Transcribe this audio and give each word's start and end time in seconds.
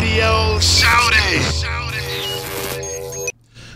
Radio. 0.00 0.58
Shout 0.60 1.12
it. 1.14 1.64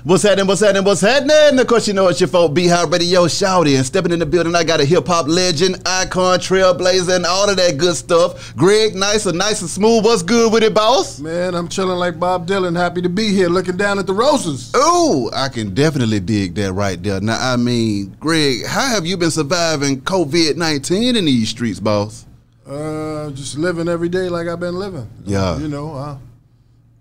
What's 0.04 0.24
happening? 0.24 0.46
What's 0.46 0.60
happening? 0.60 0.84
What's 0.84 1.00
happening? 1.00 1.58
Of 1.60 1.66
course, 1.66 1.86
you 1.86 1.94
know 1.94 2.08
it's 2.08 2.20
your 2.20 2.28
folk, 2.28 2.54
Beehive 2.54 2.90
Radio 2.90 3.26
Shouty. 3.26 3.76
And 3.76 3.86
stepping 3.86 4.12
in 4.12 4.18
the 4.18 4.26
building, 4.26 4.54
I 4.54 4.64
got 4.64 4.80
a 4.80 4.84
hip 4.84 5.06
hop 5.06 5.28
legend, 5.28 5.80
icon, 5.86 6.38
trailblazer, 6.38 7.16
and 7.16 7.26
all 7.26 7.48
of 7.48 7.56
that 7.56 7.76
good 7.76 7.94
stuff. 7.94 8.54
Greg, 8.56 8.94
nice 8.94 9.26
and 9.26 9.38
nice 9.38 9.60
and 9.62 9.70
smooth. 9.70 10.04
What's 10.04 10.22
good 10.22 10.52
with 10.52 10.64
it, 10.64 10.74
boss? 10.74 11.20
Man, 11.20 11.54
I'm 11.54 11.68
chilling 11.68 11.98
like 11.98 12.18
Bob 12.18 12.48
Dylan. 12.48 12.76
Happy 12.76 13.00
to 13.02 13.08
be 13.08 13.28
here, 13.28 13.48
looking 13.48 13.76
down 13.76 13.98
at 13.98 14.06
the 14.06 14.14
roses. 14.14 14.72
Ooh, 14.76 15.30
I 15.32 15.48
can 15.48 15.74
definitely 15.74 16.20
dig 16.20 16.54
that 16.56 16.72
right 16.72 17.00
there. 17.02 17.20
Now, 17.20 17.38
I 17.40 17.56
mean, 17.56 18.16
Greg, 18.18 18.66
how 18.66 18.88
have 18.88 19.06
you 19.06 19.16
been 19.16 19.30
surviving 19.30 20.00
COVID 20.02 20.56
19 20.56 21.16
in 21.16 21.24
these 21.24 21.48
streets, 21.48 21.80
boss? 21.80 22.26
Uh, 22.72 23.30
just 23.32 23.58
living 23.58 23.88
every 23.88 24.08
day 24.08 24.28
like 24.28 24.48
I've 24.48 24.60
been 24.60 24.76
living. 24.78 25.08
Yeah. 25.24 25.58
You 25.58 25.68
know, 25.68 25.94
uh, 25.94 26.18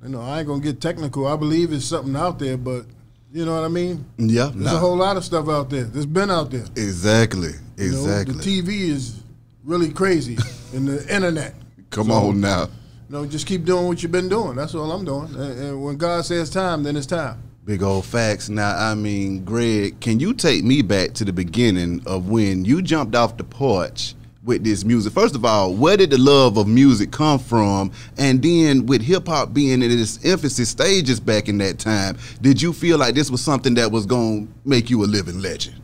you 0.04 0.09
know, 0.09 0.22
I 0.22 0.40
ain't 0.40 0.48
gonna 0.48 0.62
get 0.62 0.82
technical. 0.82 1.28
I 1.28 1.36
believe 1.36 1.72
it's 1.72 1.86
something 1.86 2.16
out 2.16 2.40
there, 2.40 2.58
but 2.58 2.86
you 3.32 3.45
know 3.45 3.55
what 3.55 3.64
I 3.64 3.70
mean. 3.70 4.04
Yeah, 4.18 4.52
There's 4.54 4.66
nah. 4.66 4.76
a 4.76 4.80
whole 4.80 4.98
lot 4.98 5.16
of 5.18 5.23
stuff 5.23 5.48
out 5.48 5.70
there. 5.70 5.84
There's 5.86 6.05
been 6.05 6.30
out 6.30 6.52
there. 6.52 6.66
Exactly, 6.76 7.52
You 7.78 7.92
know, 7.92 7.98
exactly. 7.98 8.34
the 8.36 8.42
TV 8.62 8.90
is 8.90 9.22
really 9.64 9.92
crazy, 9.92 10.38
and 10.73 10.88
the 10.88 11.14
internet. 11.14 11.54
Come 11.92 12.08
So, 12.08 12.14
on 12.14 12.42
now. 12.42 12.64
You 13.09 13.17
know, 13.17 13.26
just 13.26 13.45
keep 13.48 13.64
doing 13.66 13.88
what 13.88 14.02
you've 14.03 14.12
been 14.12 14.30
doing. 14.30 14.56
That's 14.56 14.73
all 14.76 14.92
I'm 14.92 15.06
doing. 15.06 15.34
And, 15.36 15.59
and 15.59 15.84
when 15.84 15.98
God 15.98 16.26
says 16.26 16.50
time, 16.50 16.84
then 16.84 16.95
it's 16.95 17.06
time. 17.06 17.42
Big 17.66 17.84
old 17.84 18.06
facts. 18.06 18.50
Now, 18.50 18.76
I 18.76 18.95
mean, 18.95 19.44
Greg, 19.45 20.00
can 20.00 20.20
you 20.20 20.34
take 20.34 20.64
me 20.64 20.81
back 20.81 21.14
to 21.14 21.26
the 21.26 21.34
beginning 21.34 22.02
of 22.06 22.30
when 22.30 22.66
you 22.66 22.81
jumped 22.81 23.16
off 23.16 23.38
the 23.38 23.44
porch 23.44 24.16
with 24.44 24.63
this 24.63 24.84
music? 24.84 25.13
First 25.13 25.36
of 25.36 25.45
all, 25.45 25.73
where 25.73 25.98
did 25.98 26.09
the 26.09 26.18
love 26.18 26.58
of 26.58 26.68
music 26.68 27.12
come 27.12 27.40
from? 27.40 27.91
And 28.18 28.41
then, 28.41 28.86
with 28.86 29.02
hip 29.02 29.27
hop 29.27 29.54
being 29.54 29.81
in 29.81 29.91
its 29.91 30.23
infancy 30.23 30.66
stages 30.66 31.20
back 31.20 31.47
in 31.47 31.58
that 31.59 31.80
time, 31.80 32.17
did 32.42 32.62
you 32.62 32.73
feel 32.73 32.97
like 32.97 33.16
this 33.16 33.30
was 33.30 33.42
something 33.42 33.73
that 33.75 33.92
was 33.92 34.06
going 34.06 34.47
to 34.47 34.53
make 34.66 34.89
you 34.89 35.03
a 35.03 35.06
living 35.06 35.39
legend? 35.39 35.81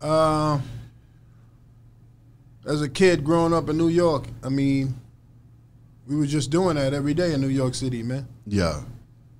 Uh, 0.00 0.60
as 2.66 2.82
a 2.82 2.88
kid 2.88 3.24
growing 3.24 3.52
up 3.52 3.68
in 3.68 3.76
New 3.76 3.88
York, 3.88 4.26
I 4.42 4.48
mean, 4.48 4.94
we 6.06 6.16
were 6.16 6.26
just 6.26 6.50
doing 6.50 6.76
that 6.76 6.92
every 6.92 7.14
day 7.14 7.32
in 7.32 7.40
New 7.40 7.48
York 7.48 7.74
City, 7.74 8.02
man. 8.02 8.26
Yeah. 8.46 8.82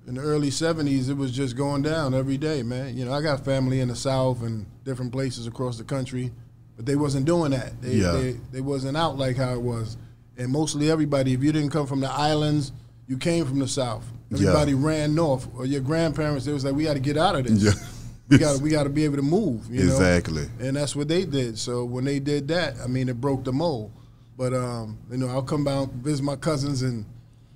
In 0.07 0.15
the 0.15 0.21
early 0.21 0.49
'70s, 0.49 1.09
it 1.09 1.15
was 1.15 1.31
just 1.31 1.55
going 1.55 1.81
down 1.81 2.13
every 2.13 2.37
day, 2.37 2.61
man. 2.63 2.95
You 2.95 3.05
know, 3.05 3.13
I 3.13 3.21
got 3.21 3.43
family 3.43 3.79
in 3.79 3.87
the 3.87 3.95
South 3.95 4.43
and 4.43 4.65
different 4.83 5.11
places 5.11 5.47
across 5.47 5.77
the 5.77 5.83
country, 5.83 6.31
but 6.75 6.85
they 6.85 6.95
wasn't 6.95 7.25
doing 7.25 7.51
that. 7.51 7.81
They, 7.81 7.93
Yeah. 7.95 8.11
they, 8.11 8.31
they 8.51 8.61
wasn't 8.61 8.97
out 8.97 9.17
like 9.17 9.37
how 9.37 9.53
it 9.53 9.61
was. 9.61 9.97
And 10.37 10.51
mostly 10.51 10.91
everybody, 10.91 11.33
if 11.33 11.41
you 11.43 11.51
didn't 11.51 11.69
come 11.71 11.87
from 11.87 12.01
the 12.01 12.11
islands, 12.11 12.71
you 13.07 13.17
came 13.17 13.45
from 13.45 13.59
the 13.59 13.67
South. 13.67 14.03
Yeah. 14.29 14.49
Everybody 14.49 14.73
ran 14.73 15.15
north, 15.15 15.47
or 15.55 15.65
your 15.65 15.81
grandparents. 15.81 16.45
They 16.45 16.51
was 16.53 16.65
like, 16.65 16.75
we 16.75 16.83
got 16.83 16.95
to 16.95 16.99
get 16.99 17.17
out 17.17 17.35
of 17.35 17.45
this. 17.45 17.63
Yeah. 17.63 17.71
we 18.29 18.37
got 18.37 18.59
we 18.61 18.69
got 18.71 18.83
to 18.83 18.89
be 18.89 19.05
able 19.05 19.15
to 19.17 19.21
move. 19.21 19.65
You 19.69 19.83
know? 19.85 19.91
Exactly. 19.93 20.47
and 20.59 20.75
that's 20.75 20.95
what 20.95 21.07
they 21.07 21.23
did. 21.25 21.57
So 21.57 21.85
when 21.85 22.03
they 22.03 22.19
did 22.19 22.47
that, 22.49 22.75
I 22.83 22.87
mean, 22.87 23.07
it 23.07 23.21
broke 23.21 23.43
the 23.45 23.53
mold. 23.53 23.91
But 24.37 24.53
um, 24.53 24.97
you 25.11 25.17
know, 25.17 25.27
I'll 25.29 25.43
come 25.43 25.63
down 25.63 25.89
visit 26.01 26.23
my 26.23 26.35
cousins 26.35 26.81
and 26.81 27.05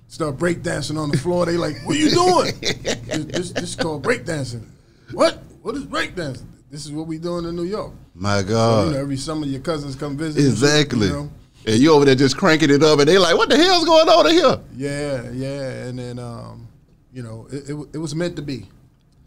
start 0.08 0.38
breakdancing 0.38 0.96
on 0.98 1.10
the 1.10 1.18
floor. 1.18 1.44
They 1.44 1.58
like, 1.58 1.76
"What 1.84 1.96
are 1.96 1.98
you 1.98 2.08
doing?" 2.10 2.54
this, 2.60 3.24
this, 3.26 3.50
this 3.52 3.62
is 3.64 3.76
called 3.76 4.02
breakdancing. 4.02 4.64
What? 5.12 5.42
What 5.60 5.74
is 5.74 5.84
breakdancing? 5.84 6.46
This 6.70 6.86
is 6.86 6.92
what 6.92 7.06
we 7.08 7.18
doing 7.18 7.44
in 7.46 7.56
New 7.56 7.64
York. 7.64 7.92
My 8.14 8.40
So, 8.42 8.48
God. 8.48 8.86
you 8.88 8.92
know, 8.94 9.00
every 9.00 9.16
summer 9.16 9.44
your 9.46 9.60
cousins 9.60 9.96
come 9.96 10.16
visit. 10.16 10.44
exactly. 10.44 11.08
you 11.08 11.12
know? 11.12 11.30
And 11.66 11.76
you 11.76 11.92
over 11.92 12.04
there 12.04 12.14
just 12.14 12.36
cranking 12.38 12.70
it 12.70 12.82
up, 12.82 13.00
and 13.00 13.08
they 13.08 13.18
like, 13.18 13.36
what 13.36 13.50
the 13.50 13.56
hell's 13.56 13.84
going 13.84 14.08
on 14.08 14.26
in 14.28 14.32
here? 14.32 14.60
Yeah, 14.76 15.30
yeah, 15.30 15.84
and 15.88 15.98
then 15.98 16.18
um, 16.18 16.68
you 17.12 17.22
know, 17.22 17.48
it, 17.52 17.68
it, 17.68 17.88
it 17.94 17.98
was 17.98 18.14
meant 18.14 18.36
to 18.36 18.42
be. 18.42 18.66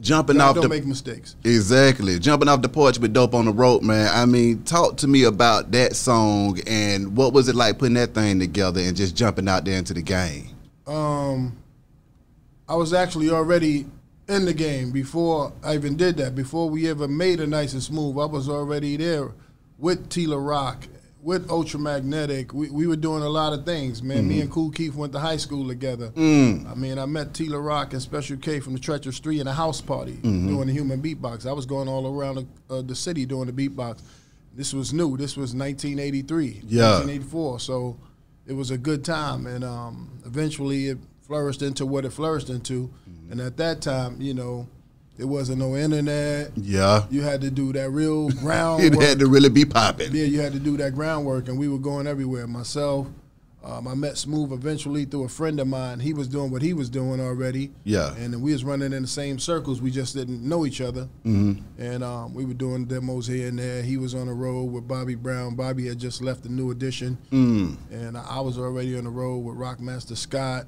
Jumping 0.02 0.41
off 0.41 0.55
don't 0.55 0.64
the 0.64 0.69
make 0.69 0.86
mistakes. 0.86 1.36
Exactly. 1.44 2.17
Jumping 2.17 2.49
off 2.49 2.61
the 2.64 2.67
porch 2.70 2.98
with 2.98 3.14
dope 3.14 3.36
on 3.36 3.45
the 3.45 3.52
rope, 3.54 3.83
man. 3.83 4.10
I 4.11 4.25
mean, 4.25 4.64
talk 4.64 4.98
to 4.98 5.08
me 5.08 5.23
about 5.23 5.71
that 5.71 5.95
song 5.95 6.60
and 6.65 7.15
what 7.15 7.31
was 7.31 7.48
it 7.48 7.55
like 7.55 7.77
putting 7.77 7.93
that 7.93 8.14
thing 8.15 8.39
together 8.39 8.81
and 8.81 8.98
just 8.98 9.15
jumping 9.15 9.48
out 9.48 9.64
there 9.65 9.77
into 9.77 9.93
the 9.93 10.02
game? 10.02 10.49
um, 10.87 11.55
I 12.67 12.75
was 12.75 12.92
actually 12.93 13.30
already 13.30 13.86
in 14.28 14.45
the 14.45 14.54
game 14.54 14.92
before 14.92 15.54
I 15.64 15.76
even 15.76 15.95
did 15.98 16.17
that. 16.17 16.36
Before 16.36 16.70
we 16.70 16.89
ever 16.89 17.08
made 17.08 17.39
a 17.39 17.48
nice 17.48 17.73
and 17.73 17.84
smooth, 17.84 18.17
I 18.17 18.26
was 18.26 18.48
already 18.50 18.98
there 18.98 19.32
with 19.78 20.10
T 20.10 20.26
La 20.28 20.38
Rock, 20.38 20.88
with 21.22 21.48
Ultramagnetic. 21.50 22.54
We, 22.54 22.70
we 22.70 22.88
were 22.88 22.95
doing 22.95 23.23
a 23.23 23.30
lot 23.30 23.54
of 23.54 23.66
things, 23.66 24.02
man. 24.02 24.28
Me 24.28 24.39
and 24.42 24.50
Kool 24.52 24.72
Keith 24.72 24.95
went 24.95 25.11
to 25.14 25.20
high 25.20 25.38
school 25.38 25.67
together. 25.67 26.11
I 26.16 26.20
mean, 26.76 26.98
I 26.98 27.06
met 27.06 27.34
T 27.34 27.50
La 27.50 27.58
Rock 27.60 27.94
and 27.94 28.02
Special 28.02 28.38
K 28.38 28.60
from 28.60 28.73
the 28.73 28.80
Treacherous 28.80 29.20
Three 29.20 29.39
in 29.39 29.48
a 29.48 29.54
house 29.54 29.82
party 29.82 30.14
doing 30.22 30.67
the 30.67 30.73
human 30.73 31.02
beatbox. 31.02 31.45
I 31.45 31.52
was 31.54 31.66
going 31.66 31.88
all 31.88 32.08
around 32.17 32.36
the, 32.70 32.76
uh, 32.76 32.82
the 32.82 32.95
city 32.95 33.26
doing 33.26 33.48
the 33.54 33.70
beatbox. 33.70 34.02
This 34.55 34.73
was 34.73 34.94
new. 34.94 35.17
This 35.17 35.36
was 35.36 35.54
1983, 35.55 36.61
Yeah. 36.67 37.00
1984. 37.00 37.60
So 37.60 37.98
it 38.45 38.54
was 38.54 38.72
a 38.72 38.78
good 38.78 39.04
time, 39.04 39.48
and 39.48 39.64
um, 39.64 40.20
eventually 40.26 40.88
it 40.90 40.98
flourished 41.28 41.61
into 41.61 41.86
what 41.86 42.06
it 42.06 42.11
flourished 42.11 42.50
into. 42.50 42.92
And 43.32 43.39
at 43.42 43.58
that 43.58 43.82
time, 43.82 44.22
you 44.22 44.34
know, 44.34 44.67
it 45.17 45.26
wasn't 45.26 45.60
no 45.60 45.76
internet. 45.76 46.52
Yeah. 46.56 47.06
You 47.10 47.22
had 47.22 47.42
to 47.42 47.50
do 47.52 47.72
that 47.73 47.89
real 47.89 48.30
ground. 48.30 48.84
It 48.86 49.00
had 49.02 49.20
to 49.20 49.28
really 49.28 49.50
be 49.50 49.66
popping. 49.66 50.14
Yeah, 50.14 50.26
you 50.26 50.39
had 50.42 50.54
to 50.54 50.60
do 50.60 50.78
that 50.78 50.94
groundwork, 50.94 51.48
and 51.48 51.58
we 51.58 51.67
were 51.67 51.78
going 51.80 52.08
everywhere. 52.08 52.45
Myself, 52.48 53.08
um, 53.64 53.88
I 53.88 53.94
met 53.95 54.17
Smooth 54.17 54.52
eventually 54.52 55.06
through 55.06 55.23
a 55.23 55.30
friend 55.30 55.60
of 55.60 55.67
mine. 55.67 56.00
He 56.02 56.14
was 56.14 56.28
doing 56.28 56.52
what 56.52 56.61
he 56.61 56.73
was 56.73 56.89
doing 56.89 57.22
already. 57.22 57.72
Yeah. 57.86 58.14
and 58.16 58.42
we 58.42 58.52
was 58.54 58.64
running 58.64 58.92
in 58.92 59.04
the 59.04 59.08
same 59.08 59.40
circles. 59.40 59.82
We 59.82 59.90
just 59.92 60.14
didn't 60.16 60.44
know 60.48 60.66
each 60.66 60.82
other. 60.82 61.08
Mm-hmm. 61.26 61.82
And 61.82 62.04
um, 62.04 62.34
we 62.34 62.44
were 62.45 62.54
doing 62.55 62.86
demos 62.86 63.26
here 63.28 63.48
and 63.48 63.58
there. 63.58 63.82
He 63.84 63.98
was 63.98 64.14
on 64.16 64.28
the 64.28 64.34
road 64.34 64.66
with 64.66 64.88
Bobby 64.88 65.16
Brown. 65.16 65.55
Bobby 65.55 65.88
had 65.88 65.98
just 66.00 66.22
left 66.22 66.44
the 66.44 66.50
New 66.50 66.72
Edition, 66.72 67.17
Mm. 67.32 67.78
and 67.92 68.17
I 68.17 68.42
was 68.42 68.58
already 68.58 68.98
on 68.98 69.05
the 69.05 69.10
road 69.11 69.38
with 69.40 69.55
Rockmaster 69.55 70.17
Scott. 70.17 70.66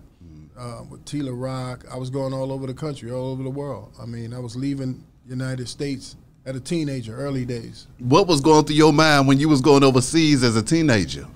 Uh, 0.57 0.83
with 0.89 1.03
T 1.03 1.21
La 1.21 1.33
Rock, 1.33 1.83
I 1.91 1.97
was 1.97 2.09
going 2.09 2.31
all 2.33 2.51
over 2.51 2.65
the 2.65 2.73
country, 2.73 3.11
all 3.11 3.27
over 3.31 3.43
the 3.43 3.49
world. 3.49 3.91
I 4.01 4.05
mean, 4.05 4.33
I 4.33 4.39
was 4.39 4.55
leaving 4.55 5.03
United 5.27 5.67
States 5.67 6.15
at 6.45 6.55
a 6.55 6.59
teenager, 6.61 7.13
early 7.15 7.43
days. 7.43 7.87
What 7.99 8.27
was 8.27 8.39
going 8.39 8.63
through 8.65 8.77
your 8.77 8.93
mind 8.93 9.27
when 9.27 9.37
you 9.39 9.49
was 9.49 9.59
going 9.59 9.83
overseas 9.83 10.43
as 10.43 10.55
a 10.55 10.63
teenager? 10.63 11.27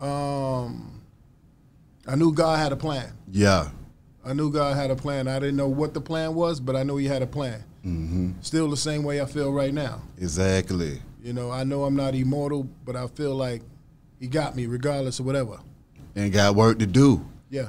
um, 0.00 1.00
I 2.06 2.14
knew 2.16 2.32
God 2.32 2.58
had 2.58 2.72
a 2.72 2.76
plan. 2.76 3.12
Yeah. 3.30 3.68
I 4.24 4.32
knew 4.32 4.50
God 4.50 4.76
had 4.76 4.90
a 4.90 4.96
plan. 4.96 5.28
I 5.28 5.38
didn't 5.38 5.56
know 5.56 5.68
what 5.68 5.94
the 5.94 6.00
plan 6.00 6.34
was, 6.34 6.58
but 6.58 6.74
I 6.74 6.82
knew 6.82 6.96
He 6.96 7.06
had 7.06 7.22
a 7.22 7.26
plan. 7.26 7.62
Mm-hmm. 7.84 8.32
Still 8.40 8.68
the 8.70 8.76
same 8.76 9.02
way 9.04 9.20
I 9.20 9.26
feel 9.26 9.52
right 9.52 9.72
now. 9.72 10.02
Exactly. 10.18 11.00
You 11.22 11.32
know, 11.32 11.50
I 11.50 11.64
know 11.64 11.84
I'm 11.84 11.96
not 11.96 12.14
immortal, 12.14 12.68
but 12.84 12.96
I 12.96 13.06
feel 13.08 13.34
like 13.34 13.62
He 14.18 14.26
got 14.26 14.56
me 14.56 14.66
regardless 14.66 15.20
of 15.20 15.26
whatever. 15.26 15.58
And 16.16 16.32
got 16.32 16.54
work 16.56 16.78
to 16.80 16.86
do. 16.86 17.24
Yeah. 17.50 17.68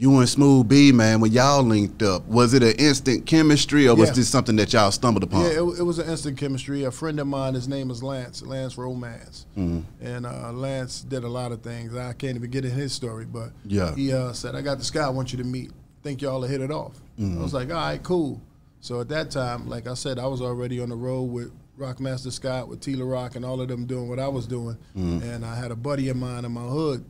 You 0.00 0.16
and 0.20 0.28
Smooth 0.28 0.68
B, 0.68 0.92
man, 0.92 1.18
when 1.18 1.32
y'all 1.32 1.60
linked 1.60 2.04
up, 2.04 2.24
was 2.28 2.54
it 2.54 2.62
an 2.62 2.74
instant 2.78 3.26
chemistry 3.26 3.88
or 3.88 3.96
was 3.96 4.10
Yeah. 4.10 4.14
this 4.14 4.28
something 4.28 4.54
that 4.54 4.72
y'all 4.72 4.92
stumbled 4.92 5.24
upon? 5.24 5.40
Yeah, 5.42 5.48
it, 5.48 5.80
it 5.80 5.82
was 5.82 5.98
an 5.98 6.08
instant 6.08 6.38
chemistry. 6.38 6.84
A 6.84 6.92
friend 6.92 7.18
of 7.18 7.26
mine, 7.26 7.54
his 7.54 7.66
name 7.66 7.90
is 7.90 8.00
Lance, 8.00 8.40
Lance 8.42 8.78
Romance, 8.78 9.46
and 9.56 10.24
uh, 10.24 10.52
Lance 10.52 11.00
did 11.00 11.24
a 11.24 11.28
lot 11.28 11.50
of 11.50 11.62
things. 11.62 11.96
I 11.96 12.12
can't 12.12 12.36
even 12.36 12.48
get 12.48 12.64
in 12.64 12.70
his 12.70 12.92
story, 12.92 13.24
but 13.24 13.50
Yeah. 13.66 13.92
he 13.96 14.12
uh, 14.12 14.32
said, 14.34 14.54
"I 14.54 14.60
got 14.60 14.78
this 14.78 14.92
guy 14.92 15.04
I 15.04 15.08
want 15.08 15.32
you 15.32 15.38
to 15.38 15.44
meet. 15.44 15.72
Think 16.04 16.22
y'all 16.22 16.40
will 16.42 16.46
hit 16.46 16.60
it 16.60 16.70
off." 16.70 16.94
I 17.20 17.34
was 17.42 17.52
like, 17.52 17.68
"All 17.70 17.74
right, 17.74 18.00
cool." 18.00 18.40
So 18.80 19.00
at 19.00 19.08
that 19.08 19.32
time, 19.32 19.68
like 19.68 19.88
I 19.88 19.94
said, 19.94 20.20
I 20.20 20.26
was 20.28 20.40
already 20.40 20.80
on 20.80 20.90
the 20.90 20.96
road 20.96 21.22
with 21.24 21.50
Rockmaster 21.76 22.30
Scott, 22.30 22.68
with 22.68 22.80
T 22.80 22.94
La 22.94 23.04
Rock, 23.04 23.34
and 23.34 23.44
all 23.44 23.60
of 23.60 23.66
them 23.66 23.84
doing 23.84 24.08
what 24.08 24.20
I 24.20 24.28
was 24.28 24.46
doing, 24.46 24.76
and 24.94 25.44
I 25.44 25.56
had 25.56 25.72
a 25.72 25.76
buddy 25.76 26.08
of 26.08 26.16
mine 26.16 26.44
in 26.44 26.52
my 26.52 26.60
hood 26.62 27.04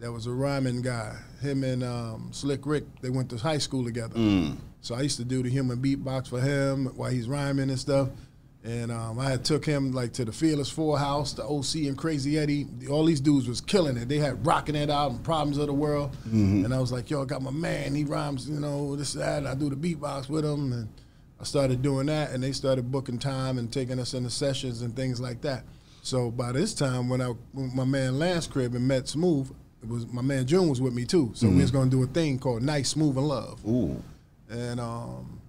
that 0.00 0.12
was 0.12 0.26
a 0.26 0.30
rhyming 0.32 0.82
guy. 0.82 1.16
Him 1.40 1.64
and 1.64 1.82
um, 1.82 2.28
Slick 2.32 2.66
Rick, 2.66 2.84
they 3.00 3.10
went 3.10 3.30
to 3.30 3.36
high 3.36 3.58
school 3.58 3.84
together. 3.84 4.14
So 4.80 4.94
I 4.94 5.00
used 5.02 5.16
to 5.18 5.24
do 5.24 5.42
the 5.42 5.50
human 5.50 5.78
beatbox 5.78 6.28
for 6.28 6.40
him 6.40 6.86
while 6.96 7.10
he's 7.10 7.28
rhyming 7.28 7.68
and 7.70 7.78
stuff. 7.78 8.08
And 8.64 8.90
um, 8.92 9.18
I 9.18 9.30
had 9.30 9.44
took 9.44 9.64
him 9.64 9.92
like 9.92 10.12
to 10.14 10.24
the 10.24 10.32
Fearless 10.32 10.68
Four 10.68 10.98
House, 10.98 11.32
the 11.32 11.44
OC 11.44 11.86
and 11.86 11.96
Crazy 11.96 12.38
Eddie. 12.38 12.66
All 12.90 13.04
these 13.04 13.20
dudes 13.20 13.48
was 13.48 13.60
killing 13.60 13.96
it. 13.96 14.08
They 14.08 14.18
had 14.18 14.44
rocking 14.44 14.74
it 14.74 14.90
out 14.90 15.12
and 15.12 15.22
problems 15.24 15.58
of 15.58 15.68
the 15.68 15.72
world. 15.72 16.14
And 16.64 16.74
I 16.74 16.78
was 16.80 16.92
like, 16.92 17.08
yo, 17.08 17.22
I 17.22 17.24
got 17.24 17.40
my 17.40 17.50
man. 17.52 17.94
He 17.94 18.04
rhymes, 18.04 18.48
you 18.48 18.60
know, 18.60 18.94
this 18.96 19.12
that. 19.14 19.38
And 19.38 19.48
I 19.48 19.54
do 19.54 19.70
the 19.70 19.76
beatbox 19.76 20.28
with 20.28 20.44
him, 20.44 20.72
and 20.72 20.88
I 21.40 21.44
started 21.44 21.82
doing 21.82 22.06
that. 22.06 22.30
And 22.32 22.42
they 22.42 22.52
started 22.52 22.90
booking 22.90 23.18
time 23.18 23.58
and 23.58 23.72
taking 23.72 23.98
us 23.98 24.12
into 24.14 24.30
sessions 24.30 24.82
and 24.82 24.94
things 24.94 25.20
like 25.20 25.40
that. 25.42 25.62
So 26.02 26.30
by 26.30 26.52
this 26.52 26.74
time, 26.74 27.08
when 27.08 27.20
I 27.20 27.28
when 27.52 27.74
my 27.74 27.84
man 27.84 28.18
Lance 28.18 28.46
crib 28.46 28.74
and 28.74 28.86
met 28.86 29.08
Smooth, 29.08 29.50
was 29.86 30.06
my 30.08 30.22
man 30.22 30.46
June 30.46 30.68
was 30.68 30.80
with 30.80 30.92
me 30.94 31.04
too. 31.04 31.30
So 31.34 31.48
we 31.48 31.56
was 31.60 31.70
gonna 31.70 31.90
do 31.90 32.02
a 32.02 32.06
thing 32.06 32.38
called 32.38 32.62
Nice, 32.62 32.88
Smooth, 32.90 33.16
and 33.18 33.28
Love. 33.28 33.60
Ooh. 33.66 34.02
And 34.50 34.80
um, 34.80 35.40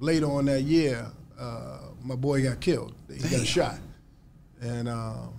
later 0.00 0.26
on 0.26 0.46
that 0.46 0.62
year, 0.62 1.06
uh, 1.38 1.78
my 2.02 2.16
boy 2.16 2.42
got 2.42 2.60
killed. 2.60 2.94
He 3.12 3.28
got 3.28 3.46
shot. 3.46 3.78
And 4.60 4.88
um, 4.88 5.34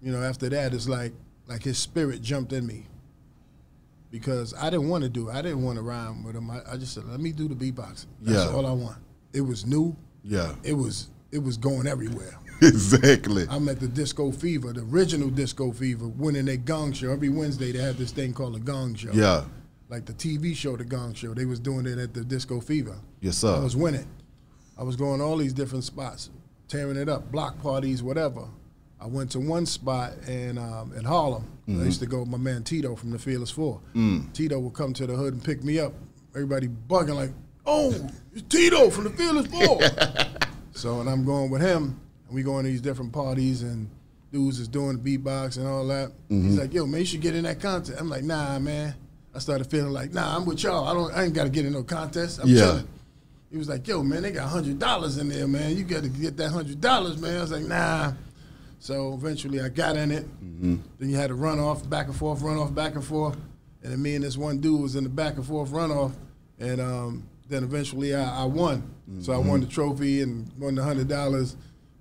you 0.00 0.10
know, 0.10 0.22
after 0.22 0.48
that, 0.48 0.74
it's 0.74 0.88
like 0.88 1.12
like 1.46 1.62
his 1.62 1.78
spirit 1.78 2.22
jumped 2.22 2.52
in 2.52 2.66
me. 2.66 2.86
because 4.10 4.52
I 4.54 4.68
didn't 4.70 4.88
want 4.88 5.04
to 5.04 5.10
do. 5.10 5.28
it. 5.28 5.32
I 5.34 5.42
didn't 5.42 5.62
want 5.62 5.76
to 5.76 5.82
rhyme 5.82 6.22
with 6.24 6.36
him. 6.36 6.50
I, 6.50 6.60
I 6.70 6.76
just 6.76 6.92
said, 6.94 7.04
let 7.06 7.20
me 7.20 7.32
do 7.32 7.48
the 7.48 7.54
beatboxing. 7.54 8.06
That's 8.20 8.44
Yeah. 8.50 8.54
all 8.56 8.66
I 8.66 8.72
want. 8.72 8.98
It 9.32 9.40
was 9.40 9.64
new. 9.66 9.96
Yeah, 10.24 10.54
It 10.62 10.74
was 10.74 11.08
it 11.32 11.38
was 11.42 11.56
going 11.56 11.86
everywhere. 11.86 12.38
exactly. 12.62 13.46
I'm 13.48 13.68
at 13.68 13.80
the 13.80 13.88
Disco 13.88 14.30
Fever, 14.32 14.72
the 14.72 14.82
original 14.82 15.28
Disco 15.30 15.72
Fever, 15.72 16.08
winning 16.08 16.48
a 16.48 16.56
gong 16.56 16.92
show. 16.92 17.10
Every 17.10 17.28
Wednesday 17.28 17.72
they 17.72 17.78
had 17.78 17.96
this 17.96 18.12
thing 18.12 18.32
called 18.32 18.56
a 18.56 18.60
gong 18.60 18.94
show. 18.94 19.10
Yeah, 19.12 19.44
Like 19.88 20.04
the 20.06 20.12
TV 20.12 20.54
show, 20.54 20.76
the 20.76 20.84
gong 20.84 21.14
show. 21.14 21.34
They 21.34 21.44
was 21.44 21.58
doing 21.60 21.86
it 21.86 21.98
at 21.98 22.14
the 22.14 22.24
Disco 22.24 22.60
Fever. 22.60 22.96
yes, 23.20 23.36
sir. 23.38 23.54
I 23.56 23.58
was 23.60 23.76
winning. 23.76 24.06
I 24.78 24.82
was 24.84 24.96
going 24.96 25.20
all 25.20 25.36
these 25.36 25.52
different 25.52 25.84
spots, 25.84 26.30
tearing 26.68 26.96
it 26.96 27.08
up, 27.08 27.30
block 27.30 27.60
parties, 27.62 28.02
whatever. 28.02 28.48
I 29.00 29.06
went 29.06 29.32
to 29.32 29.40
one 29.40 29.66
spot 29.66 30.12
in 30.28 30.58
um, 30.58 30.92
in 30.96 31.04
Harlem. 31.04 31.46
I 31.68 31.72
used 31.84 32.00
to 32.00 32.06
go 32.06 32.20
with 32.20 32.28
my 32.28 32.38
man 32.38 32.62
Tito 32.64 32.94
from 32.96 33.10
the 33.10 33.18
Fearless 33.18 33.50
Four. 33.50 33.80
Tito 34.32 34.58
would 34.58 34.74
come 34.74 34.92
to 34.94 35.06
the 35.06 35.14
hood 35.14 35.32
and 35.34 35.42
pick 35.42 35.62
me 35.64 35.78
up. 35.80 35.92
Everybody 36.34 36.68
bugging 36.68 37.14
like, 37.16 37.32
"Oh, 37.66 37.92
it's 38.32 38.42
Tito 38.48 38.90
from 38.90 39.04
the 39.04 39.10
Fearless 39.10 39.46
Four." 39.48 39.80
so, 40.72 41.00
and 41.00 41.08
I'm 41.10 41.24
going 41.24 41.50
with 41.50 41.60
him, 41.62 42.00
and 42.32 42.36
we 42.36 42.42
going 42.42 42.64
to 42.64 42.70
these 42.70 42.80
different 42.80 43.12
parties, 43.12 43.62
and 43.62 43.88
dudes 44.32 44.58
is 44.58 44.66
doing 44.66 44.98
the 45.00 45.18
beatbox 45.18 45.58
and 45.58 45.66
all 45.66 45.86
that. 45.88 46.10
He's 46.28 46.38
mm-hmm. 46.38 46.58
like, 46.58 46.72
"Yo, 46.72 46.86
man, 46.86 47.00
you 47.00 47.06
should 47.06 47.20
get 47.20 47.34
in 47.34 47.44
that 47.44 47.60
contest." 47.60 48.00
I'm 48.00 48.08
like, 48.08 48.24
"Nah, 48.24 48.58
man." 48.58 48.94
I 49.34 49.38
started 49.38 49.66
feeling 49.70 49.92
like, 49.92 50.12
"Nah, 50.12 50.36
I'm 50.36 50.44
with 50.44 50.62
y'all. 50.62 50.86
I 50.86 50.94
don't. 50.94 51.12
I 51.12 51.24
ain't 51.24 51.34
got 51.34 51.44
to 51.44 51.50
get 51.50 51.64
in 51.64 51.72
no 51.72 51.82
contest. 51.82 52.40
I'm 52.42 52.48
Yeah. 52.48 52.60
chilling." 52.60 52.88
He 53.50 53.58
was 53.58 53.68
like, 53.68 53.86
"Yo, 53.86 54.02
man, 54.02 54.22
they 54.22 54.32
got 54.32 54.48
hundred 54.48 54.78
dollars 54.78 55.18
in 55.18 55.28
there, 55.28 55.46
man. 55.46 55.76
You 55.76 55.84
got 55.84 56.02
to 56.02 56.08
get 56.08 56.36
that 56.38 56.50
hundred 56.50 56.80
dollars, 56.80 57.18
man." 57.18 57.36
I 57.36 57.40
was 57.42 57.52
like, 57.52 57.64
"Nah." 57.66 58.12
So 58.78 59.14
eventually, 59.14 59.60
I 59.60 59.68
got 59.68 59.96
in 59.96 60.10
it. 60.10 60.24
Mm-hmm. 60.24 60.76
Then 60.98 61.10
you 61.10 61.16
had 61.16 61.28
to 61.28 61.34
run 61.34 61.60
off, 61.60 61.88
back 61.88 62.06
and 62.06 62.16
forth, 62.16 62.42
run 62.42 62.56
off, 62.56 62.74
back 62.74 62.94
and 62.94 63.04
forth, 63.04 63.36
and 63.82 63.92
then 63.92 64.02
me 64.02 64.14
and 64.14 64.24
this 64.24 64.36
one 64.36 64.58
dude 64.58 64.80
was 64.80 64.96
in 64.96 65.04
the 65.04 65.10
back 65.10 65.36
and 65.36 65.46
forth 65.46 65.70
runoff, 65.70 66.12
and 66.58 66.80
um, 66.80 67.22
then 67.48 67.62
eventually 67.62 68.14
I, 68.14 68.42
I 68.42 68.44
won. 68.44 68.82
So 69.20 69.32
I 69.32 69.36
mm-hmm. 69.36 69.48
won 69.48 69.60
the 69.60 69.66
trophy 69.66 70.22
and 70.22 70.50
won 70.58 70.74
the 70.74 70.82
hundred 70.82 71.08
dollars. 71.08 71.56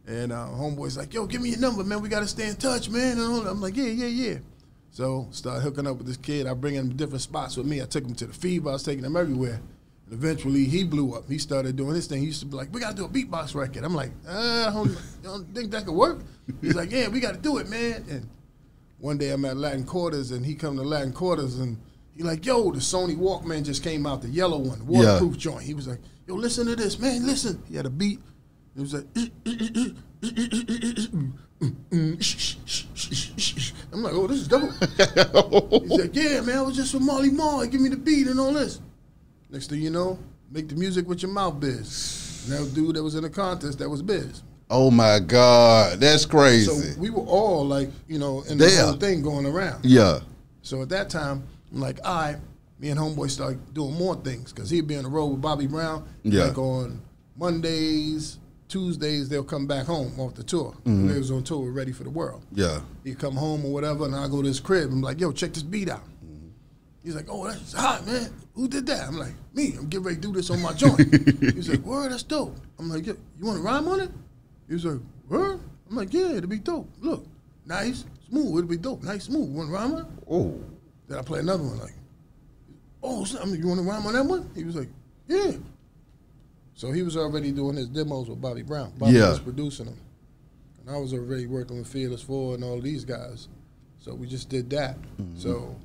And 0.07 0.31
uh, 0.31 0.47
homeboy's 0.47 0.97
like, 0.97 1.13
"Yo, 1.13 1.25
give 1.27 1.41
me 1.41 1.49
your 1.49 1.59
number, 1.59 1.83
man. 1.83 2.01
We 2.01 2.09
got 2.09 2.21
to 2.21 2.27
stay 2.27 2.47
in 2.47 2.55
touch, 2.55 2.89
man." 2.89 3.19
And. 3.19 3.47
I'm 3.47 3.61
like, 3.61 3.77
"Yeah, 3.77 3.85
yeah, 3.85 4.07
yeah." 4.07 4.37
So 4.91 5.27
start 5.31 5.61
hooking 5.61 5.87
up 5.87 5.97
with 5.97 6.07
this 6.07 6.17
kid. 6.17 6.47
I 6.47 6.53
bring 6.53 6.75
him 6.75 6.89
to 6.89 6.95
different 6.95 7.21
spots 7.21 7.55
with 7.55 7.65
me. 7.65 7.81
I 7.81 7.85
took 7.85 8.03
him 8.03 8.13
to 8.15 8.27
the 8.27 8.33
fever. 8.33 8.69
I 8.69 8.73
was 8.73 8.83
taking 8.83 9.05
him 9.05 9.15
everywhere. 9.15 9.61
And 10.05 10.13
eventually 10.13 10.65
he 10.65 10.83
blew 10.83 11.13
up. 11.13 11.29
He 11.29 11.37
started 11.37 11.75
doing 11.77 11.93
this 11.93 12.07
thing. 12.07 12.19
He 12.19 12.27
used 12.27 12.41
to 12.41 12.45
be 12.45 12.57
like, 12.57 12.73
"We 12.73 12.81
got 12.81 12.91
to 12.91 12.95
do 12.95 13.05
a 13.05 13.09
beatbox 13.09 13.55
record." 13.55 13.83
I'm 13.83 13.95
like, 13.95 14.11
uh, 14.27 14.65
I, 14.69 14.73
don't, 14.73 14.97
I 14.97 15.23
don't 15.23 15.55
think 15.55 15.71
that 15.71 15.85
could 15.85 15.95
work. 15.95 16.19
He's 16.61 16.75
like, 16.75 16.91
"Yeah, 16.91 17.07
we 17.07 17.19
got 17.19 17.35
to 17.35 17.39
do 17.39 17.57
it, 17.59 17.69
man." 17.69 18.03
And 18.09 18.29
one 18.97 19.17
day 19.17 19.29
I'm 19.29 19.45
at 19.45 19.57
Latin 19.57 19.83
Quarters 19.83 20.31
and 20.31 20.45
he 20.45 20.55
come 20.55 20.75
to 20.77 20.83
Latin 20.83 21.13
Quarters 21.13 21.59
and 21.59 21.77
he 22.15 22.23
like, 22.23 22.45
"Yo, 22.45 22.71
the 22.71 22.79
Sony 22.79 23.15
Walkman 23.15 23.63
just 23.63 23.83
came 23.83 24.05
out, 24.05 24.21
the 24.21 24.29
yellow 24.29 24.57
one, 24.57 24.85
waterproof 24.85 25.37
joint." 25.37 25.63
He 25.63 25.73
was 25.73 25.87
like, 25.87 25.99
"Yo, 26.27 26.35
listen 26.35 26.67
to 26.67 26.75
this, 26.75 26.99
man. 26.99 27.25
Listen." 27.25 27.63
He 27.69 27.75
had 27.75 27.85
a 27.85 27.89
beat. 27.89 28.19
It 28.75 28.81
was 28.81 28.93
like. 28.93 29.05
I'm 33.93 34.03
like, 34.03 34.13
oh, 34.13 34.27
this 34.27 34.39
is 34.41 34.47
dope. 34.47 34.61
He's 35.81 35.99
like, 35.99 36.15
yeah, 36.15 36.41
man, 36.41 36.57
I 36.57 36.61
was 36.61 36.75
just 36.75 36.93
with 36.93 37.03
Molly 37.03 37.29
Marley, 37.29 37.67
give 37.67 37.81
me 37.81 37.89
the 37.89 37.97
beat 37.97 38.27
and 38.27 38.39
all 38.39 38.53
this. 38.53 38.79
Next 39.49 39.69
thing 39.69 39.81
you 39.81 39.89
know, 39.89 40.17
make 40.49 40.69
the 40.69 40.75
music 40.75 41.07
with 41.07 41.21
your 41.21 41.31
mouth 41.31 41.59
biz. 41.59 42.47
And 42.49 42.65
that 42.67 42.73
dude 42.73 42.95
that 42.95 43.03
was 43.03 43.15
in 43.15 43.23
the 43.23 43.29
contest, 43.29 43.79
that 43.79 43.89
was 43.89 44.01
biz. 44.01 44.43
Oh 44.69 44.89
my 44.89 45.19
God, 45.19 45.99
that's 45.99 46.25
crazy. 46.25 46.65
So 46.93 46.99
we 46.99 47.09
were 47.09 47.23
all 47.23 47.65
like, 47.65 47.89
you 48.07 48.17
know, 48.17 48.41
in 48.43 48.57
the 48.57 48.65
There. 48.67 48.83
whole 48.85 48.93
thing 48.93 49.21
going 49.21 49.45
around. 49.45 49.83
yeah, 49.83 50.19
So 50.61 50.81
at 50.81 50.89
that 50.89 51.09
time, 51.09 51.43
I'm 51.73 51.81
like, 51.81 51.99
all 52.05 52.15
right, 52.15 52.37
me 52.79 52.89
and 52.89 52.99
Homeboy 52.99 53.29
started 53.29 53.73
doing 53.73 53.93
more 53.93 54.15
things 54.15 54.53
because 54.53 54.69
he'd 54.69 54.87
be 54.87 54.95
on 54.95 55.03
the 55.03 55.09
road 55.09 55.27
with 55.27 55.41
Bobby 55.41 55.67
Brown. 55.67 56.07
Yeah. 56.23 56.45
Like 56.45 56.57
on 56.57 57.01
Mondays, 57.35 58.37
Tuesdays, 58.71 59.27
they'll 59.29 59.43
come 59.43 59.67
back 59.67 59.85
home 59.85 60.17
off 60.19 60.33
the 60.33 60.43
tour. 60.43 60.71
Mm-hmm. 60.85 61.07
They 61.09 61.17
was 61.17 61.29
on 61.29 61.43
tour 61.43 61.65
with 61.65 61.75
Ready 61.75 61.91
for 61.91 62.03
the 62.05 62.09
World. 62.09 62.43
yeah. 62.53 62.79
He'd 63.03 63.19
come 63.19 63.35
home 63.35 63.65
or 63.65 63.71
whatever, 63.73 64.05
and 64.05 64.15
I 64.15 64.27
go 64.29 64.41
to 64.41 64.47
his 64.47 64.59
crib. 64.61 64.89
I'm 64.91 65.01
like, 65.01 65.19
yo, 65.19 65.31
check 65.33 65.53
this 65.53 65.63
beat 65.63 65.89
out. 65.89 66.03
He's 67.03 67.15
like, 67.15 67.25
oh, 67.29 67.47
that's 67.47 67.73
hot, 67.73 68.05
man. 68.05 68.31
Who 68.55 68.67
did 68.67 68.85
that? 68.85 69.07
I'm 69.07 69.17
like, 69.17 69.33
me. 69.53 69.73
I'm 69.77 69.87
getting 69.89 70.05
ready 70.05 70.17
to 70.17 70.21
do 70.21 70.31
this 70.33 70.49
on 70.51 70.61
my 70.61 70.71
joint. 70.73 70.99
He's 71.41 71.67
like, 71.67 71.79
word, 71.79 72.11
that's 72.11 72.21
dope. 72.23 72.55
I'm 72.77 72.89
like, 72.89 73.07
yo, 73.07 73.17
you 73.39 73.45
want 73.45 73.57
to 73.57 73.63
rhyme 73.63 73.87
on 73.87 73.99
it? 74.01 74.11
He's 74.69 74.85
like, 74.85 74.99
word? 75.27 75.59
I'm 75.89 75.95
like, 75.95 76.13
yeah, 76.13 76.33
it'll 76.33 76.47
be 76.49 76.59
dope. 76.59 76.87
Look, 76.99 77.25
nice, 77.65 78.05
smooth. 78.29 78.59
It'll 78.59 78.69
be 78.69 78.77
dope, 78.77 79.01
nice, 79.03 79.23
smooth. 79.25 79.49
Want 79.49 79.69
to 79.69 79.73
rhyme 79.73 79.93
on 79.95 80.01
it? 80.01 80.05
Oh, 80.29 80.61
Then 81.07 81.17
I 81.17 81.23
play 81.23 81.39
another 81.39 81.63
one 81.63 81.79
like, 81.79 81.95
oh, 83.03 83.25
so, 83.25 83.41
I 83.41 83.45
mean, 83.45 83.55
you 83.59 83.67
want 83.67 83.79
to 83.79 83.85
rhyme 83.85 84.05
on 84.05 84.13
that 84.13 84.23
one? 84.25 84.49
He 84.55 84.63
was 84.63 84.75
like, 84.75 84.89
yeah. 85.27 85.53
So 86.81 86.91
he 86.91 87.03
was 87.03 87.15
already 87.15 87.51
doing 87.51 87.75
his 87.75 87.87
demos 87.87 88.27
with 88.27 88.41
Bobby 88.41 88.63
Brown. 88.63 88.91
Bobby 88.97 89.11
Yeah. 89.13 89.29
was 89.29 89.39
producing 89.39 89.85
them. 89.85 89.97
And 90.79 90.89
I 90.95 90.97
was 90.97 91.13
already 91.13 91.45
working 91.45 91.77
with 91.77 91.87
Fearless 91.87 92.23
Four 92.23 92.55
and 92.55 92.63
all 92.63 92.81
these 92.81 93.05
guys. 93.05 93.49
So 93.99 94.15
we 94.15 94.25
just 94.25 94.49
did 94.49 94.67
that. 94.71 94.97
Mm-hmm. 95.21 95.37
So 95.37 95.75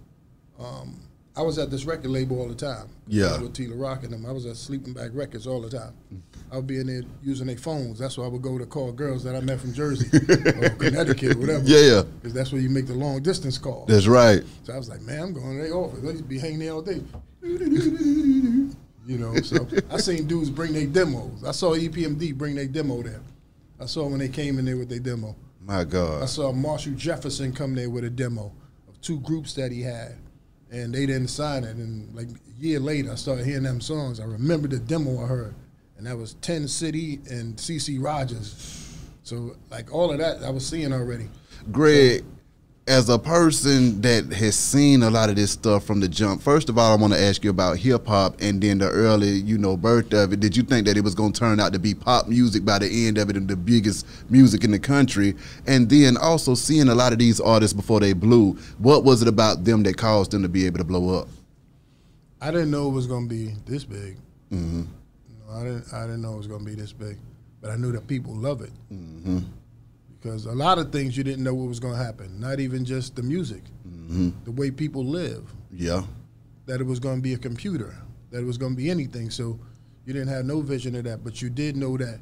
um, 0.59 0.99
I 1.37 1.43
was 1.43 1.59
at 1.59 1.71
this 1.71 1.85
record 1.85 2.11
label 2.11 2.41
all 2.41 2.49
the 2.49 2.55
time. 2.55 2.89
Yeah. 3.09 3.39
With 3.43 3.53
T 3.53 3.67
La 3.67 3.77
Rock 3.79 4.05
and 4.05 4.13
them. 4.15 4.25
I 4.25 4.33
was 4.33 4.47
at 4.47 4.57
Sleeping 4.57 4.95
Bag 4.95 5.15
Records 5.15 5.47
all 5.47 5.61
the 5.61 5.69
time. 5.69 5.93
I 6.51 6.57
would 6.57 6.67
be 6.67 6.81
in 6.81 6.87
there 6.87 7.03
using 7.23 7.47
their 7.49 7.59
phones. 7.59 7.99
That's 7.99 8.17
why 8.17 8.25
I 8.25 8.29
would 8.29 8.41
go 8.41 8.57
to 8.57 8.65
call 8.65 8.91
girls 8.91 9.23
that 9.25 9.37
I 9.37 9.41
met 9.41 9.61
from 9.61 9.75
Jersey 9.75 10.07
or 10.17 10.71
Connecticut 10.71 11.37
or 11.37 11.41
whatever. 11.41 11.65
yeah, 11.67 12.05
Because 12.23 12.33
that's 12.33 12.53
where 12.53 12.63
you 12.63 12.71
make 12.71 12.87
the 12.87 12.95
long 12.95 13.21
distance 13.23 13.59
call. 13.59 13.85
that's 13.87 14.07
right. 14.07 14.43
So 14.63 14.73
I 14.73 14.79
was 14.79 14.89
like, 14.89 15.03
man, 15.03 15.23
I'm 15.25 15.33
going 15.35 15.59
to 15.59 15.63
their 15.63 15.75
office. 15.75 16.01
They 16.01 16.15
to 16.17 16.23
be 16.23 16.39
hanging 16.39 16.61
there 16.61 16.73
all 16.73 16.81
day. 16.81 17.03
You 19.07 19.19
know, 19.19 19.37
so 19.37 19.69
I 19.91 19.99
seen 19.99 20.27
dudes 20.27 20.51
bring 20.51 20.73
their 20.73 20.87
demos. 20.87 21.45
I 21.45 21.53
saw 21.53 21.77
EPMD 21.77 22.35
bring 22.35 22.57
their 22.57 22.67
demo 22.67 23.03
there. 23.03 23.21
I 23.81 23.87
saw 23.87 24.09
when 24.09 24.19
they 24.19 24.29
came 24.29 24.59
in 24.59 24.65
there 24.65 24.77
with 24.77 24.89
their 24.89 24.99
demo. 24.99 25.37
My 25.61 25.85
God. 25.85 26.23
I 26.23 26.27
saw 26.27 26.51
Marshall 26.53 26.95
Jefferson 26.95 27.53
come 27.53 27.75
there 27.75 27.89
with 27.89 28.05
a 28.05 28.11
demo 28.11 28.53
of 28.89 29.01
two 29.01 29.21
groups 29.21 29.55
that 29.55 29.71
he 29.71 29.83
had, 29.83 30.17
and 30.73 30.93
they 30.93 31.07
didn't 31.07 31.29
sign 31.29 31.63
it. 31.63 31.77
And 31.77 32.13
like 32.17 32.29
a 32.29 32.61
year 32.61 32.81
later, 32.81 33.13
I 33.13 33.15
started 33.15 33.47
hearing 33.47 33.63
them 33.63 33.81
songs. 33.81 34.19
I 34.19 34.25
remember 34.25 34.67
the 34.67 34.79
demo 34.79 35.23
I 35.23 35.29
heard, 35.29 35.55
and 35.99 36.07
that 36.07 36.17
was 36.17 36.35
Ten 36.35 36.67
City 36.67 37.21
and 37.31 37.57
CeCe 37.57 38.03
Rogers. 38.03 38.97
So 39.23 39.57
like 39.71 39.93
all 39.93 40.11
of 40.11 40.19
that, 40.19 40.43
I 40.43 40.51
was 40.51 40.67
seeing 40.67 40.93
already. 40.93 41.29
Greg, 41.71 42.25
as 42.89 43.09
a 43.09 43.19
person 43.19 44.01
that 44.01 44.33
has 44.33 44.55
seen 44.55 45.03
a 45.03 45.11
lot 45.11 45.29
of 45.29 45.35
this 45.35 45.51
stuff 45.51 45.85
from 45.85 45.99
the 45.99 46.09
jump, 46.09 46.41
first 46.41 46.69
of 46.69 46.79
all, 46.79 46.93
I 46.93 47.01
want 47.01 47.13
to 47.13 47.21
ask 47.21 47.43
you 47.43 47.51
about 47.51 47.79
hip 47.79 48.07
hop 48.07 48.41
and 48.41 48.63
then 48.63 48.79
the 48.79 48.89
early, 48.89 49.31
you 49.31 49.59
know, 49.59 49.77
birth 49.77 50.13
of 50.13 50.33
it. 50.33 50.39
Did 50.39 50.57
you 50.57 50.63
think 50.63 50.87
that 50.87 50.97
it 50.97 51.03
was 51.03 51.15
going 51.15 51.33
to 51.33 51.39
turn 51.39 51.59
out 51.59 51.73
to 51.73 51.81
be 51.81 51.95
pop 51.95 52.29
music 52.29 52.65
by 52.65 52.79
the 52.79 53.09
end 53.09 53.19
of 53.19 53.29
it 53.29 53.37
and 53.37 53.49
the 53.49 53.57
biggest 53.57 54.07
music 54.31 54.63
in 54.63 54.71
the 54.71 54.79
country? 54.79 55.35
And 55.67 55.91
then 55.91 56.17
also 56.17 56.55
seeing 56.55 56.89
a 56.89 56.95
lot 56.95 57.13
of 57.13 57.19
these 57.19 57.41
artists 57.41 57.75
before 57.75 57.99
they 57.99 58.13
blew, 58.13 58.53
what 58.79 59.03
was 59.03 59.21
it 59.21 59.27
about 59.29 59.65
them 59.65 59.83
that 59.83 59.97
caused 59.97 60.31
them 60.31 60.43
to 60.43 60.49
be 60.49 60.65
able 60.67 60.79
to 60.79 60.85
blow 60.85 61.19
up? 61.19 61.29
I 62.41 62.53
didn't 62.53 62.71
know 62.71 62.87
it 62.87 62.93
was 62.93 63.09
gonna 63.09 63.27
be 63.27 63.55
this 63.67 63.85
big. 63.85 64.17
Mm-hmm. 64.53 64.83
I 65.51 65.63
didn't. 65.65 65.93
I 65.93 66.03
didn't 66.03 66.23
know 66.23 66.35
it 66.35 66.39
was 66.39 66.47
gonna 66.47 66.65
be 66.65 66.75
this 66.75 66.93
big, 66.93 67.17
but 67.61 67.71
I 67.71 67.77
knew 67.77 67.91
that 67.93 68.07
people 68.07 68.35
love 68.35 68.61
it. 68.61 68.71
Mm-hmm. 68.93 69.39
Because 70.27 70.47
a 70.47 70.53
lot 70.53 70.79
of 70.79 70.91
things 70.91 71.17
you 71.17 71.23
didn't 71.23 71.45
know 71.45 71.55
what 71.55 71.69
was 71.69 71.79
gonna 71.79 72.03
happen. 72.03 72.41
Not 72.41 72.59
even 72.59 72.85
just 72.85 73.15
the 73.15 73.23
music, 73.23 73.63
mm-hmm. 73.87 74.31
the 74.45 74.51
way 74.51 74.73
people 74.73 75.05
live. 75.05 75.45
Yeah. 75.73 76.03
That 76.67 76.81
it 76.81 76.85
was 76.85 76.99
gonna 76.99 77.21
be 77.21 77.35
a 77.35 77.39
computer. 77.39 77.95
That 78.31 78.41
it 78.41 78.45
was 78.45 78.59
gonna 78.59 78.75
be 78.75 78.91
anything. 78.91 79.31
So 79.31 79.61
you 80.05 80.13
didn't 80.13 80.29
have 80.29 80.45
no 80.45 80.63
vision 80.63 80.97
of 80.97 81.05
that, 81.05 81.23
but 81.23 81.41
you 81.41 81.49
did 81.49 81.77
know 81.77 81.97
that 81.97 82.19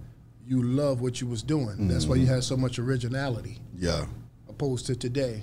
you 0.47 0.63
love 0.63 1.01
what 1.01 1.23
you 1.23 1.27
was 1.27 1.43
doing. 1.43 1.89
That's 1.89 2.05
why 2.05 2.17
you 2.17 2.27
mm-hmm. 2.27 2.35
had 2.35 2.45
so 2.45 2.59
much 2.59 2.79
originality 2.79 3.59
Yeah. 3.75 4.05
opposed 4.51 4.85
to 4.87 4.97
today, 4.97 5.43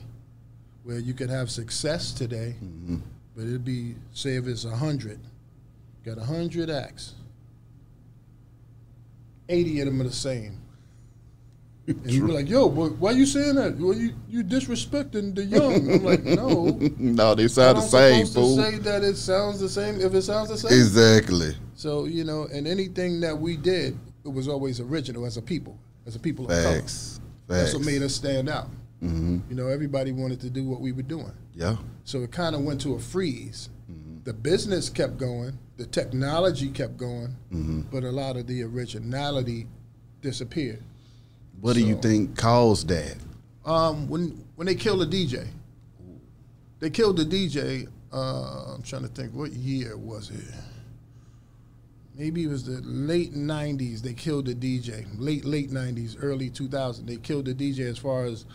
where 0.84 1.00
you 1.00 1.16
could 1.16 1.32
have 1.32 1.50
success 1.50 2.12
today, 2.12 2.56
mm-hmm. 2.64 2.98
but 3.36 3.46
it'd 3.46 3.66
be 3.66 3.96
say 4.14 4.36
if 4.36 4.46
it's 4.46 4.66
a 4.66 4.76
hundred, 4.76 5.20
got 6.06 6.20
a 6.20 6.24
hundred 6.24 6.70
acts, 6.70 7.16
eighty 9.50 9.80
of 9.80 9.88
them 9.88 10.00
are 10.00 10.04
the 10.04 10.12
same. 10.12 10.61
And 11.88 12.12
you 12.12 12.28
be 12.28 12.32
like, 12.32 12.48
"Yo, 12.48 12.70
boy, 12.70 12.90
why 12.90 13.12
you 13.12 13.26
saying 13.26 13.56
that? 13.56 13.78
Well, 13.78 13.94
you 13.94 14.14
you 14.30 14.44
disrespecting 14.44 15.34
the 15.36 15.44
young." 15.44 15.92
I'm 15.92 16.04
like, 16.04 16.24
"No, 16.42 16.78
no, 16.98 17.36
they 17.36 17.48
sound 17.48 17.78
the 17.78 17.82
same, 17.82 18.28
fool. 18.28 18.56
say 18.56 18.78
that 18.78 19.04
it 19.04 19.18
sounds 19.18 19.60
the 19.60 19.68
same 19.68 20.00
if 20.00 20.14
it 20.14 20.22
sounds 20.22 20.50
the 20.50 20.58
same." 20.58 20.72
Exactly. 20.72 21.56
so 21.76 22.06
you 22.06 22.24
know, 22.24 22.48
and 22.54 22.68
anything 22.68 23.20
that 23.22 23.38
we 23.38 23.58
did, 23.58 23.98
it 24.24 24.32
was 24.32 24.48
always 24.48 24.80
original 24.80 25.26
as 25.26 25.38
a 25.38 25.42
people, 25.42 25.78
as 26.06 26.16
a 26.16 26.20
people 26.20 26.46
of 26.46 26.52
color. 26.52 26.80
Facts. 26.82 27.20
That's 27.48 27.74
what 27.74 27.84
made 27.84 28.02
us 28.04 28.14
stand 28.16 28.48
out. 28.48 28.70
hmm 29.02 29.40
You 29.50 29.56
know, 29.56 29.68
everybody 29.68 30.12
wanted 30.14 30.40
to 30.42 30.50
do 30.50 30.64
what 30.64 30.80
we 30.80 30.92
were 30.94 31.02
doing. 31.02 31.34
Yeah. 31.54 31.76
So 32.06 32.22
it 32.22 32.32
kind 32.32 32.56
of 32.56 32.62
went 32.62 32.80
to 32.82 32.94
a 32.94 33.00
freeze. 33.00 33.70
The 34.24 34.34
business 34.34 34.88
kept 34.88 35.18
going, 35.18 35.58
the 35.78 35.88
technology 35.88 36.70
kept 36.70 36.96
going, 36.96 37.36
but 37.92 38.04
a 38.04 38.12
lot 38.12 38.38
of 38.38 38.46
the 38.46 38.62
originality 38.64 39.66
disappeared. 40.22 40.84
What 41.62 41.76
do 41.76 41.86
you 41.86 41.96
think 41.96 42.36
caused 42.36 42.88
that? 42.90 43.16
Um, 43.66 44.08
when 44.10 44.44
when 44.56 44.66
they 44.68 44.76
killed 44.76 45.00
the 45.00 45.06
DJ, 45.06 45.48
they 46.80 46.90
killed 46.90 47.18
the 47.18 47.24
DJ. 47.24 47.88
Uh, 48.12 48.74
I'm 48.74 48.82
trying 48.82 49.04
to 49.04 49.08
think. 49.08 49.34
What 49.34 49.52
year 49.54 49.96
was 49.96 50.32
it? 50.32 50.44
Maybe 52.16 52.44
it 52.44 52.48
was 52.48 52.66
the 52.66 52.82
late 52.84 53.34
'90s. 53.34 54.02
They 54.02 54.14
killed 54.14 54.48
the 54.48 54.56
DJ. 54.56 55.06
Late 55.18 55.46
late 55.46 55.70
'90s, 55.70 56.18
early 56.20 56.50
2000. 56.50 57.06
They 57.06 57.18
killed 57.18 57.46
the 57.46 57.54
DJ. 57.54 57.82
As 57.82 58.00
far 58.00 58.26
as 58.26 58.46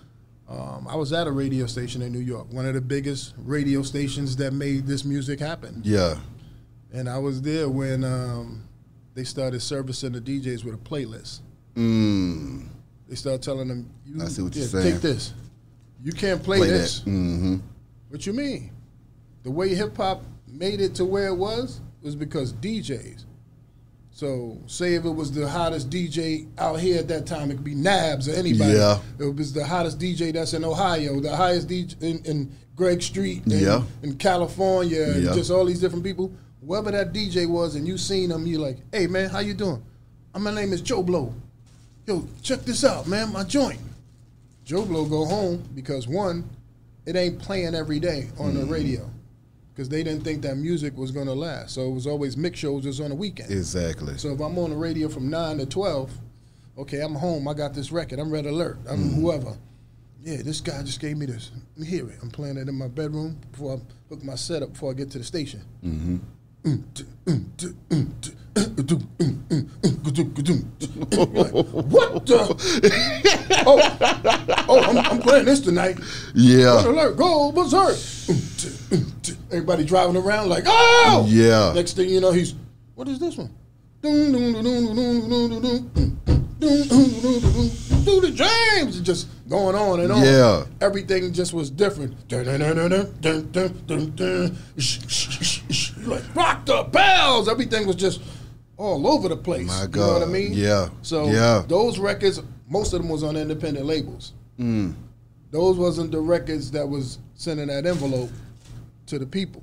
um, 0.49 0.87
I 0.89 0.97
was 0.97 1.13
at 1.13 1.29
a 1.29 1.33
radio 1.33 1.67
station 1.67 2.03
in 2.03 2.13
New 2.13 2.21
York, 2.21 2.53
one 2.53 2.67
of 2.67 2.75
the 2.75 2.81
biggest 2.81 3.35
radio 3.39 3.83
stations 3.83 4.37
that 4.37 4.53
made 4.53 4.87
this 4.87 5.05
music 5.05 5.41
happen. 5.41 5.81
Yeah. 5.85 6.17
And 6.93 7.09
I 7.09 7.19
was 7.19 7.43
there 7.43 7.69
when 7.69 8.05
um, 8.05 8.65
they 9.15 9.25
started 9.25 9.61
servicing 9.61 10.13
the 10.13 10.21
DJs 10.21 10.65
with 10.65 10.75
a 10.75 10.79
playlist. 10.79 11.41
Mm. 11.75 12.69
They 13.09 13.15
start 13.15 13.43
telling 13.43 13.69
them, 13.69 13.89
you, 14.05 14.21
I 14.23 14.27
see 14.27 14.43
what 14.43 14.55
you're 14.57 14.67
saying. 14.67 14.93
Take 14.93 15.01
this. 15.01 15.33
You 16.03 16.13
can't 16.13 16.43
play, 16.43 16.59
Play 16.59 16.69
this. 16.71 17.01
Mm-hmm. 17.01 17.57
What 18.09 18.27
you 18.27 18.33
mean? 18.33 18.71
The 19.45 19.51
way 19.51 19.75
hip 19.75 19.97
hop 19.97 20.25
made 20.49 20.81
it 20.81 20.95
to 20.97 21.05
where 21.05 21.29
it 21.29 21.35
was 21.37 21.81
was 22.03 22.17
because 22.17 22.53
DJs. 22.53 23.25
So, 24.11 24.59
say 24.67 24.95
if 24.95 25.05
it 25.05 25.11
was 25.11 25.31
the 25.31 25.47
hottest 25.49 25.91
DJ 25.91 26.49
out 26.59 26.81
here 26.81 26.99
at 26.99 27.09
that 27.09 27.27
time, 27.27 27.51
it 27.51 27.57
could 27.57 27.65
be 27.65 27.75
Nabs 27.75 28.29
or 28.29 28.33
anybody. 28.33 28.73
Yeah. 28.73 28.99
It 29.19 29.35
was 29.37 29.53
the 29.53 29.65
hottest 29.65 29.99
DJ 29.99 30.33
that's 30.33 30.55
in 30.55 30.65
Ohio, 30.65 31.21
the 31.21 31.37
highest 31.37 31.69
DJ 31.69 32.01
in, 32.03 32.19
in 32.25 32.57
Greg 32.75 33.03
Street, 33.03 33.45
in, 33.45 33.61
Yeah. 33.61 33.83
in 34.03 34.17
California, 34.17 35.03
and 35.03 35.23
Yeah. 35.23 35.35
just 35.35 35.51
all 35.51 35.67
these 35.67 35.81
different 35.81 36.03
people. 36.03 36.33
Whoever 36.67 36.91
that 36.93 37.13
DJ 37.13 37.47
was, 37.47 37.75
and 37.75 37.87
you 37.87 37.99
seen 37.99 38.31
him, 38.31 38.47
you're 38.47 38.61
like, 38.61 38.79
hey 38.91 39.07
man, 39.07 39.29
how 39.29 39.41
you 39.41 39.53
doing? 39.55 39.83
My 40.37 40.51
name 40.51 40.73
is 40.73 40.81
Joe 40.81 41.03
Blow. 41.03 41.35
Yo, 42.07 42.27
check 42.43 42.61
this 42.63 42.85
out, 42.85 43.07
man, 43.09 43.33
my 43.33 43.43
joint. 43.43 43.81
Joe 44.65 44.85
Blow 44.85 45.05
go 45.07 45.25
home 45.25 45.63
because 45.75 46.07
one, 46.09 46.49
it 47.05 47.17
ain't 47.17 47.39
playing 47.41 47.75
every 47.75 48.01
day 48.01 48.29
on 48.39 48.51
Mm-hmm. 48.53 48.61
the 48.61 48.67
radio 48.67 49.11
because 49.75 49.89
they 49.89 50.03
didn't 50.03 50.23
think 50.25 50.43
that 50.43 50.57
music 50.57 50.97
was 50.97 51.11
gonna 51.11 51.33
last. 51.35 51.75
So 51.75 51.83
it 51.89 51.93
was 51.93 52.07
always 52.07 52.37
mix 52.37 52.59
shows 52.59 52.85
just 52.85 53.01
on 53.01 53.11
the 53.11 53.15
weekend. 53.15 53.51
Exactly. 53.51 54.17
So 54.19 54.29
if 54.33 54.41
I'm 54.41 54.57
on 54.59 54.71
the 54.71 54.77
radio 54.77 55.09
from 55.09 55.29
nine 55.31 55.59
to 55.59 55.67
twelve, 55.67 56.11
okay, 56.79 57.01
I'm 57.01 57.15
home. 57.15 57.47
I 57.49 57.55
got 57.55 57.75
this 57.75 57.93
record. 57.93 58.19
I'm 58.19 58.31
red 58.31 58.47
alert. 58.47 58.79
I'm 58.89 59.15
whoever. 59.15 59.57
Yeah, 60.23 60.39
this 60.43 60.61
guy 60.61 60.83
just 60.83 61.01
gave 61.01 61.17
me 61.17 61.27
this. 61.27 61.51
Let 61.77 61.79
me 61.83 61.87
hear 61.87 62.09
it. 62.09 62.19
I'm 62.23 62.31
playing 62.31 62.57
it 62.57 62.69
in 62.69 62.75
my 62.75 62.89
bedroom 62.89 63.39
before 63.53 63.75
I 63.77 63.81
hook 64.09 64.25
my 64.25 64.35
setup 64.35 64.73
before 64.73 64.91
I 64.91 64.95
get 64.95 65.11
to 65.13 65.19
the 65.19 65.25
station. 65.25 65.63
You're 65.83 66.19
like, 71.37 71.53
what 71.53 72.27
the? 72.27 73.63
oh, 73.67 73.79
oh 74.69 74.81
I'm, 74.83 74.99
I'm 74.99 75.21
playing 75.21 75.45
this 75.45 75.61
tonight. 75.61 75.99
Yeah. 76.35 76.85
alert, 76.85 77.17
go 77.17 77.53
berserk. 77.53 77.97
Everybody 79.53 79.85
driving 79.85 80.17
around 80.17 80.49
like, 80.49 80.65
oh! 80.67 81.25
Yeah. 81.29 81.73
Next 81.73 81.93
thing 81.93 82.09
you 82.09 82.21
know, 82.21 82.33
he's, 82.33 82.55
what 82.97 83.07
is 83.07 83.21
this 83.21 83.37
one? 83.37 83.51
Do 86.59 88.21
the 88.21 88.33
James, 88.35 89.01
just 89.01 89.29
going 89.49 89.77
on 89.77 90.01
and 90.01 90.11
on. 90.11 90.23
Yeah. 90.23 90.65
Everything 90.81 91.33
just 91.33 91.53
was 91.53 91.69
different. 91.71 92.15
Like 96.07 96.35
rock 96.35 96.65
the 96.67 96.85
bells. 96.91 97.49
Everything 97.49 97.87
was 97.87 97.97
just 97.97 98.21
all 98.77 99.07
over 99.07 99.29
the 99.29 99.37
place. 99.37 99.67
My 99.67 99.83
You 99.83 99.89
know 99.89 100.13
what 100.15 100.23
I 100.23 100.27
mean? 100.27 100.53
Yeah. 100.53 100.89
So 101.03 101.27
Yeah. 101.29 101.63
those 101.67 101.99
records, 101.99 102.41
most 102.69 102.93
of 102.93 103.01
them 103.01 103.11
was 103.11 103.23
on 103.23 103.37
independent 103.37 103.87
labels. 103.87 104.33
Mm. 104.59 104.95
Those 105.51 105.77
wasn't 105.77 106.11
the 106.13 106.21
records 106.21 106.71
that 106.73 106.89
was 106.89 107.19
sending 107.35 107.67
that 107.69 107.87
envelope 107.87 108.31
to 109.07 109.19
the 109.19 109.27
people. 109.27 109.63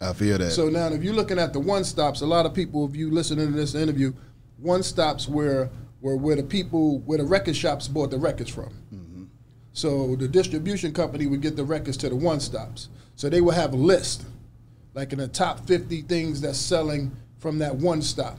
I 0.00 0.12
feel 0.12 0.36
that. 0.38 0.50
So 0.50 0.68
now, 0.68 0.88
if 0.88 1.02
you're 1.02 1.14
looking 1.14 1.38
at 1.38 1.52
the 1.52 1.60
one 1.60 1.84
stops, 1.84 2.20
a 2.20 2.26
lot 2.26 2.44
of 2.44 2.52
people, 2.54 2.86
if 2.86 2.94
you 2.96 3.10
listening 3.10 3.46
to 3.46 3.52
this 3.52 3.74
interview, 3.74 4.12
one 4.58 4.82
stops 4.82 5.28
where 5.28 5.70
where 6.04 6.16
where 6.16 6.36
the 6.36 6.42
people 6.42 6.98
where 7.06 7.16
the 7.16 7.24
record 7.24 7.56
shops 7.56 7.88
bought 7.88 8.10
the 8.10 8.18
records 8.18 8.50
from. 8.50 8.68
So 9.72 10.14
the 10.16 10.28
distribution 10.28 10.92
company 10.92 11.26
would 11.26 11.40
get 11.40 11.56
the 11.56 11.64
records 11.64 11.96
to 11.98 12.10
the 12.10 12.14
one 12.14 12.40
stops. 12.40 12.90
So 13.16 13.30
they 13.30 13.40
would 13.40 13.54
have 13.54 13.72
a 13.72 13.76
list, 13.76 14.24
like 14.92 15.12
in 15.14 15.18
the 15.18 15.28
top 15.28 15.66
50 15.66 16.02
things 16.02 16.42
that's 16.42 16.58
selling 16.58 17.10
from 17.38 17.58
that 17.60 17.74
one 17.76 18.02
stop. 18.02 18.38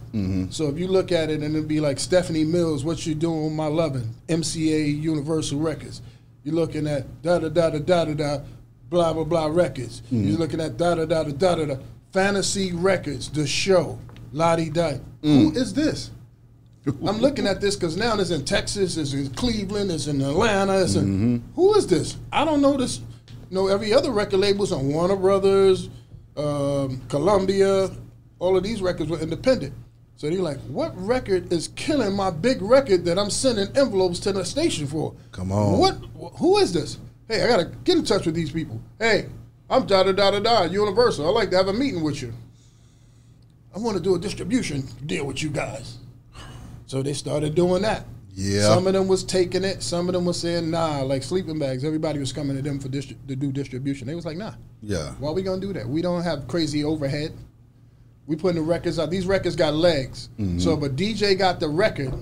So 0.51 0.67
if 0.67 0.77
you 0.77 0.87
look 0.87 1.11
at 1.11 1.31
it 1.31 1.41
and 1.41 1.55
it'd 1.55 1.67
be 1.67 1.79
like 1.79 1.99
Stephanie 1.99 2.43
Mills, 2.45 2.85
what 2.85 3.03
you 3.07 3.15
doing 3.15 3.45
with 3.45 3.53
my 3.53 3.65
loving, 3.67 4.13
MCA 4.27 5.01
Universal 5.01 5.59
Records. 5.59 6.01
You're 6.43 6.53
looking 6.55 6.85
at 6.85 7.21
da 7.23 7.39
da 7.39 7.49
da 7.49 7.71
da 7.71 7.79
da 7.79 8.05
da 8.05 8.13
da, 8.13 8.39
blah 8.89 9.11
blah 9.11 9.23
blah 9.23 9.47
records. 9.47 10.03
You're 10.11 10.37
looking 10.37 10.61
at 10.61 10.77
da 10.77 10.93
da 10.93 11.05
da 11.05 11.23
da 11.23 11.31
da 11.31 11.55
da 11.55 11.65
da, 11.65 11.77
Fantasy 12.13 12.73
Records, 12.73 13.29
the 13.31 13.47
show, 13.47 13.97
Lottie 14.31 14.69
Di. 14.69 14.99
Who 15.23 15.51
is 15.55 15.73
this? 15.73 16.11
I'm 17.07 17.17
looking 17.17 17.47
at 17.47 17.61
this 17.61 17.75
because 17.75 17.97
now 17.97 18.17
it's 18.19 18.29
in 18.29 18.45
Texas, 18.45 18.97
it's 18.97 19.13
in 19.13 19.29
Cleveland, 19.31 19.91
it's 19.91 20.07
in 20.07 20.21
Atlanta. 20.21 20.81
It's 20.81 20.95
in, 20.95 21.43
who 21.55 21.73
is 21.75 21.87
this? 21.87 22.17
I 22.31 22.45
don't 22.45 22.61
know 22.61 22.77
this. 22.77 23.01
know 23.49 23.67
every 23.67 23.93
other 23.93 24.11
record 24.11 24.37
labels 24.39 24.71
on 24.71 24.87
Warner 24.87 25.15
Brothers, 25.15 25.89
um, 26.37 27.01
Columbia, 27.09 27.89
all 28.39 28.55
of 28.55 28.63
these 28.63 28.81
records 28.81 29.09
were 29.09 29.19
independent. 29.19 29.73
So 30.17 30.29
they're 30.29 30.39
like, 30.39 30.59
what 30.61 30.93
record 30.95 31.51
is 31.51 31.69
killing 31.69 32.15
my 32.15 32.29
big 32.29 32.61
record 32.61 33.03
that 33.05 33.17
I'm 33.19 33.29
sending 33.29 33.67
envelopes 33.75 34.19
to 34.21 34.31
the 34.31 34.45
station 34.45 34.87
for? 34.87 35.13
Come 35.31 35.51
on. 35.51 35.79
What? 35.79 35.97
Who 36.37 36.57
is 36.59 36.71
this? 36.71 36.99
Hey, 37.27 37.43
I 37.43 37.47
gotta 37.47 37.65
get 37.83 37.97
in 37.97 38.05
touch 38.05 38.25
with 38.25 38.35
these 38.35 38.51
people. 38.51 38.79
Hey, 38.99 39.25
I'm 39.69 39.85
da 39.87 40.03
da 40.03 40.11
da 40.11 40.31
da 40.31 40.39
da 40.39 40.63
Universal. 40.63 41.27
I'd 41.27 41.31
like 41.31 41.49
to 41.49 41.57
have 41.57 41.67
a 41.67 41.73
meeting 41.73 42.03
with 42.03 42.21
you. 42.21 42.33
I 43.75 43.79
want 43.79 43.97
to 43.97 44.03
do 44.03 44.15
a 44.15 44.19
distribution 44.19 44.83
deal 45.05 45.25
with 45.25 45.41
you 45.43 45.49
guys. 45.49 45.97
So 46.85 47.01
they 47.01 47.13
started 47.13 47.55
doing 47.55 47.81
that. 47.81 48.05
Yeah. 48.35 48.63
Some 48.63 48.85
of 48.85 48.93
them 48.93 49.07
was 49.07 49.23
taking 49.23 49.63
it. 49.63 49.81
Some 49.81 50.09
of 50.09 50.13
them 50.13 50.25
was 50.25 50.39
saying 50.39 50.69
nah, 50.69 51.01
like 51.01 51.23
sleeping 51.23 51.57
bags. 51.57 51.85
Everybody 51.85 52.19
was 52.19 52.33
coming 52.33 52.55
to 52.57 52.61
them 52.61 52.79
for 52.79 52.89
distri- 52.89 53.15
to 53.27 53.35
do 53.35 53.51
distribution. 53.51 54.07
They 54.07 54.15
was 54.15 54.25
like 54.25 54.37
nah. 54.37 54.53
yeah. 54.81 55.11
Why 55.19 55.31
we 55.31 55.41
gonna 55.41 55.61
do 55.61 55.71
that? 55.73 55.87
We 55.87 56.01
don't 56.01 56.21
have 56.21 56.47
crazy 56.47 56.83
overhead. 56.83 57.31
We 58.27 58.35
putting 58.35 58.57
the 58.61 58.67
records 58.67 58.99
out. 58.99 59.09
These 59.09 59.25
records 59.25 59.55
got 59.55 59.73
legs. 59.73 60.29
Mm-hmm. 60.37 60.59
So 60.59 60.73
if 60.73 60.83
a 60.83 60.89
DJ 60.89 61.37
got 61.37 61.61
the 61.61 61.69
record, 61.69 62.13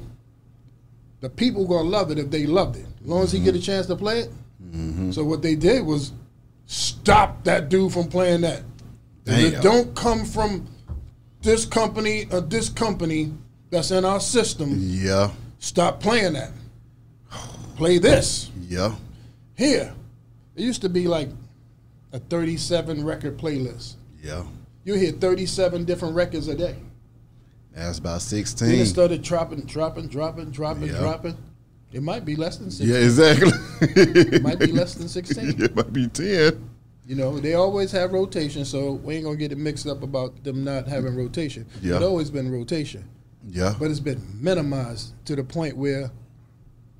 the 1.22 1.30
people 1.30 1.66
gonna 1.66 1.90
love 1.90 2.12
it 2.12 2.20
if 2.20 2.30
they 2.30 2.46
loved 2.46 2.76
it. 2.76 2.86
As 3.02 3.08
long 3.08 3.24
as 3.24 3.32
he 3.32 3.40
get 3.40 3.56
a 3.56 3.58
mm-hmm. 3.58 3.66
chance 3.66 3.88
to 3.88 3.96
play 3.96 4.20
it. 4.20 4.32
Mm-hmm. 4.62 5.12
So 5.12 5.24
what 5.24 5.42
they 5.42 5.56
did 5.56 5.84
was 5.84 6.12
stop 6.68 7.44
that 7.46 7.70
dude 7.70 7.92
from 7.92 8.08
playing 8.08 8.42
that. 8.42 8.64
It 9.26 9.64
don't 9.64 9.96
come 9.96 10.26
from 10.26 10.68
this 11.42 11.66
company 11.66 12.26
or 12.32 12.42
this 12.42 12.70
company 12.70 13.32
that's 13.74 13.92
in 13.92 14.06
our 14.06 14.20
system, 14.20 14.78
Yeah. 14.80 15.32
stop 15.60 16.00
playing 16.00 16.34
that. 16.34 16.52
Play 17.76 17.98
this. 17.98 18.52
Yeah. 18.70 18.96
Here, 19.56 19.94
it 20.56 20.62
used 20.62 20.82
to 20.82 20.90
be 20.90 21.08
like 21.08 21.30
a 22.12 22.20
37 22.20 23.04
record 23.04 23.38
playlist. 23.38 23.96
Yeah. 24.24 24.44
You 24.86 24.94
hear 24.94 25.12
37 25.12 25.86
different 25.86 26.16
records 26.16 26.48
a 26.48 26.56
day. 26.56 26.76
That's 27.74 27.98
about 27.98 28.22
16. 28.22 28.70
Then 28.70 28.80
it 28.80 28.86
started 28.86 29.24
dropping, 29.24 29.62
dropping, 29.62 30.08
dropping, 30.08 30.52
dropping, 30.52 30.90
Yeah. 30.90 31.00
dropping. 31.00 31.38
It 31.92 32.04
might 32.04 32.26
be 32.26 32.36
less 32.36 32.58
than 32.58 32.70
16. 32.70 32.90
Yeah, 32.90 33.02
exactly. 33.04 33.52
It 33.82 34.42
might 34.44 34.60
be 34.60 34.72
less 34.72 34.94
than 34.96 35.08
16. 35.08 35.56
it 35.62 35.76
might 35.76 35.92
be 35.94 36.08
10. 36.08 36.70
You 37.08 37.16
know, 37.16 37.40
they 37.40 37.56
always 37.56 37.92
have 37.92 38.14
rotation, 38.14 38.64
so 38.66 38.94
we 38.94 39.16
ain't 39.16 39.26
gonna 39.26 39.36
get 39.36 39.52
it 39.52 39.58
mixed 39.58 39.88
up 39.88 40.04
about 40.04 40.44
them 40.44 40.64
not 40.64 40.88
having 40.88 41.16
rotation. 41.16 41.66
Yeah. 41.82 41.96
It's 41.96 42.04
always 42.06 42.30
been 42.30 42.52
rotation, 42.52 43.04
Yeah. 43.46 43.76
but 43.80 43.92
it's 43.92 44.00
been 44.00 44.22
minimized 44.42 45.14
to 45.26 45.36
the 45.36 45.44
point 45.44 45.76
where 45.78 46.10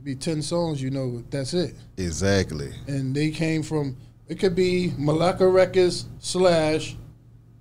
be 0.04 0.16
10 0.16 0.42
songs, 0.42 0.82
you 0.82 0.90
know, 0.92 1.24
that's 1.30 1.54
it. 1.54 1.76
Exactly. 1.98 2.72
and 2.88 3.16
they 3.16 3.32
came 3.32 3.64
from 3.64 3.96
it 4.28 4.40
could 4.40 4.56
be 4.56 4.94
Malacca 4.98 5.48
Records 5.48 6.06
slash 6.20 6.96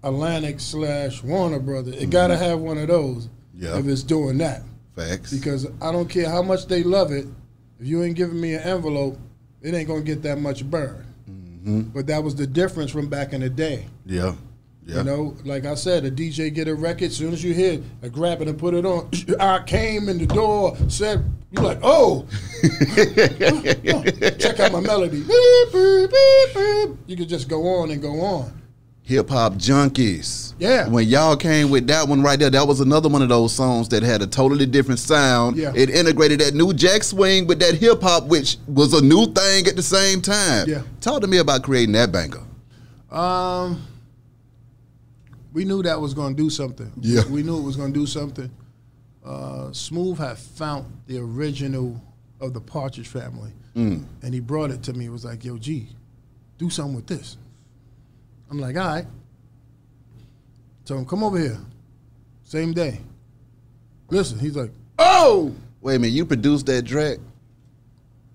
Atlantic 0.03 0.59
slash 0.61 1.23
Warner 1.23 1.59
Brothers. 1.61 1.97
It 1.97 2.11
gotta 2.11 2.37
have 2.37 2.59
one 2.61 2.79
of 2.79 2.89
those 2.89 3.29
Mm-hmm. 3.55 3.65
Yeah. 3.65 3.79
if 3.79 3.87
it's 3.87 4.03
doing 4.03 4.39
that. 4.39 4.63
Facts. 4.97 5.31
Because 5.33 5.67
I 5.83 5.93
don't 5.93 6.09
care 6.09 6.29
how 6.29 6.41
much 6.43 6.67
they 6.67 6.83
love 6.83 7.13
it, 7.13 7.27
if 7.79 7.87
you 7.87 8.03
ain't 8.03 8.17
giving 8.17 8.41
me 8.41 8.55
an 8.55 8.63
envelope, 8.63 9.19
it 9.61 9.75
ain't 9.75 9.87
gonna 9.89 10.01
get 10.01 10.23
that 10.23 10.39
much 10.39 10.65
burn. 10.69 11.05
Mm-hmm. 11.31 11.81
But 11.91 12.07
that 12.07 12.25
was 12.25 12.35
the 12.35 12.47
difference 12.47 12.91
from 12.91 13.09
back 13.09 13.33
in 13.35 13.41
the 13.43 13.51
day. 13.51 13.87
yeah. 14.07 14.35
Yeah. 14.85 14.99
You 14.99 15.05
know, 15.05 15.37
like 15.45 15.65
I 15.65 15.75
said, 15.75 16.05
a 16.05 16.11
DJ 16.11 16.53
get 16.53 16.67
a 16.67 16.75
record, 16.75 17.07
as 17.07 17.17
soon 17.17 17.33
as 17.33 17.43
you 17.45 17.55
hear 17.55 17.75
it, 17.75 17.83
I 18.03 18.09
grab 18.09 18.43
it 18.43 18.49
and 18.49 18.59
put 18.59 18.75
it 18.75 18.85
on. 18.85 19.09
I 19.41 19.63
came 19.65 20.09
in 20.09 20.19
the 20.19 20.27
door, 20.27 20.77
said, 20.89 21.25
you're 21.53 21.63
like, 21.63 21.79
oh, 21.83 22.27
check 24.39 24.59
out 24.59 24.73
my 24.73 24.81
melody. 24.81 25.21
Beep, 25.21 25.73
beep, 25.73 26.11
beep. 26.55 26.97
You 27.07 27.17
could 27.17 27.29
just 27.29 27.49
go 27.49 27.67
on 27.67 27.91
and 27.91 28.03
go 28.03 28.21
on. 28.21 28.53
Hip 29.03 29.29
hop 29.29 29.55
junkies. 29.55 30.55
Yeah. 30.59 30.89
When 30.89 31.07
y'all 31.09 31.37
came 31.37 31.71
with 31.71 31.87
that 31.89 32.09
one 32.09 32.23
right 32.23 32.39
there, 32.39 32.51
that 32.51 32.67
was 32.67 32.81
another 32.81 33.09
one 33.09 33.21
of 33.21 33.29
those 33.29 33.53
songs 33.53 33.89
that 33.91 34.03
had 34.03 34.23
a 34.23 34.27
totally 34.27 34.65
different 34.65 35.01
sound. 35.01 35.57
Yeah. 35.57 35.73
It 35.75 35.91
integrated 35.91 36.41
that 36.41 36.55
new 36.55 36.73
jack 36.73 37.03
swing 37.03 37.47
with 37.47 37.59
that 37.59 37.75
hip 37.75 38.01
hop, 38.01 38.27
which 38.27 38.59
was 38.69 38.95
a 38.95 39.05
new 39.05 39.27
thing 39.27 39.67
at 39.67 39.77
the 39.77 39.83
same 39.83 40.23
time. 40.23 40.69
Yeah. 40.69 40.83
Talk 41.01 41.21
to 41.23 41.27
me 41.27 41.39
about 41.39 41.63
creating 41.63 41.93
that 41.93 42.13
banger. 42.13 42.43
Um, 43.11 43.83
we 45.53 45.65
knew 45.65 45.83
that 45.83 46.01
was 46.01 46.15
going 46.15 46.35
to 46.37 46.43
do 46.43 46.51
something. 46.51 46.91
Yeah. 47.01 47.23
we 47.29 47.43
knew 47.43 47.59
it 47.59 47.63
was 47.63 47.77
going 47.77 47.93
to 47.93 47.99
do 47.99 48.07
something. 48.07 48.51
Uh, 49.25 49.73
Smooth 49.73 50.19
had 50.19 50.39
found 50.39 50.87
the 51.07 51.19
original 51.19 52.01
of 52.41 52.55
the 52.55 52.61
Partridge 52.61 53.09
Family, 53.09 53.53
Mm. 53.77 54.05
and 54.23 54.35
he 54.35 54.41
brought 54.41 54.71
it 54.71 54.83
to 54.85 54.93
me. 54.93 55.05
He 55.05 55.09
was 55.09 55.25
like, 55.25 55.45
"Yo, 55.45 55.57
G, 55.59 55.89
do 56.59 56.69
something 56.69 56.95
with 56.97 57.07
this." 57.07 57.37
I'm 58.51 58.59
like, 58.59 58.77
"All 58.77 58.87
right." 58.87 59.07
So 60.85 60.99
him, 60.99 61.07
come 61.07 61.23
over 61.23 61.39
here. 61.39 61.59
Same 62.45 62.73
day. 62.73 63.01
Listen, 64.11 64.39
he's 64.39 64.57
like, 64.57 64.73
"Oh." 64.99 65.55
Wait 65.81 65.97
a 65.97 65.99
minute, 65.99 66.13
you 66.15 66.25
produced 66.27 66.67
that 66.67 66.85
track? 66.87 67.19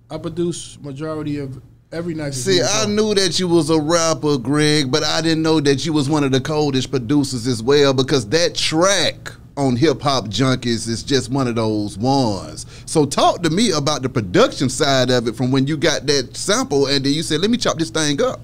I 0.10 0.18
produced 0.18 0.82
majority 0.82 1.38
of 1.38 1.62
every 1.92 2.14
night. 2.14 2.34
See, 2.34 2.62
I 2.62 2.86
knew 2.86 3.14
that 3.16 3.40
you 3.40 3.48
was 3.48 3.70
a 3.70 3.80
rapper, 3.80 4.38
Greg, 4.38 4.92
but 4.92 5.04
I 5.04 5.22
didn't 5.22 5.44
know 5.44 5.60
that 5.62 5.86
you 5.86 5.94
was 5.94 6.10
one 6.10 6.24
of 6.24 6.32
the 6.32 6.42
coldest 6.42 6.92
producers 6.92 7.48
as 7.48 7.62
well 7.64 7.94
because 7.94 8.28
that 8.30 8.56
track 8.56 9.32
on 9.56 9.76
Hip 9.76 10.02
Hop 10.02 10.26
Junkies 10.26 10.88
is 10.88 11.02
just 11.04 11.32
one 11.32 11.48
of 11.48 11.56
those 11.56 11.98
ones. 11.98 12.66
So 12.86 13.06
talk 13.06 13.42
to 13.44 13.50
me 13.50 13.72
about 13.72 14.04
the 14.04 14.10
production 14.10 14.70
side 14.70 15.10
of 15.10 15.28
it 15.28 15.36
from 15.36 15.52
when 15.52 15.66
you 15.66 15.78
got 15.78 16.06
that 16.06 16.36
sample 16.38 16.86
and 16.88 17.04
then 17.04 17.14
you 17.14 17.24
said, 17.24 17.42
let 17.42 17.50
me 17.50 17.58
chop 17.58 17.78
this 17.80 17.90
thing 17.90 18.22
up. 18.22 18.40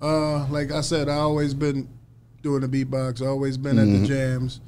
Uh, 0.00 0.46
like 0.48 0.70
I 0.70 0.82
said, 0.82 1.08
I 1.08 1.16
always 1.16 1.52
been 1.54 1.88
doing 2.42 2.60
the 2.60 2.68
beatbox. 2.68 3.26
Always 3.26 3.56
been 3.56 3.78
at 3.78 3.86
the 3.86 4.06
jams. 4.06 4.60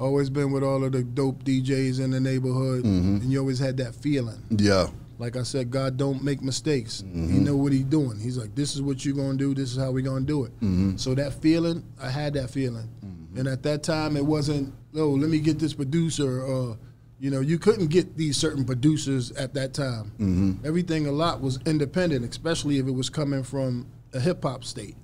Always 0.00 0.28
been 0.28 0.50
with 0.50 0.64
all 0.64 0.82
of 0.82 0.90
the 0.92 1.04
dope 1.04 1.44
DJs 1.44 2.00
in 2.00 2.10
the 2.10 2.18
neighborhood, 2.18 2.84
and 2.84 3.22
you 3.30 3.38
always 3.38 3.60
had 3.60 3.76
that 3.76 3.94
feeling. 3.94 4.42
Yeah. 4.50 4.88
Like 5.18 5.36
I 5.36 5.42
said, 5.42 5.70
God 5.70 5.96
don't 5.96 6.22
make 6.22 6.42
mistakes. 6.42 7.00
He 7.00 7.06
mm-hmm. 7.06 7.44
know 7.44 7.56
what 7.56 7.72
he's 7.72 7.84
doing. 7.84 8.18
He's 8.18 8.36
like, 8.36 8.54
this 8.54 8.74
is 8.74 8.82
what 8.82 9.04
you're 9.04 9.14
gonna 9.14 9.38
do. 9.38 9.54
This 9.54 9.70
is 9.72 9.78
how 9.78 9.90
we're 9.90 10.04
gonna 10.04 10.24
do 10.24 10.44
it. 10.44 10.52
Mm-hmm. 10.56 10.96
So 10.96 11.14
that 11.14 11.34
feeling, 11.34 11.84
I 12.00 12.10
had 12.10 12.34
that 12.34 12.50
feeling, 12.50 12.88
mm-hmm. 13.04 13.38
and 13.38 13.48
at 13.48 13.62
that 13.62 13.82
time, 13.82 14.16
it 14.16 14.24
wasn't. 14.24 14.74
Oh, 14.94 15.10
let 15.10 15.30
me 15.30 15.38
get 15.38 15.58
this 15.58 15.74
producer. 15.74 16.42
Or, 16.42 16.76
you 17.18 17.30
know, 17.30 17.40
you 17.40 17.58
couldn't 17.58 17.86
get 17.86 18.16
these 18.16 18.36
certain 18.36 18.64
producers 18.64 19.30
at 19.32 19.54
that 19.54 19.74
time. 19.74 20.60
Everything 20.64 21.06
a 21.06 21.12
lot 21.12 21.40
was 21.40 21.58
independent, 21.66 22.28
especially 22.28 22.78
if 22.78 22.86
it 22.86 22.92
was 22.92 23.08
coming 23.08 23.42
from 23.42 23.86
a 24.12 24.20
hip 24.20 24.42
hop 24.42 24.64
state. 24.64 24.96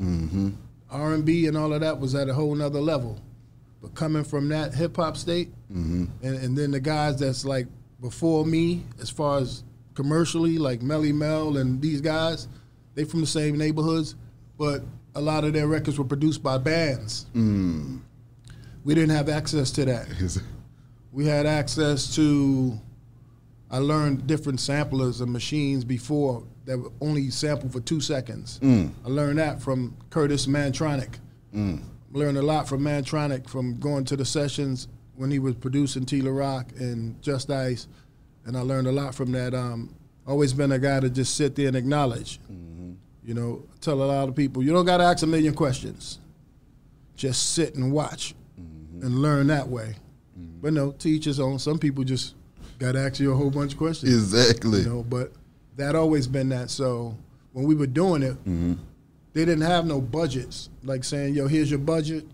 R 0.90 1.14
and 1.14 1.24
B 1.24 1.46
and 1.46 1.56
all 1.56 1.72
of 1.72 1.80
that 1.80 2.00
was 2.00 2.14
at 2.14 2.28
a 2.28 2.34
whole 2.34 2.54
nother 2.54 2.80
level. 2.80 3.20
But 3.80 3.94
coming 3.94 4.24
from 4.24 4.48
that 4.48 4.74
hip 4.74 4.96
hop 4.96 5.16
state, 5.16 5.50
and, 5.68 6.10
and 6.22 6.58
then 6.58 6.72
the 6.72 6.80
guys 6.80 7.20
that's 7.20 7.44
like 7.44 7.66
before 8.00 8.44
me, 8.44 8.84
as 9.00 9.10
far 9.10 9.38
as 9.38 9.62
commercially, 9.98 10.58
like 10.58 10.78
Melle 10.78 11.12
Mel 11.12 11.56
and 11.56 11.82
these 11.82 12.00
guys, 12.00 12.46
they 12.94 13.02
from 13.02 13.20
the 13.20 13.26
same 13.26 13.58
neighborhoods, 13.58 14.14
but 14.56 14.80
a 15.16 15.20
lot 15.20 15.42
of 15.42 15.52
their 15.52 15.66
records 15.66 15.98
were 15.98 16.04
produced 16.04 16.40
by 16.40 16.56
bands. 16.56 17.26
Hmm. 17.32 17.96
We 18.84 18.94
didn't 18.94 19.16
have 19.16 19.28
access 19.28 19.72
to 19.72 19.84
that. 19.86 20.40
We 21.10 21.26
had 21.26 21.46
access 21.46 22.14
to. 22.14 22.78
I 23.72 23.78
learned 23.78 24.28
different 24.28 24.60
samplers 24.60 25.20
and 25.20 25.32
machines 25.32 25.82
before 25.84 26.44
that 26.64 26.78
would 26.78 26.92
only 27.00 27.30
sample 27.30 27.68
for 27.68 27.80
two 27.80 28.00
seconds. 28.00 28.58
Hmm. 28.58 28.90
I 29.04 29.08
learned 29.08 29.40
that 29.40 29.60
from 29.60 29.96
Kurtis 30.10 30.46
Mantronik. 30.46 31.16
Hmm. 31.52 31.78
Learned 32.12 32.38
a 32.38 32.42
lot 32.42 32.68
from 32.68 32.82
Mantronik 32.82 33.48
from 33.48 33.80
going 33.80 34.04
to 34.04 34.16
the 34.16 34.24
sessions 34.24 34.86
when 35.16 35.32
he 35.32 35.40
was 35.40 35.56
producing 35.56 36.06
T 36.06 36.20
La 36.20 36.30
Rock 36.30 36.70
and 36.78 37.20
Just 37.20 37.50
Ice, 37.50 37.88
and 38.48 38.56
I 38.56 38.62
learned 38.62 38.88
a 38.88 38.92
lot 38.92 39.14
from 39.14 39.30
that. 39.32 39.54
Um, 39.54 39.94
always 40.26 40.54
been 40.54 40.72
a 40.72 40.78
guy 40.78 41.00
to 41.00 41.10
just 41.10 41.36
sit 41.36 41.54
there 41.54 41.68
and 41.68 41.76
acknowledge. 41.76 42.40
Mm-hmm. 42.50 42.92
You 43.22 43.34
know, 43.34 43.66
tell 43.82 44.02
a 44.02 44.04
lot 44.04 44.26
of 44.26 44.34
people 44.34 44.62
you 44.62 44.72
don't 44.72 44.86
got 44.86 44.96
to 44.96 45.04
ask 45.04 45.22
a 45.22 45.26
million 45.26 45.54
questions. 45.54 46.18
Just 47.14 47.52
sit 47.52 47.74
and 47.74 47.92
watch 47.92 48.34
mm-hmm. 48.58 49.04
and 49.04 49.20
learn 49.20 49.48
that 49.48 49.68
way. 49.68 49.96
Mm-hmm. 50.38 50.60
But 50.62 50.72
no, 50.72 50.92
teach 50.92 51.26
his 51.26 51.38
own. 51.38 51.58
Some 51.58 51.78
people 51.78 52.04
just 52.04 52.34
got 52.78 52.92
to 52.92 53.00
ask 53.00 53.20
you 53.20 53.32
a 53.32 53.36
whole 53.36 53.50
bunch 53.50 53.72
of 53.72 53.78
questions. 53.78 54.12
Exactly. 54.14 54.80
You 54.80 54.88
know, 54.88 55.02
but 55.02 55.30
that 55.76 55.94
always 55.94 56.26
been 56.26 56.48
that. 56.48 56.70
So 56.70 57.14
when 57.52 57.66
we 57.66 57.74
were 57.74 57.86
doing 57.86 58.22
it, 58.22 58.36
they 59.34 59.44
didn't 59.44 59.60
have 59.66 59.84
no 59.84 60.00
budgets. 60.00 60.70
Like 60.82 61.04
saying, 61.04 61.34
"Yo, 61.34 61.48
here's 61.48 61.70
your 61.70 61.80
budget," 61.80 62.24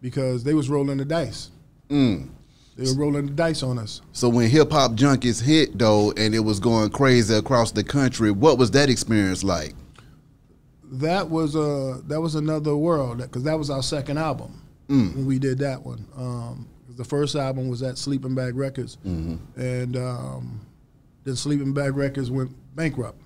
because 0.00 0.44
they 0.44 0.54
was 0.54 0.70
rolling 0.70 0.96
the 0.96 1.04
dice. 1.04 1.50
Mm. 1.90 2.30
They 2.76 2.90
were 2.90 2.98
rolling 2.98 3.26
the 3.26 3.32
dice 3.32 3.62
on 3.62 3.78
us. 3.78 4.00
So 4.12 4.28
when 4.28 4.50
Hip 4.50 4.72
Hop 4.72 4.92
Junkies 4.92 5.40
hit 5.40 5.78
though 5.78 6.12
and 6.16 6.34
it 6.34 6.40
was 6.40 6.58
going 6.58 6.90
crazy 6.90 7.34
across 7.34 7.70
the 7.70 7.84
country, 7.84 8.30
what 8.32 8.58
was 8.58 8.72
that 8.72 8.90
experience 8.90 9.44
like? 9.44 9.74
That 10.84 11.30
was 11.30 11.54
a 11.54 12.02
that 12.06 12.20
was 12.20 12.34
another 12.34 12.76
world 12.76 13.18
because 13.18 13.44
that 13.44 13.58
was 13.58 13.70
our 13.70 13.82
second 13.82 14.18
album 14.18 14.60
when 14.88 15.26
we 15.26 15.38
did 15.38 15.58
that 15.58 15.82
one. 15.84 16.06
Um, 16.16 16.68
the 16.96 17.04
first 17.04 17.34
album 17.36 17.68
was 17.68 17.82
at 17.82 17.96
Sleeping 17.98 18.34
Bag 18.34 18.54
Records, 18.56 18.98
and 19.04 19.96
um, 19.96 20.60
then 21.24 21.34
Sleeping 21.36 21.72
Bag 21.72 21.96
Records 21.96 22.30
went 22.30 22.50
bankrupt. 22.76 23.20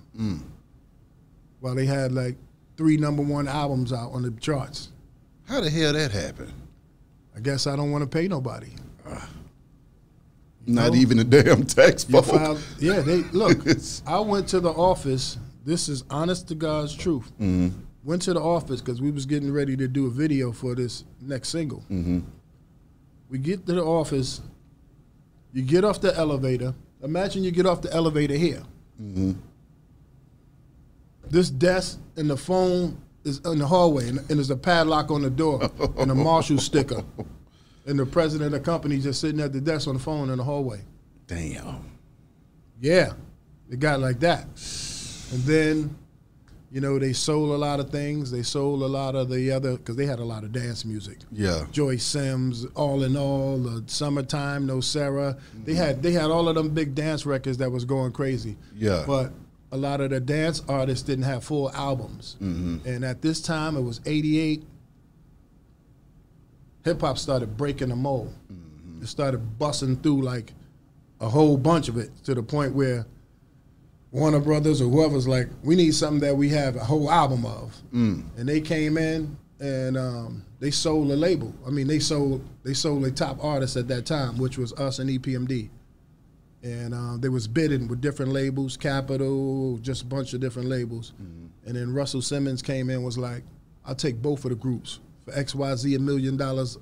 While 1.59 1.75
they 1.75 1.85
had 1.85 2.11
like 2.11 2.35
three 2.77 2.97
number 2.97 3.21
one 3.21 3.47
albums 3.47 3.91
out 3.93 4.11
on 4.13 4.21
the 4.21 4.31
charts. 4.39 4.89
How 5.47 5.59
the 5.59 5.69
hell 5.69 5.93
that 5.93 6.11
happened? 6.11 6.53
I 7.35 7.39
guess 7.41 7.67
I 7.67 7.75
don't 7.75 7.91
want 7.91 8.03
to 8.03 8.07
pay 8.07 8.27
nobody. 8.27 8.69
Not 10.69 10.93
know? 10.93 10.99
even 10.99 11.19
a 11.19 11.23
damn 11.23 11.65
folk. 11.65 12.25
filed- 12.25 12.61
yeah, 12.79 13.01
they 13.01 13.23
look. 13.31 13.65
I 14.07 14.19
went 14.19 14.47
to 14.49 14.59
the 14.59 14.71
office. 14.71 15.37
This 15.65 15.89
is 15.89 16.03
honest 16.09 16.47
to 16.49 16.55
God's 16.55 16.95
truth. 16.95 17.31
Mm-hmm. 17.39 17.69
Went 18.03 18.21
to 18.23 18.33
the 18.33 18.41
office 18.41 18.81
because 18.81 19.01
we 19.01 19.11
was 19.11 19.25
getting 19.25 19.51
ready 19.51 19.75
to 19.77 19.87
do 19.87 20.07
a 20.07 20.09
video 20.09 20.51
for 20.51 20.75
this 20.75 21.03
next 21.21 21.49
single. 21.49 21.79
Mm-hmm. 21.89 22.19
We 23.29 23.39
get 23.39 23.65
to 23.65 23.73
the 23.73 23.83
office. 23.83 24.41
You 25.53 25.63
get 25.63 25.83
off 25.83 26.01
the 26.01 26.15
elevator. 26.15 26.73
Imagine 27.03 27.43
you 27.43 27.51
get 27.51 27.65
off 27.65 27.81
the 27.81 27.93
elevator 27.93 28.35
here. 28.35 28.63
Mm-hmm. 29.01 29.33
This 31.29 31.49
desk 31.49 31.99
and 32.15 32.29
the 32.29 32.37
phone 32.37 33.01
is 33.23 33.39
in 33.39 33.59
the 33.59 33.67
hallway, 33.67 34.09
and, 34.09 34.19
and 34.19 34.29
there's 34.29 34.49
a 34.49 34.55
padlock 34.55 35.11
on 35.11 35.21
the 35.21 35.29
door 35.29 35.69
and 35.97 36.11
a 36.11 36.15
Marshall 36.15 36.57
sticker, 36.57 37.03
and 37.89 37.97
the 37.97 38.05
president 38.05 38.53
of 38.53 38.59
the 38.59 38.65
company 38.65 38.99
just 38.99 39.19
sitting 39.19 39.41
at 39.41 39.51
the 39.51 39.59
desk 39.59 39.87
on 39.87 39.95
the 39.95 39.99
phone 39.99 40.29
in 40.29 40.37
the 40.37 40.43
hallway. 40.43 40.81
Damn. 41.27 41.89
Yeah, 42.79 43.13
it 43.69 43.79
got 43.79 43.99
like 43.99 44.19
that. 44.19 44.43
And 45.31 45.43
then, 45.43 45.95
you 46.71 46.81
know, 46.81 46.99
they 46.99 47.13
sold 47.13 47.49
a 47.49 47.57
lot 47.57 47.79
of 47.79 47.89
things. 47.89 48.31
They 48.31 48.43
sold 48.43 48.83
a 48.83 48.87
lot 48.87 49.15
of 49.15 49.29
the 49.29 49.51
other 49.51 49.75
because 49.75 49.95
they 49.95 50.05
had 50.05 50.19
a 50.19 50.23
lot 50.23 50.43
of 50.43 50.51
dance 50.51 50.85
music. 50.85 51.17
Yeah. 51.31 51.65
Joyce 51.71 52.03
Sims, 52.03 52.65
All 52.75 53.03
in 53.03 53.17
All, 53.17 53.57
the 53.57 53.83
Summertime, 53.87 54.67
Nocera. 54.67 55.39
They 55.65 55.73
had 55.73 56.01
they 56.01 56.11
had 56.11 56.31
all 56.31 56.47
of 56.47 56.55
them 56.55 56.69
big 56.69 56.95
dance 56.95 57.25
records 57.25 57.57
that 57.57 57.71
was 57.71 57.85
going 57.85 58.11
crazy. 58.11 58.55
Yeah. 58.75 59.03
But 59.05 59.33
a 59.71 59.77
lot 59.77 59.99
of 59.99 60.11
the 60.11 60.19
dance 60.19 60.61
artists 60.69 61.03
didn't 61.03 61.25
have 61.25 61.43
full 61.43 61.71
albums. 61.71 62.37
Mm-hmm. 62.41 62.87
And 62.87 63.03
at 63.03 63.21
this 63.21 63.41
time, 63.41 63.75
it 63.75 63.81
was 63.81 63.99
'88. 64.05 64.63
Hip 66.89 67.01
hop 67.01 67.19
started 67.19 67.55
breaking 67.55 67.89
the 67.89 67.95
mold. 67.95 68.33
It 68.99 69.07
started 69.07 69.59
busting 69.59 69.97
through 69.97 70.23
like 70.23 70.53
a 71.21 71.29
whole 71.29 71.55
bunch 71.55 71.87
of 71.87 71.97
it 71.97 72.09
to 72.23 72.33
the 72.33 72.41
point 72.41 72.73
where 72.73 73.05
Warner 74.11 74.39
Brothers 74.39 74.81
or 74.81 74.89
whoever's 74.89 75.27
like, 75.27 75.49
we 75.63 75.75
need 75.75 75.93
something 75.93 76.21
that 76.21 76.35
we 76.35 76.49
have 76.49 76.75
a 76.75 76.83
whole 76.83 77.11
album 77.11 77.45
of. 77.45 77.79
And 78.37 78.49
they 78.49 78.59
came 78.59 78.97
in 78.97 79.37
and 79.59 79.97
um, 79.97 80.43
they 80.59 80.71
sold 80.71 81.11
a 81.11 81.15
label. 81.15 81.53
I 81.67 81.69
mean, 81.69 81.85
they 81.85 81.99
sold 81.99 82.43
they 82.63 82.73
sold 82.73 83.05
a 83.05 83.11
top 83.11 83.43
artist 83.43 83.77
at 83.77 83.87
that 83.89 84.07
time, 84.07 84.39
which 84.39 84.57
was 84.57 84.73
us 84.73 84.97
and 84.97 85.11
EPMD. 85.11 85.69
And 86.63 86.95
um, 86.95 87.19
they 87.21 87.29
was 87.29 87.47
bidding 87.47 87.87
with 87.87 88.01
different 88.01 88.31
labels, 88.31 88.77
Capitol, 88.77 89.77
just 89.77 90.01
a 90.01 90.05
bunch 90.07 90.33
of 90.33 90.41
different 90.41 90.69
labels. 90.69 91.13
And 91.67 91.75
then 91.75 91.93
Russell 91.93 92.23
Simmons 92.23 92.63
came 92.63 92.89
in 92.89 93.03
was 93.03 93.17
like, 93.19 93.43
I'll 93.85 93.93
take 93.93 94.23
both 94.23 94.43
of 94.43 94.49
the 94.49 94.55
groups 94.55 94.99
for 95.29 95.43
XYZ 95.43 95.95
a 95.95 95.99
million 95.99 96.37
dollars 96.37 96.77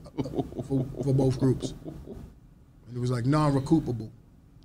for, 0.68 0.86
for 1.04 1.14
both 1.14 1.40
groups. 1.40 1.74
And 2.88 2.96
it 2.96 3.00
was 3.00 3.12
like 3.12 3.26
non-recoupable. 3.26 4.10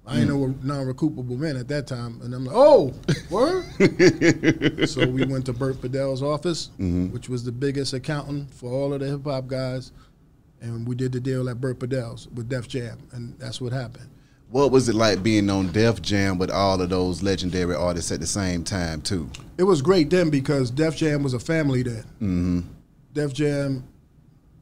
I 0.04 0.14
didn't 0.14 0.30
know 0.30 0.38
what 0.38 0.64
non-recoupable 0.64 1.38
meant 1.38 1.58
at 1.58 1.68
that 1.68 1.86
time, 1.86 2.20
and 2.22 2.34
I'm 2.34 2.44
like, 2.44 2.56
"Oh, 2.56 2.92
word!" 3.30 3.64
so 4.88 5.06
we 5.06 5.24
went 5.24 5.46
to 5.46 5.52
Burt 5.52 5.80
Padell's 5.80 6.24
office, 6.24 6.70
which 6.78 7.28
was 7.28 7.44
the 7.44 7.52
biggest 7.52 7.92
accountant 7.92 8.52
for 8.52 8.72
all 8.72 8.92
of 8.92 8.98
the 9.00 9.06
hip 9.06 9.24
hop 9.24 9.46
guys, 9.46 9.92
and 10.60 10.88
we 10.88 10.96
did 10.96 11.12
the 11.12 11.20
deal 11.20 11.48
at 11.48 11.60
Burt 11.60 11.78
Padell's 11.78 12.26
with 12.34 12.48
Def 12.48 12.66
Jam, 12.66 12.98
and 13.12 13.38
that's 13.38 13.60
what 13.60 13.72
happened. 13.72 14.08
What 14.50 14.72
was 14.72 14.88
it 14.88 14.96
like 14.96 15.22
being 15.22 15.48
on 15.48 15.70
Def 15.70 16.02
Jam 16.02 16.36
with 16.36 16.50
all 16.50 16.82
of 16.82 16.90
those 16.90 17.22
legendary 17.22 17.76
artists 17.76 18.10
at 18.10 18.18
the 18.18 18.26
same 18.26 18.64
time 18.64 19.02
too? 19.02 19.30
It 19.56 19.62
was 19.62 19.82
great 19.82 20.10
then 20.10 20.30
because 20.30 20.72
Def 20.72 20.96
Jam 20.96 21.22
was 21.22 21.32
a 21.32 21.38
family 21.38 21.84
then. 21.84 22.04
Mm-hmm. 22.20 22.60
Def 23.12 23.32
Jam 23.32 23.86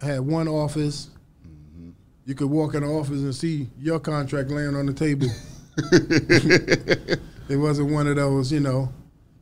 had 0.01 0.21
one 0.21 0.49
office. 0.49 1.11
You 2.25 2.35
could 2.35 2.51
walk 2.51 2.75
in 2.75 2.83
the 2.83 2.89
office 2.89 3.21
and 3.21 3.35
see 3.35 3.69
your 3.79 3.99
contract 3.99 4.51
laying 4.51 4.77
on 4.77 4.87
the 4.87 4.93
table. 4.93 5.29
it 7.49 7.57
wasn't 7.57 7.91
one 7.91 8.07
of 8.07 8.17
those, 8.17 8.53
you 8.53 8.61
know. 8.61 8.93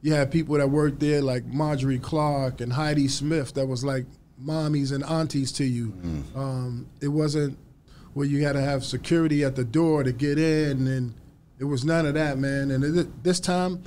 You 0.01 0.15
had 0.15 0.31
people 0.31 0.57
that 0.57 0.71
worked 0.71 1.01
there 1.01 1.21
like 1.21 1.45
Marjorie 1.47 1.99
Clark 1.99 2.61
and 2.61 2.73
Heidi 2.73 3.09
Smith 3.09 3.55
that 3.55 3.67
was 3.67 3.85
like 3.85 4.07
mommies 4.43 4.93
and 4.93 5.05
aunties 5.05 5.53
to 5.53 5.65
you. 5.65 5.93
Um, 6.35 6.87
it 7.01 7.09
wasn't 7.09 7.59
where 8.15 8.27
you 8.27 8.45
had 8.45 8.53
to 8.53 8.61
have 8.61 8.85
security 8.85 9.45
at 9.45 9.57
the 9.57 9.65
door 9.65 10.03
to 10.03 10.13
get 10.13 10.39
in, 10.39 10.87
and 10.87 11.15
it 11.59 11.65
was 11.65 11.85
none 11.85 12.07
of 12.07 12.15
that, 12.15 12.39
man. 12.39 12.71
And 12.71 12.85
it, 12.85 13.25
this 13.25 13.41
time, 13.41 13.83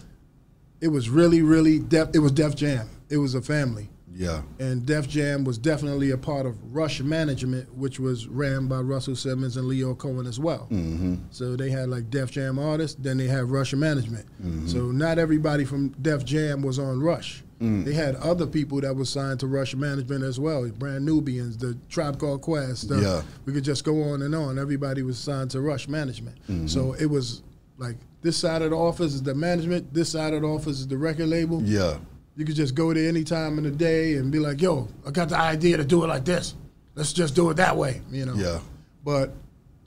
it 0.81 0.89
was 0.89 1.09
really, 1.09 1.41
really 1.41 1.79
Def. 1.79 2.09
It 2.13 2.19
was 2.19 2.31
Def 2.31 2.55
Jam. 2.55 2.89
It 3.09 3.17
was 3.17 3.35
a 3.35 3.41
family, 3.41 3.89
Yeah. 4.13 4.41
and 4.59 4.85
Def 4.85 5.07
Jam 5.07 5.43
was 5.43 5.57
definitely 5.57 6.11
a 6.11 6.17
part 6.17 6.45
of 6.45 6.55
Rush 6.75 7.01
Management, 7.01 7.73
which 7.75 7.99
was 7.99 8.27
ran 8.27 8.67
by 8.67 8.79
Russell 8.81 9.15
Simmons 9.15 9.57
and 9.57 9.65
Lyor 9.69 9.97
Cohen 9.97 10.25
as 10.27 10.39
well. 10.39 10.67
Mm-hmm. 10.69 11.15
So 11.31 11.55
they 11.55 11.69
had 11.69 11.89
like 11.89 12.09
Def 12.09 12.29
Jam 12.31 12.59
artists, 12.59 12.97
then 13.01 13.17
they 13.17 13.27
had 13.27 13.45
Rush 13.45 13.73
Management. 13.73 14.25
Mm-hmm. 14.43 14.67
So 14.67 14.91
not 14.91 15.17
everybody 15.17 15.65
from 15.65 15.89
Def 16.01 16.25
Jam 16.25 16.61
was 16.61 16.77
on 16.79 16.99
Rush. 17.01 17.43
Mm. 17.61 17.85
They 17.85 17.93
had 17.93 18.15
other 18.15 18.47
people 18.47 18.81
that 18.81 18.95
was 18.95 19.07
signed 19.07 19.39
to 19.41 19.47
Rush 19.47 19.75
Management 19.75 20.23
as 20.23 20.39
well, 20.39 20.67
Brand 20.69 21.05
Nubians, 21.05 21.57
the 21.57 21.77
Tribe 21.89 22.17
Called 22.19 22.41
Quest. 22.41 22.89
the- 22.89 22.99
Yeah. 22.99 23.21
We 23.45 23.53
could 23.53 23.63
just 23.63 23.83
go 23.83 24.01
on 24.01 24.23
and 24.23 24.33
on. 24.33 24.57
Everybody 24.57 25.03
was 25.03 25.19
signed 25.19 25.51
to 25.51 25.61
Rush 25.61 25.87
Management. 25.87 26.37
Mm-hmm. 26.49 26.65
So 26.67 26.93
it 26.99 27.05
was 27.05 27.43
like 27.77 27.97
this 28.23 28.35
side 28.37 28.61
of 28.63 28.71
the 28.71 28.75
office 28.77 29.13
is 29.13 29.21
the 29.23 29.35
management, 29.35 29.93
this 29.93 30.09
side 30.09 30.33
of 30.33 30.41
the 30.41 30.47
office 30.47 30.79
is 30.79 30.87
the 30.87 30.97
record 30.97 31.27
label. 31.27 31.61
Yeah. 31.63 31.97
You 32.35 32.45
could 32.45 32.55
just 32.55 32.75
go 32.75 32.93
there 32.93 33.07
any 33.09 33.23
time 33.23 33.57
in 33.57 33.63
the 33.65 33.71
day 33.71 34.15
and 34.15 34.31
be 34.31 34.39
like, 34.39 34.61
yo, 34.61 34.87
I 35.05 35.11
got 35.11 35.29
the 35.29 35.37
idea 35.37 35.77
to 35.77 35.83
do 35.83 36.03
it 36.03 36.07
like 36.07 36.25
this. 36.25 36.55
Let's 36.95 37.13
just 37.13 37.35
do 37.35 37.49
it 37.49 37.57
that 37.57 37.75
way, 37.75 38.01
you 38.09 38.25
know. 38.25 38.35
Yeah. 38.35 38.59
But 39.03 39.33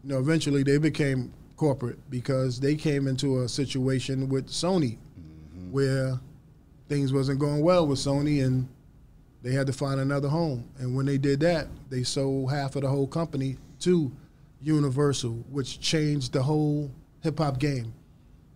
you 0.02 0.11
know, 0.11 0.18
eventually 0.18 0.62
they 0.62 0.78
became 0.78 1.33
corporate 1.57 1.98
because 2.11 2.61
they 2.61 2.74
came 2.74 3.07
into 3.07 3.42
a 3.42 3.48
situation 3.48 4.28
with 4.28 4.48
Sony 4.48 4.98
mm-hmm. 5.18 5.72
where 5.72 6.20
things 6.88 7.12
wasn't 7.12 7.38
going 7.38 7.62
well 7.62 7.87
with 7.87 7.98
Sony 7.98 8.44
and 8.44 8.68
they 9.42 9.52
had 9.52 9.66
to 9.66 9.72
find 9.72 10.00
another 10.00 10.28
home. 10.28 10.68
And 10.78 10.94
when 10.96 11.07
they 11.07 11.18
did 11.18 11.40
that, 11.40 11.68
they 11.90 12.02
sold 12.02 12.50
half 12.50 12.76
of 12.76 12.83
the 12.83 12.88
whole 12.88 13.07
company 13.07 13.57
to 13.80 14.11
Universal, 14.61 15.44
which 15.50 15.80
changed 15.80 16.33
the 16.33 16.42
whole 16.42 16.90
hip 17.20 17.38
hop 17.38 17.59
game 17.59 17.92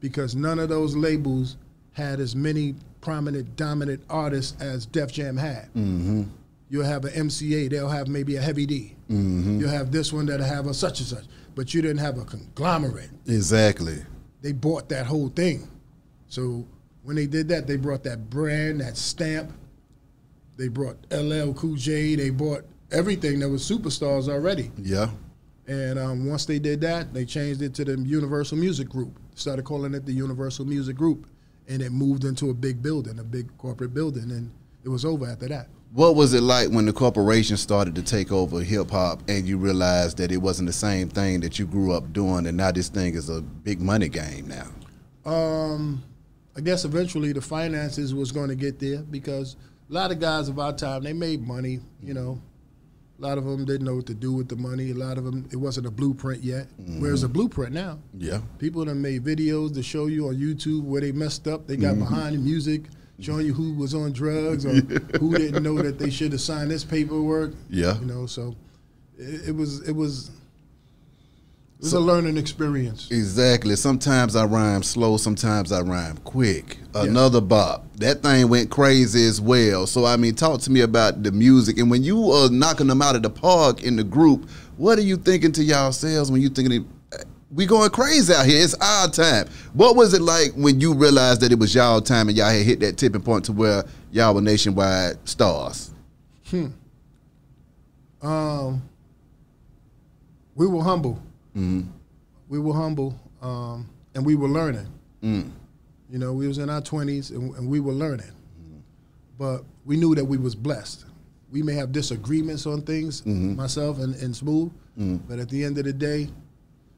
because 0.00 0.34
none 0.34 0.58
of 0.58 0.68
those 0.68 0.96
labels 0.96 1.56
had 1.92 2.20
as 2.20 2.34
many 2.34 2.74
prominent, 3.00 3.56
dominant 3.56 4.02
artists 4.08 4.60
as 4.60 4.86
Def 4.86 5.12
Jam 5.12 5.36
had. 5.36 5.66
Mm-hmm. 5.74 6.24
You'll 6.70 6.84
have 6.84 7.04
an 7.04 7.28
MCA, 7.28 7.70
they'll 7.70 7.88
have 7.88 8.08
maybe 8.08 8.36
a 8.36 8.40
Heavy 8.40 8.66
D. 8.66 8.94
Mm-hmm. 9.10 9.60
You'll 9.60 9.70
have 9.70 9.90
this 9.90 10.12
one 10.12 10.26
that'll 10.26 10.46
have 10.46 10.66
a 10.66 10.74
such 10.74 11.00
and 11.00 11.08
such. 11.08 11.24
But 11.54 11.72
you 11.74 11.82
didn't 11.82 11.98
have 11.98 12.18
a 12.18 12.24
conglomerate. 12.24 13.10
Exactly. 13.26 14.04
They 14.42 14.52
bought 14.52 14.88
that 14.90 15.06
whole 15.06 15.28
thing. 15.28 15.68
So 16.28 16.66
when 17.02 17.16
they 17.16 17.26
did 17.26 17.48
that, 17.48 17.66
they 17.66 17.76
brought 17.76 18.04
that 18.04 18.30
brand, 18.30 18.80
that 18.80 18.96
stamp. 18.96 19.52
They 20.56 20.68
brought 20.68 20.96
LL 21.10 21.52
Cool 21.54 21.76
J. 21.76 22.16
They 22.16 22.30
bought 22.30 22.64
everything 22.92 23.40
that 23.40 23.48
was 23.48 23.68
superstars 23.68 24.28
already. 24.28 24.70
Yeah. 24.76 25.10
And 25.66 25.98
um, 25.98 26.26
once 26.26 26.46
they 26.46 26.58
did 26.58 26.80
that, 26.80 27.12
they 27.12 27.24
changed 27.24 27.62
it 27.62 27.74
to 27.74 27.84
the 27.84 27.98
Universal 28.00 28.58
Music 28.58 28.88
Group. 28.88 29.18
Started 29.34 29.64
calling 29.64 29.94
it 29.94 30.06
the 30.06 30.12
Universal 30.12 30.64
Music 30.64 30.96
Group, 30.96 31.26
and 31.68 31.82
it 31.82 31.92
moved 31.92 32.24
into 32.24 32.50
a 32.50 32.54
big 32.54 32.82
building, 32.82 33.18
a 33.18 33.24
big 33.24 33.56
corporate 33.58 33.94
building, 33.94 34.30
and 34.30 34.50
it 34.84 34.88
was 34.88 35.04
over 35.04 35.26
after 35.26 35.48
that. 35.48 35.68
What 35.92 36.16
was 36.16 36.34
it 36.34 36.42
like 36.42 36.68
when 36.68 36.84
the 36.84 36.92
corporation 36.92 37.56
started 37.56 37.94
to 37.94 38.02
take 38.02 38.30
over 38.30 38.60
hip 38.60 38.90
hop 38.90 39.22
and 39.28 39.46
you 39.46 39.56
realized 39.56 40.18
that 40.18 40.30
it 40.30 40.36
wasn't 40.36 40.66
the 40.66 40.72
same 40.72 41.08
thing 41.08 41.40
that 41.40 41.58
you 41.58 41.66
grew 41.66 41.92
up 41.92 42.12
doing 42.12 42.46
and 42.46 42.56
now 42.56 42.72
this 42.72 42.88
thing 42.88 43.14
is 43.14 43.30
a 43.30 43.40
big 43.40 43.80
money 43.80 44.08
game 44.08 44.48
now? 44.48 44.66
Um, 45.30 46.02
I 46.56 46.60
guess 46.60 46.84
eventually 46.84 47.32
the 47.32 47.40
finances 47.40 48.14
was 48.14 48.32
going 48.32 48.48
to 48.48 48.54
get 48.54 48.78
there 48.78 48.98
because 48.98 49.56
a 49.88 49.92
lot 49.92 50.10
of 50.10 50.20
guys 50.20 50.48
of 50.48 50.58
our 50.58 50.74
time 50.74 51.04
they 51.04 51.14
made 51.14 51.46
money. 51.46 51.80
You 52.02 52.14
know, 52.14 52.42
a 53.18 53.22
lot 53.26 53.36
of 53.36 53.44
them 53.44 53.64
didn't 53.64 53.84
know 53.84 53.96
what 53.96 54.06
to 54.06 54.14
do 54.14 54.32
with 54.32 54.48
the 54.48 54.56
money. 54.56 54.90
A 54.90 54.94
lot 54.94 55.18
of 55.18 55.24
them 55.24 55.48
it 55.50 55.56
wasn't 55.56 55.86
a 55.86 55.90
blueprint 55.90 56.42
yet. 56.42 56.66
Mm-hmm. 56.80 57.00
Where's 57.00 57.24
a 57.24 57.28
blueprint 57.28 57.72
now? 57.72 57.98
Yeah. 58.16 58.40
People 58.58 58.84
that 58.84 58.94
made 58.94 59.24
videos 59.24 59.74
to 59.74 59.82
show 59.82 60.06
you 60.06 60.28
on 60.28 60.36
YouTube 60.36 60.84
where 60.84 61.00
they 61.00 61.12
messed 61.12 61.48
up. 61.48 61.66
They 61.66 61.76
got 61.76 61.94
mm-hmm. 61.94 62.00
behind 62.04 62.36
the 62.36 62.40
music, 62.40 62.84
showing 63.18 63.46
you 63.46 63.54
who 63.54 63.74
was 63.74 63.94
on 63.94 64.12
drugs 64.12 64.64
or 64.64 64.74
who 65.18 65.36
didn't 65.36 65.62
know 65.62 65.82
that 65.82 65.98
they 65.98 66.10
should 66.10 66.32
have 66.32 66.40
signed 66.40 66.70
this 66.70 66.84
paperwork. 66.84 67.54
Yeah. 67.68 67.98
You 67.98 68.06
know, 68.06 68.26
so 68.26 68.54
it, 69.18 69.48
it 69.48 69.56
was 69.56 69.86
it 69.88 69.94
was 69.94 70.30
it 71.78 71.84
was 71.84 71.92
a 71.92 72.00
learning 72.00 72.36
experience. 72.36 73.08
Exactly. 73.10 73.76
Sometimes 73.76 74.34
I 74.34 74.44
rhyme 74.44 74.82
slow, 74.82 75.16
sometimes 75.16 75.70
I 75.70 75.80
rhyme 75.80 76.16
quick. 76.18 76.78
Another 76.92 77.40
bop. 77.40 77.84
That 77.98 78.22
thing 78.22 78.48
went 78.48 78.68
crazy 78.68 79.24
as 79.26 79.40
well. 79.40 79.86
So 79.86 80.04
I 80.04 80.16
mean, 80.16 80.34
talk 80.34 80.60
to 80.62 80.72
me 80.72 80.80
about 80.80 81.22
the 81.22 81.30
music. 81.30 81.78
And 81.78 81.88
when 81.88 82.02
you 82.02 82.32
are 82.32 82.50
knocking 82.50 82.88
them 82.88 83.00
out 83.00 83.14
of 83.14 83.22
the 83.22 83.30
park 83.30 83.84
in 83.84 83.94
the 83.94 84.02
group, 84.02 84.50
what 84.76 84.98
are 84.98 85.02
you 85.02 85.16
thinking 85.16 85.52
to 85.52 85.62
yourselves 85.62 86.32
when 86.32 86.40
you 86.40 86.48
thinking 86.48 86.88
we 87.52 87.64
going 87.64 87.90
crazy 87.90 88.34
out 88.34 88.44
here? 88.44 88.62
It's 88.62 88.74
our 88.74 89.08
time. 89.08 89.48
What 89.72 89.94
was 89.94 90.14
it 90.14 90.20
like 90.20 90.52
when 90.54 90.80
you 90.80 90.94
realized 90.94 91.42
that 91.42 91.52
it 91.52 91.60
was 91.60 91.74
y'all 91.76 92.00
time 92.00 92.28
and 92.28 92.36
y'all 92.36 92.50
had 92.50 92.66
hit 92.66 92.80
that 92.80 92.96
tipping 92.96 93.22
point 93.22 93.44
to 93.44 93.52
where 93.52 93.84
y'all 94.10 94.34
were 94.34 94.40
nationwide 94.40 95.28
stars? 95.28 95.92
Hmm. 96.50 96.66
Um, 98.20 98.82
we 100.56 100.66
were 100.66 100.82
humble. 100.82 101.22
Mm-hmm. 101.58 101.90
We 102.48 102.58
were 102.58 102.72
humble, 102.74 103.18
um, 103.42 103.88
and 104.14 104.24
we 104.24 104.34
were 104.36 104.48
learning. 104.48 104.86
Mm. 105.22 105.50
You 106.10 106.18
know, 106.18 106.32
we 106.32 106.48
was 106.48 106.58
in 106.58 106.70
our 106.70 106.80
twenties, 106.80 107.30
and, 107.30 107.54
and 107.56 107.68
we 107.68 107.80
were 107.80 107.92
learning. 107.92 108.26
Mm-hmm. 108.26 108.78
But 109.36 109.64
we 109.84 109.96
knew 109.96 110.14
that 110.14 110.24
we 110.24 110.38
was 110.38 110.54
blessed. 110.54 111.04
We 111.50 111.62
may 111.62 111.74
have 111.74 111.92
disagreements 111.92 112.66
on 112.66 112.82
things, 112.82 113.20
Mm-hmm. 113.22 113.56
myself 113.56 113.98
and, 113.98 114.14
and 114.16 114.34
Smooth, 114.34 114.70
but 115.28 115.38
at 115.38 115.48
the 115.48 115.64
end 115.64 115.78
of 115.78 115.84
the 115.84 115.92
day, 115.92 116.28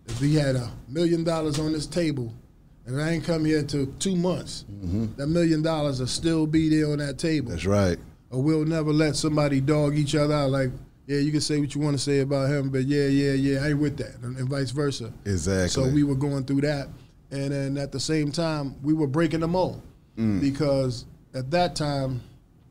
if 0.06 0.20
we 0.20 0.34
had 0.34 0.56
a 0.56 0.70
million 0.88 1.22
dollars 1.24 1.58
on 1.58 1.72
this 1.72 1.86
table, 1.86 2.32
and 2.86 3.00
I 3.00 3.10
ain't 3.12 3.24
come 3.24 3.44
here 3.44 3.62
to 3.62 3.86
two 3.98 4.16
months, 4.16 4.64
that 5.16 5.26
million 5.28 5.62
dollars 5.62 6.00
will 6.00 6.06
still 6.08 6.46
be 6.46 6.68
there 6.68 6.90
on 6.90 6.98
that 6.98 7.18
table 7.18 7.48
Mm-hmm. 7.48 7.54
That's 7.56 7.66
right. 7.66 7.98
or 8.30 8.42
we'll 8.42 8.64
never 8.64 8.92
let 8.92 9.16
somebody 9.16 9.60
dog 9.60 9.96
each 9.96 10.14
other 10.14 10.34
out. 10.34 10.50
Like, 10.50 10.70
yeah, 11.10 11.18
you 11.18 11.32
can 11.32 11.40
say 11.40 11.58
what 11.58 11.74
you 11.74 11.80
want 11.80 11.96
to 11.96 12.02
say 12.02 12.20
about 12.20 12.48
him, 12.48 12.70
but 12.70 12.84
yeah, 12.84 13.06
yeah, 13.06 13.32
yeah, 13.32 13.64
I 13.64 13.70
ain't 13.70 13.80
with 13.80 13.96
that, 13.96 14.14
and, 14.22 14.36
and 14.36 14.48
vice 14.48 14.70
versa. 14.70 15.12
Exactly. 15.24 15.68
So 15.68 15.88
we 15.88 16.04
were 16.04 16.14
going 16.14 16.44
through 16.44 16.60
that, 16.60 16.86
and 17.32 17.50
then 17.50 17.78
at 17.78 17.90
the 17.90 17.98
same 17.98 18.30
time, 18.30 18.76
we 18.84 18.92
were 18.92 19.08
breaking 19.08 19.40
the 19.40 19.48
mold 19.48 19.82
because 20.40 21.06
at 21.34 21.50
that 21.50 21.74
time, 21.74 22.20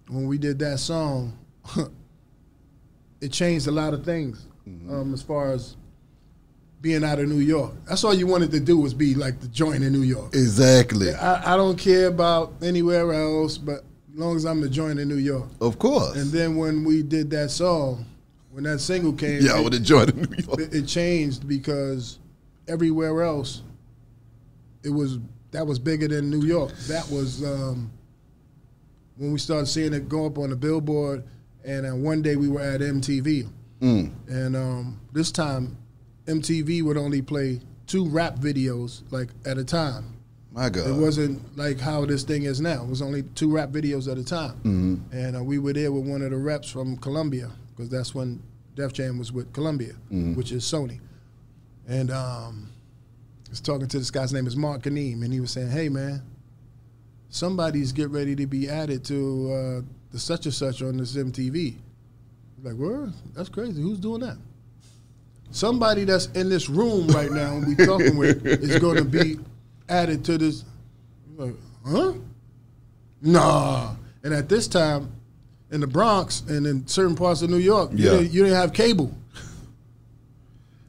when 0.07 0.25
we 0.25 0.37
did 0.37 0.57
that 0.59 0.79
song, 0.79 1.37
it 3.21 3.33
changed 3.33 3.67
a 3.67 3.71
lot 3.71 3.93
of 3.93 4.05
things 4.05 4.45
um, 4.89 5.13
as 5.13 5.21
far 5.21 5.51
as 5.51 5.75
being 6.79 7.03
out 7.03 7.19
of 7.19 7.27
New 7.27 7.39
York. 7.39 7.73
That's 7.87 8.05
all 8.05 8.13
you 8.13 8.27
wanted 8.27 8.51
to 8.51 8.61
do 8.61 8.77
was 8.77 8.93
be 8.93 9.15
like 9.15 9.41
the 9.41 9.49
joint 9.49 9.83
in 9.83 9.91
New 9.91 10.03
York. 10.03 10.33
Exactly. 10.33 11.13
I, 11.13 11.55
I 11.55 11.57
don't 11.57 11.77
care 11.77 12.07
about 12.07 12.53
anywhere 12.61 13.11
else, 13.11 13.57
but 13.57 13.83
as 14.13 14.17
long 14.17 14.37
as 14.37 14.45
I'm 14.45 14.61
the 14.61 14.69
joint 14.69 14.97
in 14.97 15.09
New 15.09 15.15
York. 15.15 15.49
Of 15.59 15.77
course. 15.77 16.15
And 16.15 16.31
then 16.31 16.55
when 16.55 16.85
we 16.85 17.03
did 17.03 17.31
that 17.31 17.51
song, 17.51 18.05
when 18.59 18.69
that 18.69 18.79
single 18.79 19.13
came, 19.13 19.41
yeah, 19.41 19.53
I 19.53 19.59
it, 19.59 19.63
would 19.63 19.73
enjoy 19.73 20.03
the 20.03 20.11
New 20.11 20.35
York. 20.45 20.59
it, 20.59 20.75
it 20.75 20.85
changed 20.85 21.47
because 21.47 22.19
everywhere 22.67 23.23
else, 23.23 23.61
it 24.83 24.89
was 24.89 25.17
that 25.51 25.65
was 25.65 25.79
bigger 25.79 26.09
than 26.09 26.29
New 26.29 26.41
York. 26.45 26.73
That 26.89 27.09
was 27.09 27.41
um, 27.41 27.89
when 29.15 29.31
we 29.31 29.39
started 29.39 29.67
seeing 29.67 29.93
it 29.93 30.09
go 30.09 30.25
up 30.25 30.37
on 30.37 30.49
the 30.49 30.57
billboard. 30.57 31.23
And 31.63 31.85
uh, 31.85 31.95
one 31.95 32.21
day 32.21 32.35
we 32.35 32.49
were 32.49 32.59
at 32.61 32.81
MTV, 32.81 33.47
Mm. 33.81 34.11
and 34.27 34.57
um, 34.57 34.99
this 35.13 35.31
time 35.31 35.77
MTV 36.25 36.83
would 36.83 36.97
only 36.97 37.21
play 37.21 37.61
two 37.87 38.09
rap 38.09 38.35
videos 38.39 39.03
like 39.09 39.29
at 39.45 39.57
a 39.57 39.63
time. 39.63 40.17
My 40.51 40.67
God. 40.69 40.89
It 40.89 40.95
wasn't 40.95 41.57
like 41.57 41.79
how 41.79 42.05
this 42.05 42.23
thing 42.23 42.43
is 42.43 42.59
now. 42.59 42.83
It 42.83 42.89
was 42.89 43.01
only 43.01 43.23
two 43.23 43.53
rap 43.53 43.69
videos 43.69 44.11
at 44.11 44.17
a 44.17 44.23
time. 44.25 44.55
Mm-hmm. 44.63 44.95
And 45.13 45.37
uh, 45.37 45.43
we 45.45 45.59
were 45.59 45.71
there 45.71 45.93
with 45.93 46.05
one 46.05 46.21
of 46.23 46.31
the 46.31 46.37
reps 46.37 46.69
from 46.69 46.97
Columbia, 46.97 47.51
because 47.69 47.89
that's 47.89 48.13
when 48.13 48.41
Def 48.79 48.93
Jam 48.93 49.17
was 49.19 49.31
with 49.31 49.51
Columbia, 49.53 49.93
Mm-hmm. 50.11 50.35
which 50.35 50.51
is 50.51 50.63
Sony. 50.63 50.99
And 51.87 52.11
um, 52.11 52.69
I 53.47 53.49
was 53.49 53.61
talking 53.61 53.87
to 53.87 53.97
this 53.99 54.11
guy's 54.11 54.31
name 54.33 54.47
is 54.47 54.55
Mark 54.55 54.83
Kaneem, 54.83 55.23
and 55.23 55.31
he 55.33 55.39
was 55.39 55.51
saying, 55.51 55.69
hey, 55.69 55.89
man, 55.89 56.21
somebody's 57.29 57.91
get 57.91 58.09
ready 58.09 58.35
to 58.35 58.47
be 58.47 58.69
added 58.69 59.03
to 59.05 59.51
uh, 59.51 59.81
the 60.11 60.19
such 60.19 60.45
and 60.45 60.53
such 60.53 60.81
on 60.81 60.97
this 60.97 61.15
MTV. 61.15 61.75
Like, 62.63 62.75
what? 62.75 63.09
That's 63.35 63.49
crazy. 63.49 63.81
Who's 63.81 63.99
doing 63.99 64.21
that? 64.21 64.37
Somebody 65.51 66.03
that's 66.03 66.27
in 66.27 66.49
this 66.49 66.69
room 66.69 67.07
right 67.07 67.31
now 67.31 67.55
and 67.57 67.67
we 67.67 67.75
talking 67.85 68.17
with 68.17 68.45
is 68.45 68.77
going 68.79 68.97
to 68.97 69.05
be 69.05 69.39
added 69.87 70.23
to 70.25 70.37
this. 70.37 70.63
Like, 71.37 71.55
huh? 71.87 72.13
Nah. 73.21 73.95
And 74.23 74.33
at 74.33 74.47
this 74.49 74.67
time, 74.67 75.11
in 75.71 75.81
the 75.81 75.87
Bronx 75.87 76.41
and 76.47 76.65
in 76.65 76.87
certain 76.87 77.15
parts 77.15 77.41
of 77.41 77.49
New 77.49 77.57
York, 77.57 77.91
you, 77.91 77.97
didn't, 78.09 78.31
you 78.31 78.43
didn't 78.43 78.57
have 78.57 78.73
cable. 78.73 79.15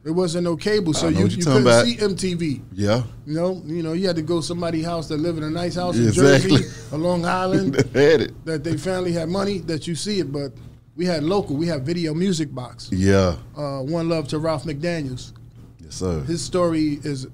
There 0.02 0.14
wasn't 0.14 0.44
no 0.44 0.56
cable, 0.56 0.94
so 0.94 1.08
you, 1.08 1.26
you 1.26 1.44
couldn't 1.44 1.60
about. 1.62 1.84
see 1.84 1.96
MTV. 1.96 2.62
yeah. 2.72 3.02
You 3.26 3.34
know, 3.34 3.62
you 3.66 3.82
know, 3.82 3.92
you 3.92 4.06
had 4.06 4.16
to 4.16 4.22
go 4.22 4.40
somebody's 4.40 4.86
house 4.86 5.08
that 5.08 5.18
lived 5.18 5.36
in 5.38 5.44
a 5.44 5.50
nice 5.50 5.74
house 5.74 5.96
in 5.98 6.08
Exactly. 6.08 6.56
Jersey, 6.62 6.86
or 6.92 6.98
Long 6.98 7.26
Island, 7.26 7.76
Had 7.94 8.22
it. 8.22 8.44
that 8.46 8.64
they 8.64 8.78
finally 8.78 9.12
had 9.12 9.28
money 9.28 9.58
that 9.58 9.86
you 9.86 9.94
see 9.94 10.18
it. 10.20 10.32
But 10.32 10.52
we 10.96 11.04
had 11.04 11.22
local. 11.22 11.54
We 11.54 11.66
had 11.66 11.84
video 11.84 12.14
music 12.14 12.54
box. 12.54 12.88
Yeah. 12.90 13.36
Uh, 13.54 13.80
One 13.82 14.08
love 14.08 14.26
to 14.28 14.38
Ralph 14.38 14.64
McDaniels. 14.64 15.34
Yes, 15.78 15.96
sir. 15.96 16.20
His 16.22 16.42
story 16.42 16.98
is 17.04 17.26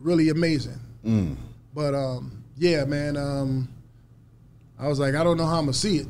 really 0.00 0.30
amazing. 0.30 0.80
Mm. 1.04 1.36
But 1.74 1.94
um, 1.94 2.42
yeah, 2.56 2.84
man. 2.86 3.18
Um, 3.18 3.68
I 4.78 4.88
was 4.88 4.98
like, 4.98 5.14
I 5.14 5.22
don't 5.22 5.36
know 5.36 5.44
how 5.46 5.58
I'm 5.58 5.64
gonna 5.66 5.74
see 5.74 5.98
it. 5.98 6.06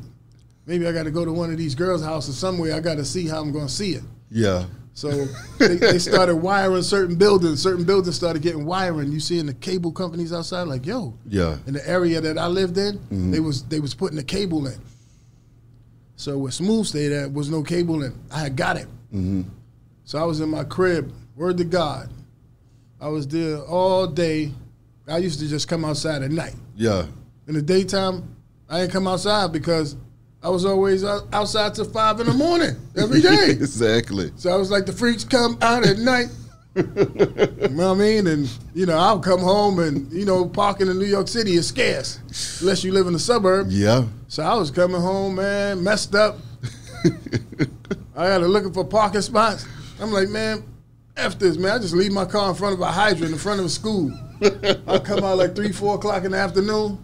Maybe 0.65 0.87
I 0.87 0.91
got 0.91 1.03
to 1.03 1.11
go 1.11 1.23
to 1.25 1.31
one 1.31 1.51
of 1.51 1.57
these 1.57 1.75
girls' 1.75 2.03
houses 2.03 2.37
somewhere. 2.37 2.73
I 2.75 2.79
got 2.79 2.95
to 2.95 3.05
see 3.05 3.27
how 3.27 3.39
I'm 3.41 3.51
gonna 3.51 3.69
see 3.69 3.91
it. 3.93 4.03
Yeah. 4.31 4.65
So 4.93 5.25
they, 5.59 5.75
they 5.75 5.99
started 5.99 6.37
wiring 6.37 6.81
certain 6.81 7.17
buildings. 7.17 7.61
Certain 7.61 7.83
buildings 7.83 8.15
started 8.15 8.41
getting 8.41 8.65
wiring. 8.65 9.11
You 9.11 9.19
see 9.19 9.39
in 9.39 9.45
the 9.45 9.53
cable 9.53 9.91
companies 9.91 10.31
outside, 10.31 10.63
like 10.63 10.85
yo, 10.85 11.13
Yeah. 11.27 11.57
in 11.67 11.73
the 11.73 11.87
area 11.87 12.21
that 12.21 12.37
I 12.37 12.47
lived 12.47 12.77
in, 12.77 12.97
mm-hmm. 12.97 13.31
they 13.31 13.41
was 13.41 13.63
they 13.63 13.79
was 13.79 13.93
putting 13.93 14.15
the 14.15 14.23
cable 14.23 14.65
in. 14.67 14.79
So 16.15 16.37
where 16.37 16.51
Smooth 16.51 16.85
stayed 16.87 17.11
at 17.11 17.31
was 17.31 17.49
no 17.49 17.61
cable 17.61 18.03
in. 18.03 18.17
I 18.31 18.39
had 18.39 18.55
got 18.55 18.77
it. 18.77 18.87
Mm-hmm. 19.13 19.43
So 20.05 20.17
I 20.17 20.23
was 20.23 20.39
in 20.39 20.49
my 20.49 20.63
crib. 20.63 21.13
Word 21.35 21.57
to 21.57 21.65
God, 21.65 22.09
I 23.01 23.09
was 23.09 23.27
there 23.27 23.59
all 23.59 24.07
day. 24.07 24.51
I 25.07 25.17
used 25.17 25.39
to 25.41 25.47
just 25.47 25.67
come 25.67 25.83
outside 25.83 26.23
at 26.23 26.31
night. 26.31 26.55
Yeah. 26.75 27.05
In 27.47 27.53
the 27.53 27.61
daytime, 27.61 28.35
I 28.69 28.79
didn't 28.79 28.93
come 28.93 29.07
outside 29.07 29.51
because 29.51 29.97
I 30.45 30.49
was 30.49 30.63
always 30.63 31.03
outside 31.03 31.73
till 31.73 31.85
five 31.85 32.19
in 32.19 32.27
the 32.27 32.33
morning 32.33 32.75
every 32.95 33.19
day. 33.19 33.45
exactly. 33.49 34.31
So 34.35 34.51
I 34.53 34.57
was 34.57 34.69
like, 34.69 34.85
the 34.85 34.93
freaks 34.93 35.23
come 35.23 35.57
out 35.59 35.83
at 35.83 35.97
night. 35.97 36.27
you 36.75 36.83
know 36.83 37.93
what 37.93 37.95
I 37.95 37.99
mean? 37.99 38.27
And, 38.27 38.47
you 38.75 38.85
know, 38.85 38.95
I'll 38.95 39.19
come 39.19 39.39
home 39.39 39.79
and, 39.79 40.11
you 40.13 40.23
know, 40.23 40.47
parking 40.47 40.87
in 40.87 40.99
New 40.99 41.05
York 41.05 41.29
City 41.29 41.53
is 41.53 41.67
scarce 41.67 42.19
unless 42.61 42.83
you 42.83 42.91
live 42.91 43.07
in 43.07 43.13
the 43.13 43.19
suburb. 43.19 43.69
Yeah. 43.71 44.05
So 44.27 44.43
I 44.43 44.53
was 44.53 44.69
coming 44.69 45.01
home, 45.01 45.33
man, 45.37 45.83
messed 45.83 46.13
up. 46.13 46.37
I 48.15 48.27
had 48.27 48.37
to 48.37 48.47
looking 48.47 48.71
for 48.71 48.85
parking 48.85 49.21
spots. 49.21 49.65
I'm 49.99 50.11
like, 50.11 50.29
man, 50.29 50.63
F 51.17 51.39
this, 51.39 51.57
man. 51.57 51.71
I 51.71 51.79
just 51.79 51.95
leave 51.95 52.11
my 52.11 52.25
car 52.25 52.49
in 52.49 52.55
front 52.55 52.75
of 52.75 52.81
a 52.81 52.91
hydrant 52.91 53.31
in 53.31 53.39
front 53.39 53.61
of 53.61 53.65
a 53.65 53.69
school. 53.69 54.15
I 54.43 54.99
come 54.99 55.23
out 55.23 55.39
like 55.39 55.55
3, 55.55 55.71
4 55.71 55.95
o'clock 55.95 56.23
in 56.23 56.33
the 56.33 56.37
afternoon. 56.37 57.03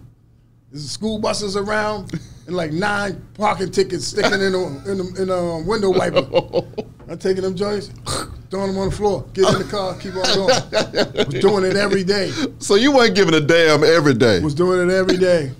There's 0.70 0.88
school 0.88 1.18
buses 1.18 1.56
around 1.56 2.12
and 2.52 2.56
like 2.58 2.72
nine 2.72 3.26
parking 3.34 3.70
tickets 3.70 4.06
sticking 4.06 4.32
in 4.32 4.52
the, 4.52 4.82
in 4.86 4.98
the, 4.98 5.22
in 5.22 5.28
the 5.28 5.64
window 5.66 5.90
wiper. 5.90 6.20
I'm 7.08 7.18
taking 7.18 7.42
them 7.42 7.56
joints, 7.56 7.88
throwing 8.50 8.68
them 8.68 8.78
on 8.78 8.90
the 8.90 8.94
floor, 8.94 9.26
get 9.32 9.52
in 9.52 9.58
the 9.58 9.68
car, 9.68 9.96
keep 9.98 10.14
on 10.14 10.22
going. 10.22 10.50
I 10.50 11.24
was 11.26 11.40
doing 11.40 11.64
it 11.64 11.76
every 11.76 12.04
day. 12.04 12.30
So 12.58 12.74
you 12.74 12.94
weren't 12.94 13.14
giving 13.14 13.34
a 13.34 13.40
damn 13.40 13.82
every 13.82 14.14
day. 14.14 14.40
Was 14.40 14.54
doing 14.54 14.88
it 14.88 14.92
every 14.92 15.16
day. 15.16 15.52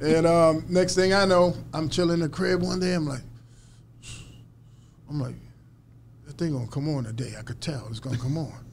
And 0.00 0.26
um, 0.26 0.64
next 0.68 0.94
thing 0.94 1.14
I 1.14 1.24
know, 1.24 1.54
I'm 1.72 1.88
chilling 1.88 2.14
in 2.14 2.20
the 2.20 2.28
crib 2.28 2.62
one 2.62 2.80
day. 2.80 2.94
I'm 2.94 3.06
like, 3.06 3.22
I'm 5.08 5.20
like, 5.20 5.36
that 6.26 6.36
thing 6.38 6.52
gonna 6.52 6.66
come 6.66 6.88
on 6.88 7.04
today. 7.04 7.34
I 7.38 7.42
could 7.42 7.60
tell 7.60 7.86
it's 7.88 8.00
gonna 8.00 8.18
come 8.18 8.36
on. 8.36 8.64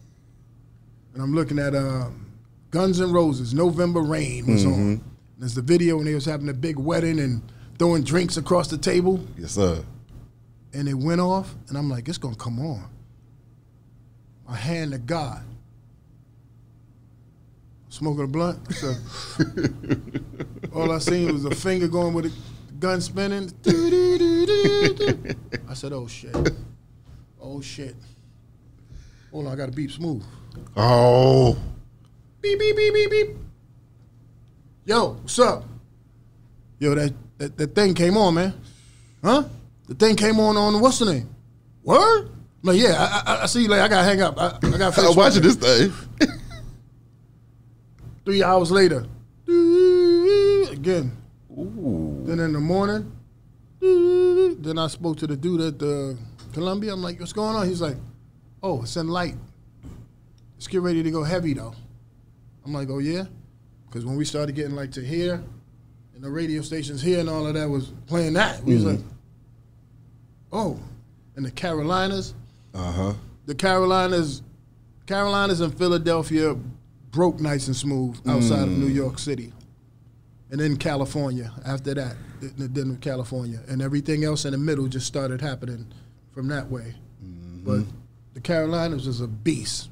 And 1.14 1.22
I'm 1.22 1.36
looking 1.36 1.60
at 1.60 1.76
um, 1.76 2.32
Guns 2.72 3.00
N' 3.02 3.12
Roses. 3.12 3.54
November 3.54 4.02
Rain 4.02 4.48
was 4.48 4.66
on. 4.66 5.04
There's 5.40 5.56
the 5.56 5.62
video 5.62 5.96
when 5.96 6.06
they 6.06 6.14
was 6.14 6.26
having 6.26 6.50
a 6.50 6.54
big 6.54 6.78
wedding 6.78 7.18
and 7.18 7.42
throwing 7.78 8.04
drinks 8.04 8.36
across 8.36 8.68
the 8.68 8.78
table. 8.78 9.26
yes, 9.38 9.54
sir. 9.54 9.86
And 10.74 10.88
it 10.90 10.94
went 10.94 11.22
off, 11.22 11.56
and 11.70 11.78
I'm 11.78 11.90
like, 11.90 12.10
it's 12.10 12.18
gonna 12.18 12.36
come 12.36 12.60
on. 12.60 12.90
My 14.46 14.56
hand 14.56 14.92
to 14.92 14.98
God. 14.98 15.42
Smoking 17.88 18.26
a 18.26 18.28
blunt. 18.28 18.72
Said, 18.74 18.98
all 20.76 20.92
I 20.92 21.00
seen 21.00 21.32
was 21.34 21.46
a 21.46 21.56
finger 21.56 21.88
going 21.88 22.14
with 22.14 22.26
a 22.26 22.32
gun 22.80 23.00
spinning. 23.00 23.52
I 25.70 25.74
said, 25.74 25.94
oh 25.94 26.06
shit. 26.08 26.36
Oh 27.42 27.62
shit. 27.62 27.96
Hold 29.32 29.48
on, 29.48 29.54
I 29.54 29.56
gotta 29.56 29.72
beep 29.72 29.92
smooth. 29.92 30.24
Oh. 30.76 31.58
Beep, 32.42 32.60
beep, 32.60 32.76
beep, 32.76 32.94
beep, 32.94 33.10
beep. 33.10 33.38
Yo, 34.86 35.14
what's 35.14 35.38
up? 35.40 35.64
Yo, 36.80 36.96
that, 36.96 37.14
that, 37.38 37.58
that 37.58 37.76
thing 37.76 37.94
came 37.94 38.18
on, 38.18 38.34
man. 38.34 38.54
Huh? 39.24 39.44
The 39.88 39.96
thing 39.96 40.16
came 40.16 40.40
on 40.40 40.56
on 40.58 40.80
what's 40.80 41.00
the 41.00 41.06
name? 41.14 41.30
Word? 41.84 42.26
I'm 42.28 42.30
like, 42.64 42.78
yeah, 42.78 42.96
I, 42.98 43.34
I, 43.34 43.44
I 43.44 43.46
see 43.46 43.64
you 43.64 43.70
later. 43.70 43.84
I 43.84 43.88
gotta 43.88 44.04
hang 44.08 44.22
up. 44.22 44.38
I, 44.38 44.48
I 44.48 44.78
gotta 44.78 44.92
finish 44.92 45.10
I'm 45.12 45.16
watching 45.16 45.42
this 45.42 45.56
thing. 45.56 45.92
Three 48.26 48.44
hours 48.44 48.72
later. 48.72 49.06
Again. 49.48 51.12
Ooh. 51.52 52.24
Then 52.26 52.40
in 52.40 52.54
the 52.54 52.60
morning, 52.60 53.12
then 53.82 54.78
I 54.78 54.88
spoke 54.88 55.18
to 55.18 55.28
the 55.28 55.36
dude 55.36 55.62
at 55.62 55.80
the 55.80 56.18
Columbia. 56.54 56.94
I'm 56.94 57.02
like, 57.02 57.20
what's 57.20 57.34
going 57.34 57.56
on? 57.56 57.68
He's 57.68 57.82
like, 57.82 57.98
oh, 58.62 58.84
it's 58.84 58.96
in 58.98 59.08
light. 59.08 59.36
Let's 60.56 60.68
get 60.68 60.82
ready 60.82 61.02
to 61.02 61.12
go 61.12 61.24
heavy 61.24 61.54
though. 61.54 61.74
I'm 62.66 62.74
like, 62.74 62.90
oh 62.90 63.00
yeah? 63.00 63.24
Because 63.90 64.06
when 64.06 64.16
we 64.16 64.26
started 64.26 64.56
getting 64.56 64.76
like 64.76 64.92
to 64.92 65.02
here, 65.02 65.44
and 66.14 66.24
the 66.24 66.30
radio 66.30 66.62
stations 66.62 67.02
here 67.02 67.20
and 67.20 67.30
all 67.30 67.48
of 67.48 67.54
that 67.56 67.70
was 67.70 67.92
playing 68.06 68.34
that, 68.34 68.64
we 68.64 68.76
was 68.76 68.84
mm. 68.84 68.98
like, 68.98 69.00
oh. 70.52 70.80
And 71.36 71.46
the 71.46 71.52
Carolinas, 71.52 72.34
Uh 72.74 72.92
huh. 72.92 73.14
the 73.46 73.56
Carolinas, 73.56 74.42
Carolinas 75.06 75.62
and 75.62 75.76
Philadelphia 75.78 76.56
broke 77.12 77.40
nice 77.40 77.68
and 77.68 77.76
smooth 77.76 78.20
outside 78.28 78.64
of 78.64 78.70
New 78.70 78.90
mm. 78.90 78.96
York 78.96 79.18
City, 79.18 79.54
and 80.52 80.60
then 80.60 80.76
California 80.76 81.52
after 81.66 81.94
that, 81.94 82.18
th- 82.42 82.54
then 82.58 82.98
California, 82.98 83.62
and 83.68 83.82
everything 83.82 84.24
else 84.24 84.46
in 84.46 84.52
the 84.52 84.58
middle 84.58 84.88
just 84.88 85.08
started 85.08 85.40
happening 85.42 85.88
from 86.32 86.48
that 86.50 86.70
way. 86.70 86.94
Mm-hmm. 87.24 87.64
But 87.64 87.86
the 88.34 88.42
Carolinas 88.42 89.08
was 89.08 89.22
a 89.22 89.28
beast. 89.28 89.90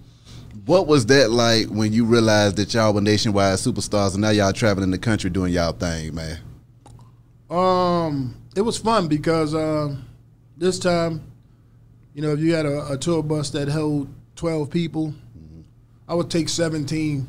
What 0.66 0.88
was 0.88 1.06
that 1.08 1.30
like 1.30 1.68
when 1.68 1.94
you 1.94 2.06
realized 2.06 2.58
that 2.58 2.74
y'all 2.74 2.94
were 2.94 3.02
nationwide 3.02 3.58
superstars 3.58 4.14
and 4.14 4.22
now 4.22 4.30
y'all 4.30 4.54
traveling 4.54 4.92
the 4.92 4.98
country 4.98 5.30
doing 5.30 5.54
y'all 5.54 5.72
thing, 5.72 6.16
man? 6.16 6.40
Um, 7.50 8.36
it 8.56 8.62
was 8.62 8.78
fun 8.78 9.08
because 9.08 9.54
um, 9.56 10.06
this 10.58 10.80
time, 10.80 11.22
you 12.14 12.22
know, 12.22 12.34
if 12.34 12.40
you 12.40 12.54
had 12.54 12.66
a, 12.66 12.94
a 12.94 12.98
tour 12.98 13.24
bus 13.24 13.50
that 13.52 13.68
held 13.68 14.10
twelve 14.36 14.70
people, 14.70 15.14
I 16.08 16.16
would 16.16 16.30
take 16.30 16.50
seventeen. 16.50 17.28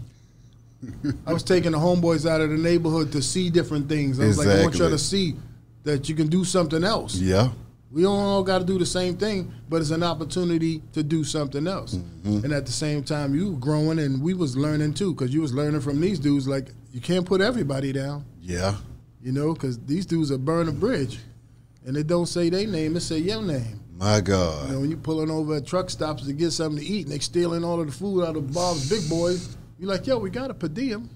I 1.27 1.33
was 1.33 1.43
taking 1.43 1.73
the 1.73 1.79
homeboys 1.79 2.29
out 2.29 2.41
of 2.41 2.51
the 2.51 2.57
neighborhood 2.57 3.13
to 3.13 3.21
see 3.21 3.51
different 3.51 3.89
things. 3.89 4.21
I 4.21 4.27
was 4.27 4.39
like, 4.39 4.49
I 4.49 4.63
want 4.63 4.79
y'all 4.79 4.91
to 4.91 4.99
see 4.99 5.35
that 5.83 6.09
you 6.09 6.15
can 6.15 6.29
do 6.29 6.45
something 6.45 6.85
else. 6.85 7.17
Yeah. 7.17 7.51
We 7.91 8.03
don't 8.03 8.19
all 8.19 8.43
got 8.43 8.59
to 8.59 8.65
do 8.65 8.79
the 8.79 8.85
same 8.87 9.17
thing, 9.17 9.51
but 9.69 9.81
it's 9.81 9.91
an 9.91 10.03
opportunity 10.03 10.83
to 10.93 11.03
do 11.03 11.25
something 11.25 11.67
else. 11.67 11.95
Mm-hmm. 11.95 12.45
And 12.45 12.53
at 12.53 12.67
the 12.67 12.73
same 12.73 13.03
time, 13.03 13.35
you 13.35 13.57
growing 13.61 13.99
and 13.99 14.21
we 14.23 14.35
was 14.35 14.57
learning 14.57 14.95
too, 14.95 15.15
because 15.15 15.33
you 15.33 15.41
was 15.41 15.55
learning 15.55 15.81
from 15.81 16.01
these 16.01 16.19
dudes. 16.19 16.47
Like 16.47 16.69
you 16.93 17.01
can't 17.01 17.25
put 17.25 17.41
everybody 17.41 17.93
down 17.93 18.25
Yeah. 18.43 18.75
you 19.23 19.33
know, 19.33 19.55
because 19.55 19.79
these 19.87 20.05
dudes 20.05 20.31
are 20.31 20.39
burn 20.39 20.69
a 20.69 20.73
bridge, 20.73 21.19
and 21.87 21.97
they 21.97 22.03
don't 22.03 22.27
say 22.27 22.51
their 22.51 22.67
name; 22.67 22.97
it 22.97 23.01
say 23.01 23.19
your 23.19 23.43
name. 23.43 23.81
My 23.97 24.21
God. 24.21 24.69
You 24.69 24.75
know, 24.75 24.81
when 24.81 24.91
you 24.91 24.97
pulling 24.97 25.31
over 25.31 25.57
at 25.57 25.67
truck 25.67 25.89
stops 25.91 26.25
to 26.27 26.33
get 26.33 26.53
something 26.53 26.79
to 26.79 26.87
eat, 26.87 27.07
and 27.07 27.13
they 27.15 27.19
stealing 27.21 27.65
all 27.65 27.81
of 27.81 27.87
the 27.87 27.93
food 27.93 28.23
out 28.25 28.37
of 28.37 28.53
Bob's 28.53 28.89
Big 28.89 29.09
Boys, 29.09 29.57
you're 29.79 29.89
like, 29.91 30.07
yo, 30.07 30.19
we 30.19 30.31
got 30.31 30.51
a 30.51 30.55
per 30.55 30.69
diem. 30.69 31.09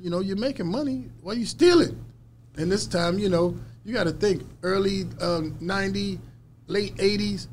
You 0.00 0.10
know, 0.10 0.20
you're 0.20 0.36
making 0.36 0.66
money. 0.66 1.08
Why 1.22 1.32
you 1.32 1.44
stealing? 1.46 1.98
And 2.56 2.70
this 2.70 2.86
time, 2.86 3.18
you 3.18 3.28
know, 3.28 3.56
you 3.90 3.96
got 3.96 4.04
to 4.04 4.12
think 4.12 4.44
early 4.62 5.02
um, 5.20 5.56
'90s, 5.60 6.20
late 6.68 6.96
'80s. 6.96 7.48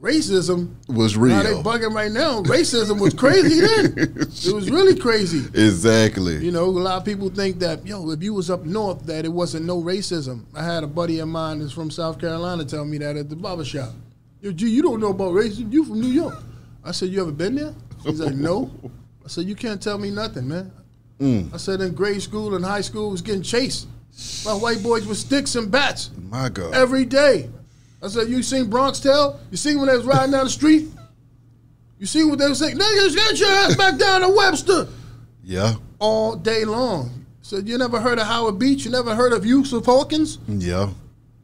Racism 0.00 0.74
Was 0.88 1.16
real. 1.16 1.34
Now 1.34 1.42
they 1.44 1.52
bugging 1.62 1.94
right 1.94 2.12
now. 2.12 2.42
Racism 2.42 3.00
was 3.00 3.14
crazy 3.14 3.60
then. 3.60 3.94
It 3.96 4.52
was 4.52 4.70
really 4.70 4.98
crazy. 4.98 5.38
Exactly. 5.54 6.44
You 6.44 6.50
know, 6.50 6.64
a 6.64 6.66
lot 6.66 6.98
of 6.98 7.06
people 7.06 7.30
think 7.30 7.60
that, 7.60 7.86
yo, 7.86 8.10
if 8.10 8.22
you 8.22 8.34
was 8.34 8.50
up 8.50 8.66
north, 8.66 9.06
that 9.06 9.24
it 9.24 9.30
wasn't 9.30 9.64
no 9.64 9.80
racism. 9.80 10.44
I 10.54 10.62
had 10.62 10.84
a 10.84 10.86
buddy 10.86 11.20
of 11.20 11.28
mine 11.28 11.60
that's 11.60 11.72
from 11.72 11.90
South 11.90 12.18
Carolina 12.18 12.66
tell 12.66 12.84
me 12.84 12.98
that 12.98 13.16
at 13.16 13.30
the 13.30 13.36
barber 13.36 13.64
shop. 13.64 13.94
Yo, 14.42 14.52
G, 14.52 14.68
you 14.68 14.82
don't 14.82 15.00
know 15.00 15.08
about 15.08 15.32
racism. 15.32 15.72
You 15.72 15.86
from 15.86 16.02
New 16.02 16.08
York. 16.08 16.36
I 16.84 16.90
said, 16.90 17.08
you 17.08 17.22
ever 17.22 17.32
been 17.32 17.54
there? 17.54 17.74
He's 18.02 18.20
like, 18.20 18.34
no. 18.34 18.70
I 19.24 19.28
said, 19.28 19.46
you 19.46 19.54
can't 19.54 19.80
tell 19.80 19.96
me 19.96 20.10
nothing, 20.10 20.46
man. 20.48 20.70
I 21.54 21.56
said, 21.56 21.80
in 21.80 21.94
grade 21.94 22.20
school 22.20 22.56
and 22.56 22.62
high 22.62 22.82
school, 22.82 23.10
was 23.10 23.22
getting 23.22 23.42
chased 23.42 23.88
by 24.44 24.52
white 24.52 24.82
boys 24.82 25.06
with 25.06 25.18
sticks 25.18 25.54
and 25.54 25.70
bats 25.70 26.10
My 26.30 26.48
God. 26.48 26.74
every 26.74 27.04
day. 27.04 27.50
I 28.02 28.08
said, 28.08 28.28
you 28.28 28.42
seen 28.42 28.68
Bronx 28.68 29.00
Tale? 29.00 29.40
You 29.50 29.56
seen 29.56 29.78
when 29.78 29.88
they 29.88 29.96
was 29.96 30.04
riding 30.04 30.32
down 30.32 30.44
the 30.44 30.50
street? 30.50 30.88
You 31.98 32.06
see 32.06 32.24
what 32.24 32.38
they 32.38 32.48
was 32.48 32.58
saying? 32.58 32.76
Niggas, 32.76 33.14
get 33.14 33.40
your 33.40 33.48
ass 33.48 33.76
back 33.76 33.98
down 33.98 34.20
to 34.20 34.28
Webster 34.28 34.88
yeah. 35.42 35.74
all 35.98 36.36
day 36.36 36.64
long. 36.64 37.24
Said 37.42 37.68
you 37.68 37.78
never 37.78 38.00
heard 38.00 38.18
of 38.18 38.26
Howard 38.26 38.58
Beach? 38.58 38.84
You 38.84 38.90
never 38.90 39.14
heard 39.14 39.32
of 39.32 39.46
Yusuf 39.46 39.84
Hawkins? 39.84 40.38
Yeah. 40.48 40.90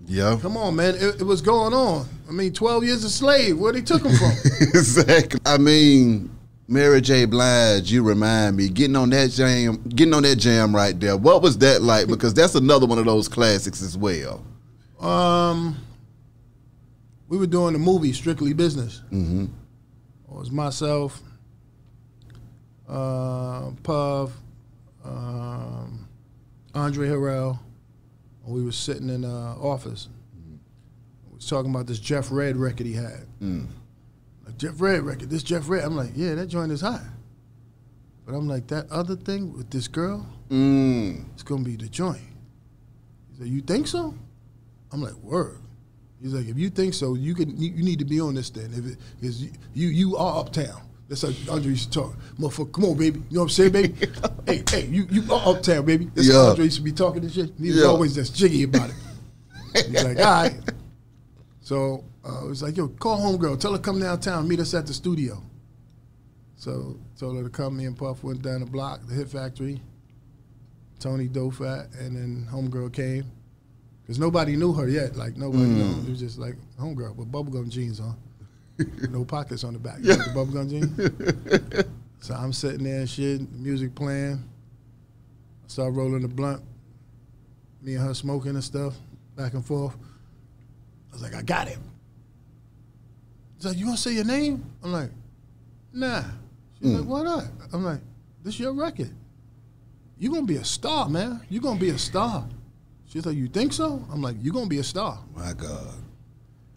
Yeah. 0.06 0.38
Come 0.40 0.56
on, 0.56 0.76
man, 0.76 0.94
it, 0.96 1.20
it 1.20 1.24
was 1.24 1.40
going 1.40 1.72
on. 1.72 2.06
I 2.28 2.33
mean, 2.33 2.52
twelve 2.52 2.85
years 2.85 3.04
a 3.04 3.11
slave. 3.11 3.59
Where 3.59 3.72
they 3.72 3.83
took 3.83 4.04
him 4.04 4.16
from? 4.16 4.33
exactly. 4.61 5.40
I 5.44 5.59
mean, 5.59 6.30
Mary 6.70 7.00
J. 7.00 7.24
Blige, 7.24 7.90
you 7.90 8.00
remind 8.04 8.56
me, 8.56 8.68
getting 8.68 8.94
on 8.94 9.11
that 9.11 9.30
jam, 9.33 9.83
getting 9.88 10.14
on 10.14 10.22
that 10.22 10.37
jam 10.37 10.74
right 10.74 10.98
there. 11.00 11.16
What 11.16 11.42
was 11.42 11.59
that 11.59 11.83
like? 11.83 12.06
Because 12.06 12.33
that's 12.33 12.54
another 12.54 12.87
one 12.87 12.96
of 12.98 13.06
those 13.06 13.26
classics 13.28 13.83
as 13.83 13.98
well. 13.98 14.44
um, 15.00 15.76
we 17.28 17.38
were 17.38 17.46
doing 17.46 17.72
the 17.72 17.78
movie 17.78 18.12
Strictly 18.12 18.52
Business. 18.52 19.02
Mm-hmm. 19.12 19.44
It 19.44 19.50
was 20.37 20.50
myself, 20.52 21.20
uh, 22.88 23.70
Puff, 23.83 24.30
um, 25.04 26.09
Andre 26.74 27.09
Harrell. 27.09 27.59
and 28.44 28.54
We 28.54 28.64
were 28.64 28.72
sitting 28.72 29.09
in 29.09 29.22
the 29.22 29.28
office. 29.28 30.09
We 31.28 31.35
was 31.37 31.48
talking 31.48 31.70
about 31.72 31.87
this 31.88 31.98
Jeff 32.00 32.28
Redd 32.30 32.56
record 32.56 32.87
he 32.87 32.92
had. 32.92 33.26
Like, 33.40 33.66
Jeff 34.61 34.79
Redd 34.79 35.03
record, 35.05 35.31
this 35.31 35.42
Jeff 35.42 35.70
Redd. 35.70 35.85
I'm 35.85 35.96
like, 35.96 36.11
yeah, 36.14 36.35
that 36.35 36.49
joint 36.49 36.70
is 36.70 36.83
hot. 36.83 37.01
But 38.27 38.35
I'm 38.35 38.46
like, 38.46 38.66
that 38.66 38.90
other 38.90 39.16
thing 39.16 39.57
with 39.57 39.70
this 39.70 39.88
girl, 39.88 40.27
Mm. 40.51 41.25
it's 41.33 41.42
gonna 41.42 41.62
be 41.64 41.77
the 41.77 41.88
joint. 41.88 42.20
He 43.31 43.38
said, 43.38 43.46
You 43.49 43.62
think 43.62 43.87
so? 43.87 44.14
I'm 44.92 45.01
like, 45.01 45.14
word. 45.14 45.61
He's 46.20 46.35
like, 46.35 46.46
if 46.46 46.59
you 46.59 46.68
think 46.68 46.92
so, 46.92 47.14
you 47.14 47.35
can 47.35 47.57
you, 47.59 47.70
need 47.83 48.01
to 48.01 48.05
be 48.05 48.20
on 48.20 48.35
this 48.35 48.51
then. 48.51 48.70
If 48.75 48.85
it 48.85 48.99
is 49.23 49.42
you, 49.42 49.51
you 49.73 49.88
you 49.88 50.16
are 50.18 50.40
uptown. 50.40 50.83
That's 51.09 51.23
how 51.23 51.55
Andre 51.55 51.70
used 51.70 51.90
to 51.92 52.01
talk. 52.01 52.14
Motherfucker, 52.38 52.73
come 52.73 52.85
on, 52.85 52.99
baby. 52.99 53.20
You 53.31 53.37
know 53.37 53.40
what 53.40 53.44
I'm 53.44 53.49
saying, 53.49 53.73
baby? 53.73 53.94
hey, 54.46 54.62
hey, 54.68 54.87
you 54.88 55.07
you 55.11 55.23
are 55.33 55.55
uptown, 55.57 55.87
baby. 55.87 56.11
That's 56.14 56.29
Yeah. 56.29 56.35
how 56.35 56.51
Andre 56.51 56.64
used 56.66 56.77
to 56.77 56.83
be 56.83 56.92
talking 56.92 57.23
and 57.23 57.33
shit. 57.33 57.51
He 57.59 57.68
was 57.68 57.77
Yeah. 57.79 57.85
always 57.85 58.14
just 58.14 58.37
jiggy 58.37 58.64
about 58.64 58.90
it. 58.90 58.96
He's 59.87 60.05
like, 60.05 60.18
all 60.18 60.25
right. 60.25 60.61
So 61.62 62.05
uh, 62.24 62.44
it 62.44 62.48
was 62.48 62.62
like, 62.62 62.76
yo, 62.76 62.88
call 62.88 63.18
homegirl. 63.18 63.59
Tell 63.59 63.72
her 63.72 63.78
to 63.78 63.83
come 63.83 64.00
downtown. 64.00 64.46
Meet 64.46 64.61
us 64.61 64.74
at 64.74 64.87
the 64.87 64.94
studio. 64.94 65.42
So 66.56 66.98
told 67.18 67.37
her 67.37 67.42
to 67.42 67.48
come. 67.48 67.78
Me 67.78 67.87
and 67.87 67.96
Puff 67.96 68.22
went 68.22 68.42
down 68.42 68.61
the 68.61 68.66
block, 68.66 69.00
the 69.06 69.14
Hit 69.14 69.28
Factory. 69.28 69.80
Tony 70.98 71.28
Dofat, 71.28 71.98
and 71.98 72.14
then 72.14 72.46
homegirl 72.50 72.92
came. 72.92 73.24
Because 74.02 74.18
nobody 74.18 74.54
knew 74.56 74.72
her 74.74 74.87
yet. 74.87 75.16
Like, 75.16 75.38
nobody 75.38 75.64
knew. 75.64 76.02
It 76.02 76.11
was 76.11 76.20
just 76.20 76.38
like, 76.38 76.56
homegirl 76.78 77.16
with 77.16 77.33
bubblegum 77.33 77.70
jeans 77.70 78.00
on. 78.00 78.16
no 79.11 79.24
pockets 79.24 79.64
on 79.64 79.72
the 79.72 79.78
back. 79.78 79.98
You 80.02 80.16
know 80.16 80.16
the 80.16 80.30
bubblegum 80.30 80.68
jeans? 80.68 81.94
so 82.20 82.35
I'm 82.35 82.52
sitting 82.52 82.85
there 82.85 83.00
and 83.00 83.09
shit, 83.09 83.50
music 83.52 83.94
playing. 83.94 84.44
I 85.64 85.68
start 85.68 85.94
rolling 85.94 86.22
the 86.22 86.28
blunt. 86.28 86.62
Me 87.80 87.94
and 87.94 88.04
her 88.04 88.12
smoking 88.12 88.50
and 88.50 88.64
stuff, 88.64 88.94
back 89.37 89.54
and 89.54 89.64
forth. 89.64 89.96
I 91.11 91.12
was 91.14 91.22
like, 91.22 91.35
I 91.35 91.40
got 91.40 91.68
him. 91.68 91.80
She's 93.61 93.66
like, 93.66 93.77
you 93.77 93.85
gonna 93.85 93.96
say 93.99 94.12
your 94.14 94.25
name? 94.25 94.64
I'm 94.83 94.90
like, 94.90 95.11
nah. 95.92 96.23
She's 96.81 96.92
like, 96.92 97.03
hmm. 97.03 97.11
why 97.11 97.23
not? 97.25 97.44
I'm 97.75 97.85
like, 97.85 98.01
this 98.42 98.55
is 98.55 98.61
your 98.61 98.73
record. 98.73 99.11
You're 100.18 100.33
gonna 100.33 100.46
be 100.46 100.57
a 100.57 100.64
star, 100.64 101.11
man. 101.11 101.42
You're 101.51 101.61
gonna 101.61 101.79
be 101.79 101.90
a 101.90 101.99
star. 101.99 102.49
She's 103.07 103.27
like, 103.27 103.37
you 103.37 103.49
think 103.49 103.75
so? 103.75 104.03
I'm 104.11 104.23
like, 104.23 104.37
you're 104.40 104.55
gonna 104.55 104.66
be 104.66 104.79
a 104.79 104.83
star. 104.83 105.18
My 105.37 105.53
God. 105.53 105.92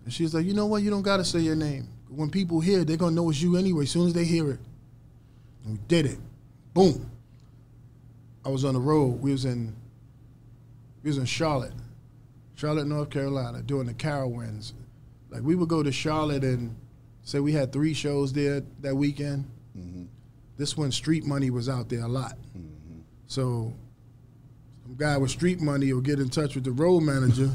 And 0.04 0.14
she's 0.14 0.36
like, 0.36 0.46
you 0.46 0.54
know 0.54 0.66
what? 0.66 0.84
You 0.84 0.90
don't 0.90 1.04
gotta 1.04 1.24
say 1.24 1.40
your 1.40 1.56
name. 1.56 1.88
When 2.10 2.30
people 2.30 2.60
hear 2.60 2.82
it, 2.82 2.88
they're 2.88 2.98
gonna 2.98 3.16
know 3.16 3.30
it's 3.30 3.42
you 3.42 3.56
anyway, 3.56 3.84
as 3.84 3.92
soon 3.92 4.08
as 4.08 4.14
they 4.14 4.26
hear 4.26 4.52
it. 4.52 4.60
And 5.64 5.76
we 5.76 5.80
did 5.88 6.06
it. 6.06 6.20
Boom. 6.74 7.10
I 8.46 8.50
was 8.50 8.66
on 8.66 8.74
the 8.74 8.82
road. 8.82 9.22
We 9.22 9.32
was 9.32 9.46
in 9.46 9.74
we 11.02 11.10
was 11.10 11.18
in 11.18 11.26
Charlotte. 11.26 11.74
Charlotte, 12.56 12.88
North 12.88 13.10
Carolina, 13.10 13.62
doing 13.62 13.88
the 13.88 13.94
Carowinds. 13.94 14.74
Like 15.34 15.42
we 15.42 15.56
would 15.56 15.68
go 15.68 15.82
to 15.82 15.92
Charlotte 15.92 16.44
and 16.44 16.76
say 17.24 17.40
we 17.40 17.52
had 17.52 17.74
three 17.74 17.94
shows 17.94 18.32
there 18.32 18.62
that 18.82 18.96
weekend. 18.96 19.50
Mm-hmm. 19.78 20.04
This 20.58 20.78
one 20.78 20.92
Street 20.92 21.26
Money 21.26 21.50
was 21.50 21.68
out 21.68 21.90
there 21.90 22.04
a 22.04 22.08
lot. 22.08 22.38
Mm-hmm. 22.56 23.00
So 23.26 23.74
some 24.84 24.96
guy 24.96 25.18
with 25.18 25.32
street 25.32 25.60
money 25.60 25.92
will 25.92 26.02
get 26.02 26.20
in 26.20 26.30
touch 26.30 26.56
with 26.56 26.66
the 26.66 26.72
road 26.72 27.02
manager 27.02 27.50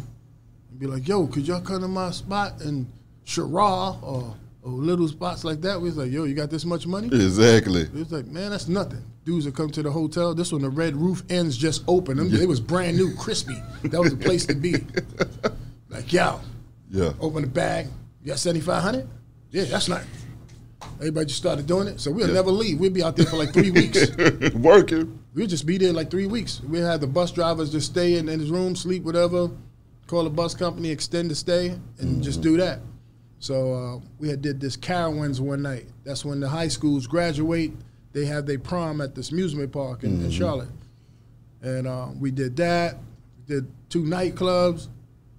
and 0.71 0.79
be 0.79 0.87
like, 0.87 1.07
yo, 1.07 1.27
could 1.27 1.47
y'all 1.47 1.61
come 1.61 1.83
to 1.83 1.89
my 1.89 2.11
spot 2.11 2.61
in 2.63 2.91
Shara 3.25 4.03
or, 4.03 4.35
or 4.63 4.71
little 4.73 5.07
spots 5.07 5.45
like 5.45 5.61
that? 5.61 5.81
We 5.81 5.89
was 5.89 5.97
like, 5.97 6.11
yo, 6.11 6.25
you 6.25 6.35
got 6.35 6.51
this 6.51 6.65
much 6.65 6.87
money? 6.87 7.07
Exactly. 7.07 7.83
It 7.83 7.93
was 7.93 8.11
like, 8.11 8.27
man, 8.27 8.51
that's 8.51 8.67
nothing. 8.67 9.05
Dudes 9.25 9.45
would 9.45 9.55
come 9.55 9.71
to 9.71 9.83
the 9.83 9.91
hotel. 9.91 10.35
This 10.35 10.51
one, 10.53 10.63
the 10.63 10.71
Red 10.71 10.97
Roof 10.97 11.23
Inns 11.29 11.57
just 11.57 11.85
open. 11.87 12.17
Them, 12.17 12.35
It 12.35 12.49
was 12.49 12.61
brand 12.61 12.97
new, 12.97 13.15
crispy. 13.15 13.63
That 13.85 14.01
was 14.01 14.17
the 14.17 14.25
place 14.25 14.47
to 14.47 14.55
be. 14.55 14.75
Like, 15.91 16.13
yo, 16.13 16.39
Yeah. 16.91 17.13
open 17.21 17.43
the 17.43 17.49
bag. 17.49 17.89
You 18.23 18.29
got 18.29 18.39
7500 18.39 19.09
Yeah, 19.51 19.65
that's 19.65 19.89
not. 19.89 20.03
Everybody 20.99 21.27
just 21.27 21.39
started 21.39 21.67
doing 21.67 21.89
it. 21.89 22.01
So 22.01 22.11
we'll 22.11 22.33
never 22.33 22.51
leave. 22.51 22.81
We'll 22.81 22.91
be 22.91 23.03
out 23.03 23.17
there 23.17 23.27
for 23.27 23.37
like 23.37 23.53
three 23.53 23.71
weeks. 23.71 24.09
Working. 24.55 25.19
We'll 25.35 25.47
just 25.47 25.67
be 25.67 25.79
there 25.79 25.93
like 25.93 26.11
three 26.11 26.27
weeks. 26.27 26.61
We'll 26.61 26.87
have 26.87 27.01
the 27.01 27.07
bus 27.07 27.31
drivers 27.31 27.71
just 27.71 27.91
stay 27.91 28.17
in, 28.17 28.29
in 28.29 28.41
his 28.41 28.51
room, 28.51 28.75
sleep, 28.75 29.05
whatever. 29.05 29.51
Call 30.07 30.25
the 30.25 30.31
bus 30.31 30.55
company, 30.55 30.91
extend 30.91 31.31
the 31.31 31.35
stay, 31.35 31.79
and 31.99 32.23
just 32.23 32.41
do 32.41 32.57
that. 32.57 32.81
So 33.41 33.75
uh, 33.75 34.01
we 34.19 34.29
had 34.29 34.43
did 34.43 34.61
this 34.61 34.77
Carowinds 34.77 35.39
one 35.39 35.63
night. 35.63 35.87
That's 36.05 36.25
when 36.25 36.41
the 36.41 36.49
high 36.49 36.69
schools 36.69 37.07
graduate. 37.07 37.73
They 38.13 38.25
have 38.25 38.47
their 38.47 38.59
prom 38.59 39.01
at 39.01 39.15
this 39.15 39.31
amusement 39.31 39.71
park 39.71 40.03
in, 40.03 40.25
in 40.25 40.31
Charlotte. 40.31 40.71
And 41.63 41.87
uh, 41.87 42.09
we 42.19 42.31
did 42.31 42.57
that. 42.57 42.97
Did 43.47 43.71
two 43.91 44.03
nightclubs 44.03 44.89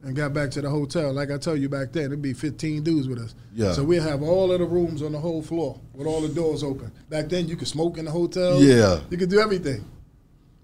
and 0.04 0.16
got 0.16 0.34
back 0.34 0.50
to 0.52 0.62
the 0.62 0.70
hotel. 0.70 1.12
Like 1.14 1.30
I 1.32 1.38
tell 1.38 1.56
you 1.58 1.68
back 1.70 1.92
then, 1.92 2.06
it'd 2.06 2.22
be 2.22 2.34
15 2.34 2.84
dudes 2.84 3.08
with 3.08 3.20
us. 3.20 3.36
Yeah. 3.54 3.74
So 3.74 3.84
we'd 3.84 4.02
have 4.02 4.22
all 4.24 4.52
of 4.52 4.60
the 4.60 4.66
rooms 4.66 5.02
on 5.02 5.12
the 5.12 5.20
whole 5.20 5.42
floor 5.42 5.80
with 5.94 6.08
all 6.08 6.22
the 6.22 6.30
doors 6.30 6.64
open. 6.64 6.92
Back 7.10 7.28
then, 7.30 7.48
you 7.48 7.56
could 7.58 7.68
smoke 7.68 7.98
in 7.98 8.06
the 8.06 8.12
hotel. 8.12 8.62
Yeah. 8.62 9.00
You 9.10 9.18
could 9.18 9.30
do 9.30 9.40
everything. 9.40 9.84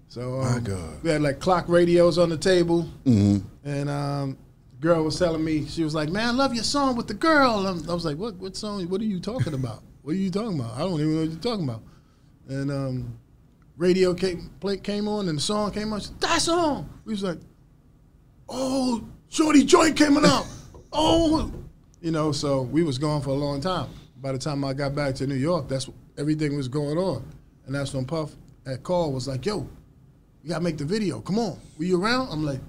So 0.08 0.40
um, 0.40 0.54
My 0.54 0.60
God. 0.60 1.02
we 1.02 1.10
had 1.10 1.20
like 1.20 1.40
clock 1.40 1.68
radios 1.68 2.16
on 2.18 2.28
the 2.30 2.38
table, 2.38 2.88
Mm-hmm. 3.04 3.46
and 3.68 3.90
um, 3.90 4.38
the 4.72 4.78
girl 4.80 5.02
was 5.04 5.18
telling 5.18 5.44
me 5.44 5.66
she 5.66 5.82
was 5.84 5.94
like, 5.94 6.08
"Man, 6.08 6.28
I 6.28 6.30
love 6.30 6.54
your 6.54 6.64
song 6.64 6.96
with 6.96 7.08
the 7.08 7.14
girl." 7.14 7.66
And 7.66 7.90
I 7.90 7.92
was 7.92 8.04
like, 8.04 8.16
"What? 8.16 8.36
What 8.36 8.56
song? 8.56 8.88
What 8.88 9.00
are 9.00 9.04
you 9.04 9.18
talking 9.20 9.52
about? 9.52 9.82
What 10.02 10.12
are 10.12 10.18
you 10.18 10.30
talking 10.30 10.58
about? 10.60 10.74
I 10.76 10.78
don't 10.78 11.00
even 11.00 11.12
know 11.14 11.20
what 11.22 11.30
you're 11.30 11.40
talking 11.40 11.64
about." 11.68 11.82
And 12.48 12.70
um, 12.70 13.18
radio 13.76 14.14
came 14.14 14.48
play, 14.60 14.76
came 14.78 15.08
on, 15.08 15.28
and 15.28 15.36
the 15.38 15.42
song 15.42 15.72
came 15.72 15.92
on. 15.92 15.98
She 16.00 16.06
said, 16.06 16.20
that 16.20 16.40
song. 16.40 16.88
We 17.04 17.12
was 17.12 17.24
like, 17.24 17.38
"Oh, 18.48 19.04
Shorty 19.28 19.64
Joint 19.64 19.96
coming 19.96 20.24
up." 20.24 20.46
oh, 20.92 21.52
you 22.00 22.10
know. 22.10 22.32
So 22.32 22.62
we 22.62 22.82
was 22.82 22.98
gone 22.98 23.22
for 23.22 23.30
a 23.30 23.34
long 23.34 23.60
time. 23.60 23.88
By 24.20 24.32
the 24.32 24.38
time 24.38 24.64
I 24.64 24.72
got 24.72 24.94
back 24.94 25.14
to 25.16 25.26
New 25.26 25.34
York, 25.34 25.68
that's 25.68 25.88
everything 26.18 26.56
was 26.56 26.68
going 26.68 26.98
on, 26.98 27.24
and 27.66 27.74
that's 27.74 27.92
when 27.92 28.04
Puff 28.04 28.32
at 28.66 28.82
call 28.82 29.12
was 29.12 29.28
like, 29.28 29.46
"Yo, 29.46 29.68
you 30.42 30.50
gotta 30.50 30.64
make 30.64 30.78
the 30.78 30.84
video. 30.84 31.20
Come 31.20 31.38
on, 31.38 31.58
were 31.78 31.84
you 31.84 32.02
around?" 32.02 32.28
I'm 32.30 32.44
like, 32.44 32.60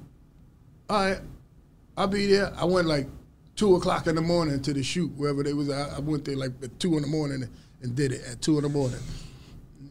"All 0.90 1.10
right, 1.10 1.20
I'll 1.98 2.08
be 2.08 2.28
there." 2.28 2.54
I 2.56 2.66
went 2.66 2.88
like 2.88 3.08
two 3.56 3.76
o'clock 3.76 4.08
in 4.08 4.16
the 4.16 4.22
morning 4.22 4.62
to 4.62 4.74
the 4.74 4.84
shoot 4.84 5.12
wherever 5.18 5.44
they 5.44 5.54
was. 5.54 5.70
I, 5.70 5.96
I 5.96 6.00
went 6.00 6.26
there 6.26 6.36
like 6.36 6.52
at 6.62 6.80
two 6.80 6.96
in 6.96 7.02
the 7.02 7.08
morning 7.08 7.44
and, 7.44 7.52
and 7.82 7.96
did 7.96 8.12
it 8.12 8.22
at 8.30 8.42
two 8.42 8.58
in 8.58 8.64
the 8.64 8.70
morning. 8.70 9.00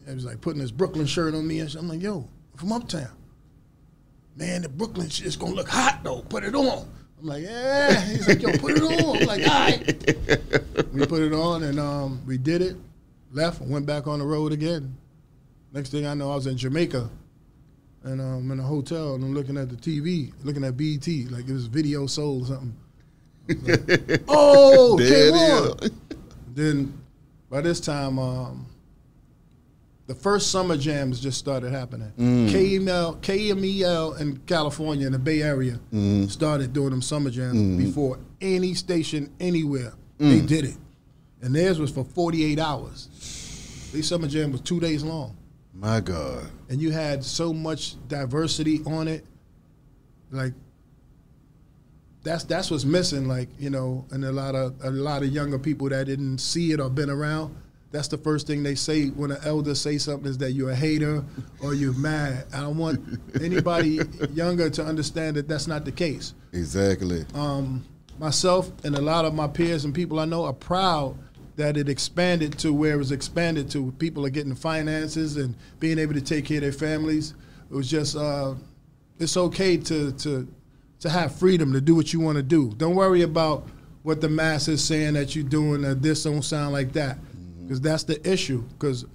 It 0.07 0.13
was 0.13 0.25
like 0.25 0.39
putting 0.39 0.61
this 0.61 0.71
Brooklyn 0.71 1.05
shirt 1.05 1.33
on 1.33 1.45
me 1.45 1.59
and. 1.59 1.75
I'm 1.75 1.87
like, 1.87 2.01
"Yo, 2.01 2.27
from 2.55 2.71
uptown." 2.71 3.09
Man, 4.37 4.61
the 4.61 4.69
Brooklyn 4.69 5.09
shit's 5.09 5.35
gonna 5.35 5.55
look 5.55 5.67
hot 5.67 6.01
though. 6.03 6.21
Put 6.21 6.43
it 6.43 6.53
on. 6.53 6.87
I'm 7.19 7.25
like, 7.25 7.43
yeah. 7.43 7.99
He's 8.01 8.27
like, 8.27 8.41
yo, 8.41 8.51
put 8.59 8.77
it 8.77 8.83
on. 8.83 9.17
I'm 9.17 9.25
like, 9.25 9.47
all 9.47 9.59
right. 9.59 10.93
we 10.93 11.05
put 11.07 11.23
it 11.23 11.33
on 11.33 11.63
and 11.63 11.79
um, 11.79 12.21
we 12.27 12.37
did 12.37 12.61
it. 12.61 12.75
Left, 13.33 13.59
and 13.61 13.71
went 13.71 13.87
back 13.87 14.05
on 14.05 14.19
the 14.19 14.25
road 14.25 14.53
again. 14.53 14.95
Next 15.73 15.89
thing 15.89 16.05
I 16.05 16.13
know, 16.13 16.31
I 16.31 16.35
was 16.35 16.47
in 16.47 16.55
Jamaica, 16.55 17.09
and 18.03 18.21
um, 18.21 18.37
I'm 18.37 18.51
in 18.51 18.59
a 18.59 18.63
hotel, 18.63 19.15
and 19.15 19.23
I'm 19.23 19.33
looking 19.33 19.57
at 19.57 19.69
the 19.69 19.75
TV, 19.75 20.31
looking 20.43 20.63
at 20.63 20.77
BET, 20.77 21.05
like 21.29 21.47
it 21.47 21.53
was 21.53 21.65
Video 21.65 22.07
Soul 22.07 22.43
or 22.43 22.45
something. 22.45 22.75
Like, 23.49 24.21
oh, 24.29 24.97
There 24.97 25.31
came 25.31 25.33
on. 25.33 25.89
Then 26.53 27.01
by 27.49 27.61
this 27.61 27.81
time, 27.81 28.17
um, 28.17 28.65
the 30.07 30.15
first 30.15 30.51
summer 30.51 30.77
jams 30.77 31.19
just 31.19 31.37
started 31.37 31.71
happening. 31.71 32.11
Mm. 32.17 32.49
KML, 32.49 33.21
KMEL 33.21 34.19
in 34.21 34.37
California 34.45 35.05
in 35.05 35.11
the 35.11 35.19
Bay 35.19 35.41
Area 35.41 35.73
mm-hmm. 35.73 36.25
started 36.27 36.71
doing 36.73 36.91
them 36.91 37.01
summer 37.01 37.29
jams 37.29 37.57
mm-hmm. 37.57 37.77
before 37.77 38.17
any 38.39 38.73
station 38.73 39.29
anywhere. 39.39 39.93
They 40.17 40.39
mm. 40.39 40.47
did 40.47 40.65
it, 40.65 40.77
and 41.41 41.53
theirs 41.53 41.77
was 41.77 41.91
for 41.91 42.03
48 42.03 42.57
hours. 42.57 43.09
These 43.93 44.07
summer 44.07 44.27
jam 44.27 44.51
was 44.51 44.61
two 44.61 44.79
days 44.79 45.03
long, 45.03 45.37
My 45.73 45.99
God. 45.99 46.47
and 46.69 46.81
you 46.81 46.91
had 46.91 47.23
so 47.23 47.53
much 47.53 47.95
diversity 48.07 48.81
on 48.85 49.07
it. 49.07 49.25
Like 50.31 50.53
that's 52.23 52.45
that's 52.45 52.71
what's 52.71 52.85
missing. 52.85 53.27
Like 53.27 53.49
you 53.59 53.69
know, 53.69 54.05
and 54.11 54.25
a 54.25 54.31
lot 54.31 54.55
of 54.55 54.75
a 54.83 54.89
lot 54.89 55.21
of 55.21 55.29
younger 55.29 55.59
people 55.59 55.89
that 55.89 56.05
didn't 56.05 56.39
see 56.39 56.71
it 56.71 56.79
or 56.79 56.89
been 56.89 57.09
around. 57.09 57.55
That's 57.97 58.09
the 58.09 58.17
first 58.19 58.45
thing 58.45 58.61
they 58.61 58.75
say 58.75 59.07
when 59.07 59.31
an 59.31 59.39
elder 59.43 59.73
say 59.73 59.97
something 59.97 60.29
is 60.29 60.37
that 60.37 60.51
you're 60.51 60.69
a 60.69 60.75
hater 60.75 61.23
or 61.63 61.73
you're 61.73 61.97
mad. 61.97 62.45
I 62.53 62.59
don't 62.59 62.77
want 62.77 63.01
anybody 63.41 64.01
younger 64.33 64.69
to 64.69 64.85
understand 64.85 65.35
that 65.37 65.47
that's 65.47 65.65
not 65.65 65.83
the 65.83 65.91
case. 65.91 66.35
Exactly. 66.53 67.25
Um, 67.33 67.83
myself 68.19 68.71
and 68.85 68.95
a 68.95 69.01
lot 69.01 69.25
of 69.25 69.33
my 69.33 69.47
peers 69.47 69.83
and 69.83 69.95
people 69.95 70.19
I 70.19 70.25
know 70.25 70.45
are 70.45 70.53
proud 70.53 71.17
that 71.55 71.75
it 71.75 71.89
expanded 71.89 72.59
to 72.59 72.71
where 72.71 72.93
it 72.93 72.97
was 72.97 73.11
expanded 73.11 73.71
to. 73.71 73.91
People 73.93 74.23
are 74.27 74.29
getting 74.29 74.53
finances 74.53 75.35
and 75.35 75.55
being 75.79 75.97
able 75.97 76.13
to 76.13 76.21
take 76.21 76.45
care 76.45 76.57
of 76.57 76.61
their 76.61 76.71
families. 76.71 77.33
It 77.67 77.73
was 77.73 77.89
just 77.89 78.15
uh, 78.15 78.53
it's 79.17 79.37
okay 79.37 79.75
to 79.75 80.11
to 80.11 80.47
to 80.99 81.09
have 81.09 81.35
freedom 81.35 81.73
to 81.73 81.81
do 81.81 81.95
what 81.95 82.13
you 82.13 82.19
want 82.19 82.35
to 82.35 82.43
do. 82.43 82.75
Don't 82.77 82.93
worry 82.93 83.23
about 83.23 83.67
what 84.03 84.21
the 84.21 84.29
mass 84.29 84.67
is 84.67 84.83
saying 84.83 85.15
that 85.15 85.35
you're 85.35 85.43
doing 85.43 85.81
that 85.81 86.03
this 86.03 86.25
don't 86.25 86.43
sound 86.43 86.73
like 86.73 86.93
that. 86.93 87.17
Because 87.67 87.81
that's 87.81 88.03
the 88.03 88.19
issue 88.31 88.63
because 88.69 89.05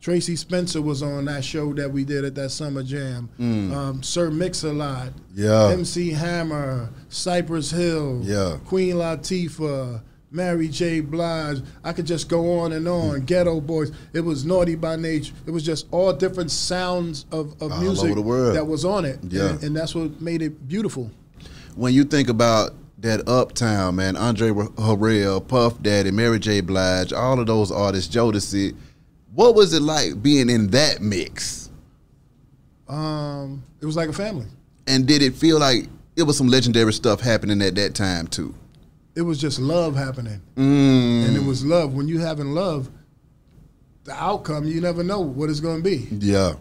Tracie 0.00 0.34
Spencer 0.34 0.82
was 0.82 1.02
on 1.02 1.26
that 1.26 1.44
show 1.44 1.72
that 1.74 1.90
we 1.92 2.04
did 2.04 2.24
at 2.24 2.34
that 2.34 2.50
summer 2.50 2.82
jam. 2.82 3.28
Um, 3.38 4.02
Sir 4.02 4.30
Mix-a-Lot, 4.30 5.08
Mm. 5.08 5.12
Yeah. 5.34 5.68
MC 5.70 6.10
Hammer, 6.10 6.90
Cypress 7.08 7.70
Hill, 7.70 8.20
Yeah. 8.24 8.56
Queen 8.66 8.96
Latifah, 8.96 10.00
Mary 10.32 10.66
J. 10.68 11.00
Blige. 11.00 11.62
I 11.84 11.92
could 11.92 12.06
just 12.06 12.28
go 12.28 12.58
on 12.60 12.72
and 12.72 12.88
on. 12.88 13.22
Geto 13.26 13.64
Boys. 13.64 13.92
It 14.12 14.20
was 14.22 14.44
Naughty 14.44 14.74
by 14.74 14.96
Nature. 14.96 15.34
It 15.46 15.50
was 15.50 15.62
just 15.62 15.86
all 15.90 16.12
different 16.12 16.50
sounds 16.50 17.26
of, 17.30 17.54
of 17.62 17.70
All 17.70 17.80
music 17.80 18.14
that 18.16 18.66
was 18.66 18.84
on 18.84 19.04
it. 19.04 19.20
Yeah. 19.28 19.50
And, 19.50 19.62
and 19.62 19.76
that's 19.76 19.94
what 19.94 20.20
made 20.20 20.42
it 20.42 20.66
beautiful. 20.66 21.10
when 21.76 21.92
you 21.94 22.04
think 22.04 22.28
about 22.28 22.72
that 23.02 23.28
Uptown, 23.28 23.96
man, 23.96 24.16
Andre 24.16 24.50
Harrell, 24.50 25.46
Puff 25.46 25.80
Daddy, 25.82 26.10
Mary 26.10 26.38
J. 26.38 26.60
Blige, 26.60 27.12
all 27.12 27.38
of 27.38 27.46
those 27.46 27.70
artists, 27.70 28.14
Jodeci, 28.14 28.74
what 29.34 29.54
was 29.54 29.72
it 29.74 29.82
like 29.82 30.22
being 30.22 30.48
in 30.48 30.68
that 30.68 31.00
mix? 31.02 31.70
Um, 32.88 33.62
it 33.80 33.86
was 33.86 33.96
like 33.96 34.08
a 34.08 34.12
family. 34.12 34.46
And 34.86 35.06
did 35.06 35.22
it 35.22 35.34
feel 35.34 35.58
like 35.58 35.86
it 36.16 36.22
was 36.24 36.36
some 36.36 36.48
legendary 36.48 36.92
stuff 36.92 37.20
happening 37.20 37.62
at 37.62 37.74
that 37.76 37.94
time 37.94 38.26
too? 38.26 38.54
It 39.14 39.22
was 39.22 39.38
just 39.40 39.58
love 39.58 39.94
happening. 39.96 40.40
Mm, 40.56 41.26
And 41.26 41.36
it 41.36 41.42
was 41.44 41.64
love. 41.64 41.94
When 41.94 42.08
you 42.08 42.18
having 42.20 42.52
love, 42.52 42.88
the 44.04 44.12
outcome, 44.12 44.64
you 44.66 44.80
never 44.80 45.02
know 45.04 45.20
what 45.20 45.50
it's 45.50 45.60
going 45.60 45.82
to 45.82 45.88
be. 45.88 46.08
yeah. 46.10 46.54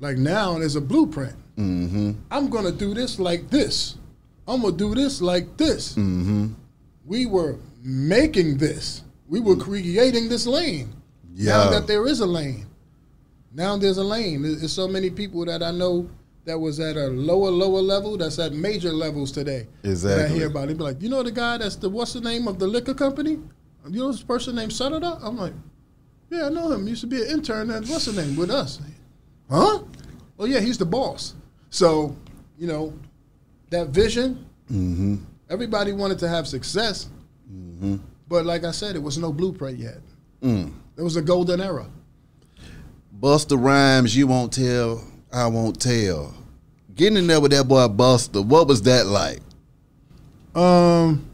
Like 0.00 0.16
now, 0.16 0.58
there's 0.58 0.76
a 0.76 0.80
blueprint. 0.80 1.34
Mm-hmm. 1.56 2.12
I'm 2.30 2.48
going 2.48 2.64
to 2.64 2.72
do 2.72 2.94
this 2.94 3.18
like 3.18 3.50
this. 3.50 3.96
I'm 4.48 4.62
to 4.62 4.72
do 4.72 4.94
this 4.94 5.20
like 5.20 5.56
this. 5.58 5.92
Mm-hmm. 5.92 6.54
We 7.04 7.26
were 7.26 7.58
making 7.82 8.56
this. 8.56 9.02
We 9.28 9.40
were 9.40 9.56
creating 9.56 10.28
this 10.28 10.46
lane. 10.46 10.94
Yeah. 11.34 11.52
Now 11.52 11.70
that 11.70 11.86
there 11.86 12.06
is 12.06 12.20
a 12.20 12.26
lane. 12.26 12.66
Now 13.52 13.76
there's 13.76 13.98
a 13.98 14.04
lane. 14.04 14.42
There's 14.42 14.72
so 14.72 14.88
many 14.88 15.10
people 15.10 15.44
that 15.44 15.62
I 15.62 15.70
know 15.70 16.08
that 16.46 16.58
was 16.58 16.80
at 16.80 16.96
a 16.96 17.08
lower, 17.08 17.50
lower 17.50 17.80
level 17.80 18.16
that's 18.16 18.38
at 18.38 18.54
major 18.54 18.90
levels 18.90 19.30
today. 19.30 19.66
Exactly. 19.84 20.22
That 20.22 20.30
I 20.30 20.34
hear 20.34 20.46
about. 20.46 20.68
They 20.68 20.74
be 20.74 20.82
like, 20.82 21.02
you 21.02 21.10
know 21.10 21.22
the 21.22 21.30
guy 21.30 21.58
that's 21.58 21.76
the 21.76 21.90
what's 21.90 22.14
the 22.14 22.22
name 22.22 22.48
of 22.48 22.58
the 22.58 22.66
liquor 22.66 22.94
company? 22.94 23.38
You 23.88 24.00
know 24.00 24.10
this 24.10 24.22
person 24.22 24.56
named 24.56 24.72
Sutter? 24.72 25.00
I'm 25.22 25.36
like, 25.36 25.52
yeah, 26.30 26.46
I 26.46 26.48
know 26.48 26.72
him. 26.72 26.84
He 26.84 26.90
used 26.90 27.02
to 27.02 27.06
be 27.06 27.22
an 27.22 27.28
intern 27.28 27.70
at 27.70 27.86
what's 27.86 28.06
the 28.06 28.20
name 28.20 28.36
with 28.36 28.50
us. 28.50 28.80
Huh? 29.50 29.80
Oh 30.38 30.44
yeah, 30.46 30.60
he's 30.60 30.78
the 30.78 30.86
boss. 30.86 31.34
So, 31.70 32.16
you 32.58 32.66
know, 32.66 32.94
that 33.70 33.88
vision, 33.88 34.44
Mm-hmm. 34.70 35.16
everybody 35.48 35.92
wanted 35.92 36.18
to 36.18 36.28
have 36.28 36.46
success. 36.46 37.08
But 38.28 38.44
like 38.44 38.64
I 38.64 38.70
said, 38.70 38.96
it 38.96 39.02
was 39.02 39.16
no 39.16 39.32
blueprint 39.32 39.78
yet. 39.78 40.00
Mm. 40.42 40.72
It 40.96 41.02
was 41.02 41.16
a 41.16 41.22
golden 41.22 41.60
era. 41.62 41.86
Busta 43.18 43.56
Rhymes, 43.58 44.14
you 44.14 44.26
won't 44.26 44.52
tell, 44.52 45.02
I 45.32 45.46
won't 45.46 45.80
tell. 45.80 46.34
Getting 46.94 47.16
in 47.18 47.26
there 47.26 47.40
with 47.40 47.52
that 47.52 47.66
boy 47.66 47.86
Busta, 47.88 48.44
what 48.44 48.68
was 48.68 48.82
that 48.82 49.06
like? 49.06 49.40
Um, 50.54 51.24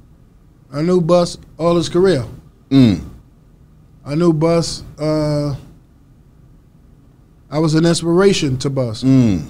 I 0.72 0.82
knew 0.82 1.01
Bus 1.01 1.37
all 1.59 1.74
his 1.76 1.89
career. 1.89 2.24
Mm. 2.70 3.05
I 4.05 4.14
knew 4.14 4.32
Bus. 4.32 4.85
Uh, 4.99 5.57
I 7.51 7.59
was 7.59 7.74
an 7.74 7.85
inspiration 7.87 8.59
to 8.59 8.70
Bus. 8.70 9.03
Mm. 9.03 9.47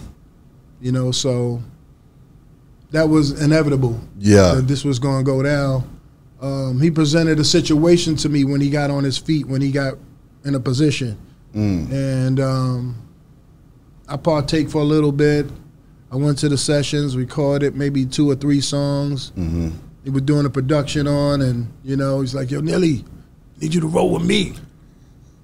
You 0.81 0.93
know, 0.93 1.11
so 1.11 1.63
that 2.95 3.09
was 3.09 3.43
inevitable. 3.43 4.01
Yeah. 4.19 4.61
this 4.63 4.85
was 4.85 4.99
going 5.01 5.19
to 5.19 5.25
go 5.25 5.43
down. 5.43 5.83
Um, 6.41 6.81
he 6.81 6.91
presented 6.91 7.39
a 7.41 7.45
situation 7.45 8.15
to 8.17 8.29
me 8.29 8.45
when 8.45 8.61
he 8.61 8.71
got 8.71 8.91
on 8.91 9.03
his 9.03 9.19
feet, 9.19 9.47
when 9.47 9.61
he 9.61 9.71
got 9.73 9.95
in 10.45 10.55
a 10.55 10.61
position, 10.61 11.19
Mm. 11.55 11.91
and 11.93 12.41
um, 12.41 12.97
I 14.09 14.17
partake 14.17 14.69
for 14.69 14.79
a 14.79 14.85
little 14.85 15.13
bit. 15.13 15.47
I 16.11 16.17
went 16.17 16.39
to 16.39 16.49
the 16.49 16.59
sessions, 16.59 17.17
recorded 17.17 17.77
maybe 17.77 18.05
two 18.07 18.29
or 18.31 18.35
three 18.35 18.61
songs. 18.61 19.31
Mm-hmm. 19.39 19.71
He 20.03 20.11
was 20.11 20.23
doing 20.23 20.45
a 20.47 20.51
production 20.51 21.07
on, 21.07 21.41
and 21.43 21.73
you 21.85 21.97
know, 21.97 22.21
he's 22.21 22.35
like, 22.35 22.51
"Yo, 22.51 22.61
Nelly, 22.61 23.05
need 23.61 23.73
you 23.73 23.81
to 23.81 23.87
roll 23.87 24.11
with 24.13 24.25
me." 24.25 24.55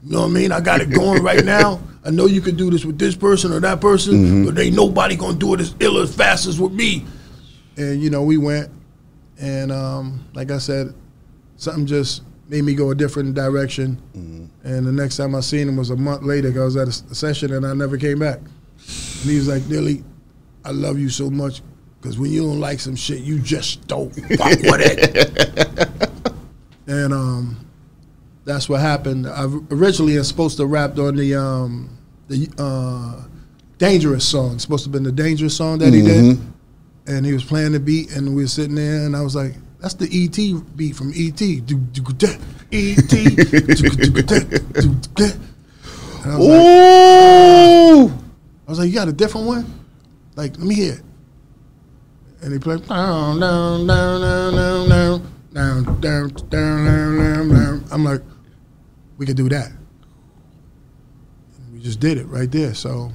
You 0.03 0.11
know 0.13 0.21
what 0.23 0.27
I 0.27 0.31
mean? 0.31 0.51
I 0.53 0.61
got 0.61 0.81
it 0.81 0.91
going 0.91 1.23
right 1.23 1.45
now. 1.57 1.81
I 2.05 2.11
know 2.11 2.27
you 2.27 2.41
could 2.41 2.57
do 2.57 2.71
this 2.71 2.85
with 2.85 2.99
this 2.99 3.15
person 3.15 3.53
or 3.53 3.61
that 3.61 3.81
person, 3.81 4.45
but 4.47 4.59
ain't 4.59 4.75
nobody 4.77 5.15
gonna 5.17 5.39
do 5.39 5.55
it 5.55 5.61
as 5.61 5.75
ill 5.81 5.99
as 5.99 6.13
fast 6.15 6.47
as 6.47 6.59
with 6.61 6.73
me. 6.73 7.05
And 7.77 8.03
you 8.03 8.11
know, 8.11 8.23
we 8.23 8.39
went, 8.39 8.71
and 9.41 9.73
um, 9.73 10.25
like 10.35 10.51
I 10.51 10.59
said, 10.59 10.95
something 11.57 11.87
just 11.87 12.23
made 12.49 12.65
me 12.65 12.75
go 12.75 12.91
a 12.91 12.95
different 12.95 13.35
direction. 13.35 14.01
And 14.65 14.87
the 14.87 14.93
next 14.93 15.17
time 15.17 15.35
I 15.35 15.41
seen 15.41 15.69
him 15.69 15.77
was 15.77 15.91
a 15.91 15.97
month 15.97 16.23
later. 16.23 16.49
I 16.61 16.65
was 16.65 16.77
at 16.77 16.89
a 16.89 16.93
session 16.93 17.53
and 17.55 17.67
I 17.67 17.73
never 17.73 17.97
came 17.97 18.19
back. 18.19 18.39
And 18.39 19.31
he 19.31 19.37
was 19.37 19.49
like, 19.49 19.67
"Nelly, 19.67 20.05
I 20.65 20.71
love 20.71 20.99
you 20.99 21.09
so 21.09 21.31
much 21.31 21.63
because 22.01 22.19
when 22.19 22.31
you 22.31 22.43
don't 22.43 22.61
like 22.61 22.81
some 22.81 22.97
shit, 22.97 23.21
you 23.21 23.39
just 23.39 23.87
don't 23.87 24.11
fuck 24.11 24.59
with 24.63 24.81
it." 24.83 26.33
and 26.87 27.13
um, 27.13 27.67
that's 28.45 28.69
what 28.69 28.81
happened. 28.81 29.27
I 29.27 29.45
originally 29.71 30.19
was 30.19 30.29
supposed 30.29 30.57
to 30.59 30.67
rap 30.67 30.99
on 30.99 31.17
the 31.17 31.35
um, 31.37 31.97
the 32.29 32.49
uh, 32.59 33.23
Dangerous 33.79 34.27
song. 34.27 34.55
It's 34.55 34.63
supposed 34.63 34.85
to 34.85 34.89
have 34.89 34.93
been 34.93 35.05
the 35.05 35.13
Dangerous 35.13 35.57
song 35.57 35.79
that 35.79 35.95
he 35.95 36.03
did, 36.03 36.39
and 37.11 37.27
he 37.27 37.33
was 37.33 37.45
playing 37.45 37.73
the 37.73 37.81
beat, 37.81 38.15
and 38.15 38.35
we 38.37 38.43
were 38.43 38.49
sitting 38.49 38.77
there, 38.77 39.05
and 39.05 39.17
I 39.17 39.23
was 39.23 39.35
like, 39.35 39.55
"That's 39.81 39.95
the 39.95 40.07
ET 40.07 40.37
beat 40.77 40.95
from 40.95 41.13
ET." 41.15 41.43
ET. 42.73 43.13
And 46.23 46.33
I 46.33 46.37
was 46.39 46.47
like, 46.47 46.61
Ooh! 46.61 48.07
I 48.07 48.71
was 48.71 48.79
like, 48.79 48.89
"You 48.89 48.95
got 48.95 49.09
a 49.09 49.13
different 49.13 49.47
one? 49.49 49.67
Like, 50.37 50.57
let 50.57 50.67
me 50.67 50.75
hear." 50.77 50.95
it. 50.95 51.03
And 52.43 52.53
he 52.53 52.59
played 52.59 52.87
down, 52.87 53.41
down, 53.41 53.87
down, 53.87 54.21
down, 54.21 54.55
down, 54.55 54.89
down, 54.89 55.23
down, 55.53 55.85
down, 55.85 56.01
down, 56.01 56.29
down, 56.49 57.19
down, 57.19 57.49
down. 57.49 57.85
I'm 57.91 58.05
like, 58.05 58.23
we 59.19 59.27
could 59.27 59.37
do 59.37 59.49
that. 59.49 59.73
We 61.73 61.81
just 61.81 62.01
did 62.01 62.19
it 62.19 62.27
right 62.29 62.51
there. 62.51 62.73
So 62.73 63.13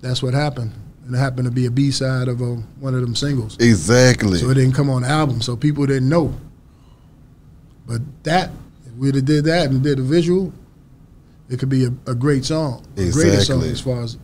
that's 0.00 0.22
what 0.22 0.34
happened, 0.34 0.72
and 1.06 1.14
it 1.14 1.18
happened 1.18 1.44
to 1.44 1.52
be 1.52 1.66
a 1.66 1.70
B 1.70 1.90
side 1.90 2.26
of 2.26 2.40
a, 2.40 2.54
one 2.80 2.94
of 2.94 3.00
them 3.00 3.14
singles. 3.14 3.56
Exactly. 3.60 4.38
So 4.38 4.50
it 4.50 4.54
didn't 4.54 4.74
come 4.74 4.90
on 4.90 5.02
the 5.02 5.08
album, 5.08 5.40
so 5.40 5.56
people 5.56 5.86
didn't 5.86 6.08
know. 6.08 6.34
But 7.86 8.02
that, 8.24 8.50
if 8.84 8.92
we'd 8.94 9.14
have 9.14 9.24
did 9.24 9.44
that 9.44 9.70
and 9.70 9.82
did 9.82 10.00
a 10.00 10.02
visual, 10.02 10.52
it 11.48 11.60
could 11.60 11.68
be 11.68 11.84
a, 11.84 11.92
a 12.06 12.14
great 12.14 12.44
song, 12.44 12.84
a 12.96 13.10
greater 13.10 13.40
song 13.40 13.62
as 13.62 13.80
far 13.80 14.02
as 14.02 14.18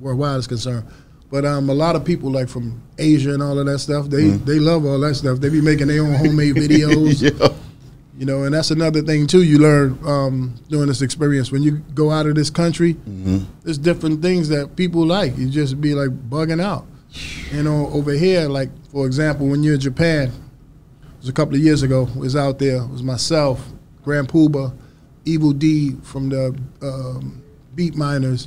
worldwide 0.00 0.38
is 0.38 0.46
concerned. 0.46 0.86
But 1.30 1.44
um, 1.44 1.68
a 1.68 1.74
lot 1.74 1.96
of 1.96 2.04
people 2.04 2.30
like 2.30 2.48
from 2.48 2.82
Asia 2.98 3.34
and 3.34 3.42
all 3.42 3.58
of 3.58 3.66
that 3.66 3.78
stuff, 3.78 4.06
they 4.06 4.30
they 4.30 4.58
love 4.58 4.84
all 4.84 4.98
that 5.00 5.14
stuff. 5.14 5.38
They 5.38 5.48
be 5.50 5.60
making 5.60 5.88
their 5.88 6.02
own 6.02 6.14
homemade 6.14 6.56
videos, 6.56 7.22
yeah. 7.40 7.48
You 8.22 8.26
know. 8.26 8.44
And 8.44 8.54
that's 8.54 8.70
another 8.70 9.02
thing 9.02 9.26
too. 9.26 9.42
You 9.42 9.58
learn 9.58 9.98
um, 10.06 10.54
doing 10.68 10.86
this 10.86 11.02
experience 11.02 11.50
when 11.50 11.64
you 11.64 11.78
go 11.92 12.12
out 12.12 12.26
of 12.26 12.36
this 12.36 12.50
country. 12.50 12.92
There's 13.64 13.78
different 13.78 14.22
things 14.22 14.48
that 14.48 14.76
people 14.76 15.04
like. 15.04 15.36
You 15.36 15.50
just 15.50 15.80
be 15.80 15.92
like 15.92 16.10
bugging 16.30 16.62
out. 16.62 16.86
You 17.50 17.64
know, 17.64 17.88
over 17.88 18.12
here, 18.12 18.48
like 18.48 18.70
for 18.92 19.06
example, 19.06 19.48
when 19.48 19.64
you're 19.64 19.74
in 19.74 19.80
Japan, 19.80 20.28
it 20.28 21.18
was 21.18 21.28
a 21.28 21.32
couple 21.32 21.56
of 21.56 21.62
years 21.62 21.82
ago. 21.82 22.08
Was 22.14 22.36
out 22.36 22.60
there. 22.60 22.82
It 22.84 22.90
was 22.90 23.02
myself, 23.02 23.58
Grand 24.04 24.28
Puba, 24.28 24.72
Evil 25.24 25.52
D 25.52 25.96
from 26.04 26.28
the 26.28 26.56
um, 26.80 27.42
Beatminerz, 27.74 28.46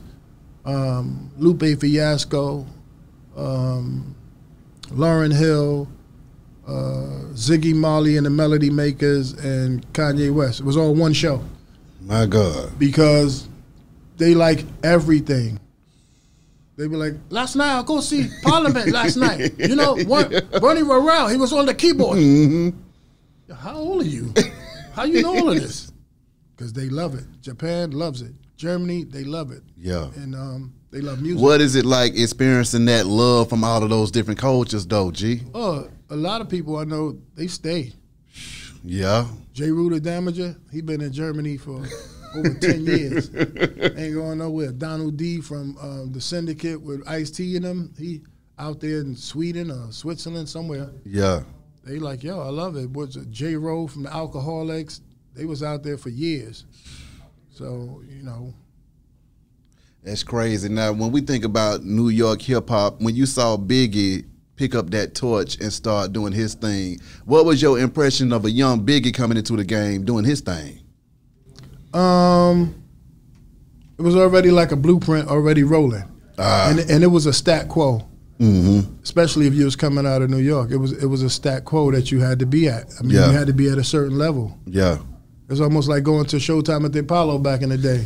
um, 0.63 1.29
Lupe 1.37 1.77
Fiasco, 1.81 2.65
um, 3.35 4.15
Lauryn 4.83 5.35
Hill, 5.35 5.89
uh, 6.67 7.31
Ziggy 7.33 7.73
Marley 7.75 8.17
and 8.17 8.25
the 8.25 8.29
Melody 8.29 8.69
Makers, 8.69 9.33
and 9.33 9.85
Kanye 9.93 10.33
West. 10.33 10.59
It 10.59 10.65
was 10.65 10.77
all 10.77 10.93
one 10.95 11.13
show 11.13 11.43
My 12.01 12.25
God. 12.25 12.77
because 12.79 13.47
they 14.17 14.33
like 14.33 14.63
everything. 14.83 15.59
They 16.77 16.87
be 16.87 16.95
like, 16.97 17.13
last 17.29 17.55
night 17.55 17.79
I 17.79 17.83
go 17.83 18.01
see 18.01 18.27
Parliament 18.43 18.91
last 18.91 19.15
night. 19.15 19.53
You 19.57 19.75
know, 19.75 19.95
one, 20.05 20.29
Bernie 20.59 20.83
Worrell, 20.83 21.27
he 21.29 21.37
was 21.37 21.53
on 21.53 21.65
the 21.65 21.73
keyboard. 21.73 22.73
How 23.55 23.75
old 23.75 24.01
are 24.01 24.05
you? 24.05 24.33
How 24.93 25.03
you 25.03 25.21
know 25.21 25.35
all 25.37 25.49
of 25.49 25.55
this? 25.61 25.91
Because 26.57 26.71
they 26.71 26.87
love 26.87 27.15
it. 27.15 27.25
Japan 27.41 27.91
loves 27.91 28.21
it. 28.21 28.31
Germany, 28.55 29.03
they 29.03 29.25
love 29.25 29.51
it. 29.51 29.61
Yeah. 29.77 30.09
And 30.15 30.33
um, 30.33 30.73
they 30.89 31.01
love 31.01 31.21
music. 31.21 31.41
What 31.41 31.59
is 31.59 31.75
it 31.75 31.83
like 31.85 32.17
experiencing 32.17 32.85
that 32.85 33.05
love 33.05 33.49
from 33.49 33.65
all 33.65 33.83
of 33.83 33.89
those 33.89 34.09
different 34.09 34.39
cultures, 34.39 34.87
though, 34.87 35.11
G? 35.11 35.41
Oh, 35.53 35.89
a 36.15 36.17
lot 36.17 36.39
of 36.39 36.47
people 36.47 36.77
I 36.77 36.85
know, 36.85 37.17
they 37.35 37.47
stay. 37.47 37.91
Yeah. 38.83 39.27
Jeru 39.53 39.89
the 39.89 39.99
Damaja, 39.99 40.57
he 40.71 40.81
been 40.81 41.01
in 41.01 41.11
Germany 41.11 41.57
for 41.57 41.83
over 42.35 42.53
10 42.53 42.85
years. 42.85 43.29
Ain't 43.35 44.13
going 44.15 44.37
nowhere. 44.37 44.71
Donald 44.71 45.17
D 45.17 45.41
from 45.41 45.77
um, 45.81 46.13
the 46.13 46.21
Syndicate 46.21 46.81
with 46.81 47.03
Ice 47.07 47.31
T 47.31 47.57
in 47.57 47.63
them, 47.63 47.93
he 47.97 48.21
out 48.57 48.79
there 48.79 49.01
in 49.01 49.15
Sweden 49.15 49.69
or 49.71 49.91
Switzerland 49.91 50.47
somewhere. 50.47 50.89
Yeah. 51.03 51.43
they 51.83 51.99
like, 51.99 52.23
yo, 52.23 52.39
I 52.39 52.49
love 52.49 52.77
it. 52.77 52.89
What's? 52.91 53.15
J-Ro 53.15 53.87
from 53.87 54.03
the 54.03 54.09
Alkaholiks? 54.09 55.01
They 55.33 55.43
was 55.43 55.63
out 55.63 55.83
there 55.83 55.97
for 55.97 56.09
years. 56.09 56.63
So 57.51 58.01
you 58.09 58.23
know, 58.23 58.53
That's 60.03 60.23
crazy. 60.23 60.69
Now, 60.69 60.93
when 60.93 61.11
we 61.11 61.19
think 61.19 61.43
about 61.43 61.83
New 61.83 62.07
York 62.07 62.41
hip 62.41 62.69
hop, 62.69 63.01
when 63.01 63.15
you 63.15 63.25
saw 63.25 63.57
Biggie 63.57 64.25
pick 64.55 64.73
up 64.75 64.89
that 64.91 65.13
torch 65.15 65.59
and 65.59 65.71
start 65.71 66.13
doing 66.13 66.31
his 66.33 66.53
thing, 66.55 66.99
what 67.25 67.45
was 67.45 67.61
your 67.61 67.79
impression 67.79 68.31
of 68.33 68.45
a 68.45 68.51
young 68.51 68.85
Biggie 68.85 69.13
coming 69.13 69.37
into 69.37 69.55
the 69.55 69.63
game 69.65 70.03
doing 70.05 70.25
his 70.25 70.41
thing? 70.41 70.79
um, 71.93 72.75
it 73.97 74.01
was 74.01 74.15
already 74.15 74.51
like 74.51 74.71
a 74.71 74.75
blueprint 74.75 75.29
already 75.29 75.63
rolling, 75.63 76.03
Ah. 76.37 76.69
and 76.69 76.79
and 76.79 77.03
it 77.03 77.07
was 77.07 77.25
a 77.25 77.33
stat 77.33 77.69
quo. 77.69 78.05
Mm-hmm. 78.39 79.01
Especially 79.01 79.47
if 79.47 79.53
you 79.53 79.63
was 79.63 79.77
coming 79.77 80.05
out 80.05 80.21
of 80.21 80.29
New 80.29 80.39
York, 80.39 80.71
it 80.71 80.75
was 80.77 80.91
it 80.91 81.05
was 81.05 81.23
a 81.23 81.29
stat 81.29 81.63
quo 81.63 81.91
that 81.91 82.11
you 82.11 82.19
had 82.19 82.39
to 82.39 82.45
be 82.45 82.67
at. 82.67 82.87
I 82.99 83.03
mean, 83.03 83.11
Yeah. 83.15 83.27
you 83.27 83.37
had 83.37 83.47
to 83.47 83.53
be 83.53 83.69
at 83.69 83.77
a 83.77 83.83
certain 83.83 84.17
level. 84.17 84.57
Yeah. 84.65 84.97
It's 85.49 85.61
almost 85.61 85.87
like 85.87 86.03
going 86.03 86.25
to 86.25 86.35
Showtime 86.37 86.83
at 86.83 86.91
the 86.91 86.99
Apollo 86.99 87.37
back 87.39 87.61
in 87.61 87.69
the 87.69 87.77
day. 87.77 88.05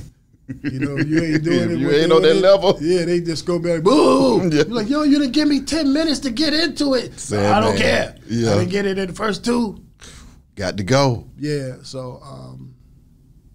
You 0.63 0.79
know, 0.79 0.97
you 0.97 1.21
ain't 1.23 1.43
doing 1.49 1.71
it. 1.71 1.77
you 1.79 1.91
ain't 1.91 2.11
on 2.11 2.21
that 2.23 2.37
it- 2.37 2.41
level. 2.41 2.77
Yeah, 2.81 3.05
they 3.05 3.19
just 3.21 3.45
go 3.45 3.59
back, 3.59 3.83
boo! 3.83 4.39
Yeah. 4.49 4.63
You're 4.63 4.65
like, 4.65 4.89
yo, 4.89 5.03
you 5.03 5.19
didn't 5.19 5.33
give 5.33 5.47
me 5.47 5.61
10 5.61 5.93
minutes 5.93 6.19
to 6.21 6.31
get 6.31 6.53
into 6.53 6.93
it. 6.95 7.19
Sad 7.19 7.51
I 7.53 7.59
don't 7.61 7.73
man. 7.75 7.81
care. 7.81 8.15
Yeah. 8.27 8.51
I 8.53 8.57
didn't 8.59 8.69
get 8.71 8.85
it 8.85 8.97
in 8.97 9.07
the 9.07 9.13
first 9.13 9.45
two. 9.45 9.83
Got 10.55 10.77
to 10.77 10.83
go. 10.83 11.27
Yeah, 11.37 11.75
so 11.83 12.19
um, 12.23 12.73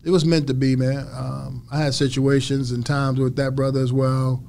it 0.04 0.10
was 0.10 0.24
meant 0.24 0.46
to 0.46 0.54
be, 0.54 0.76
man. 0.76 1.06
Um, 1.12 1.66
I 1.70 1.78
had 1.78 1.94
situations 1.94 2.70
and 2.70 2.84
times 2.86 3.18
with 3.18 3.36
that 3.36 3.54
brother 3.56 3.80
as 3.82 3.92
well, 3.92 4.42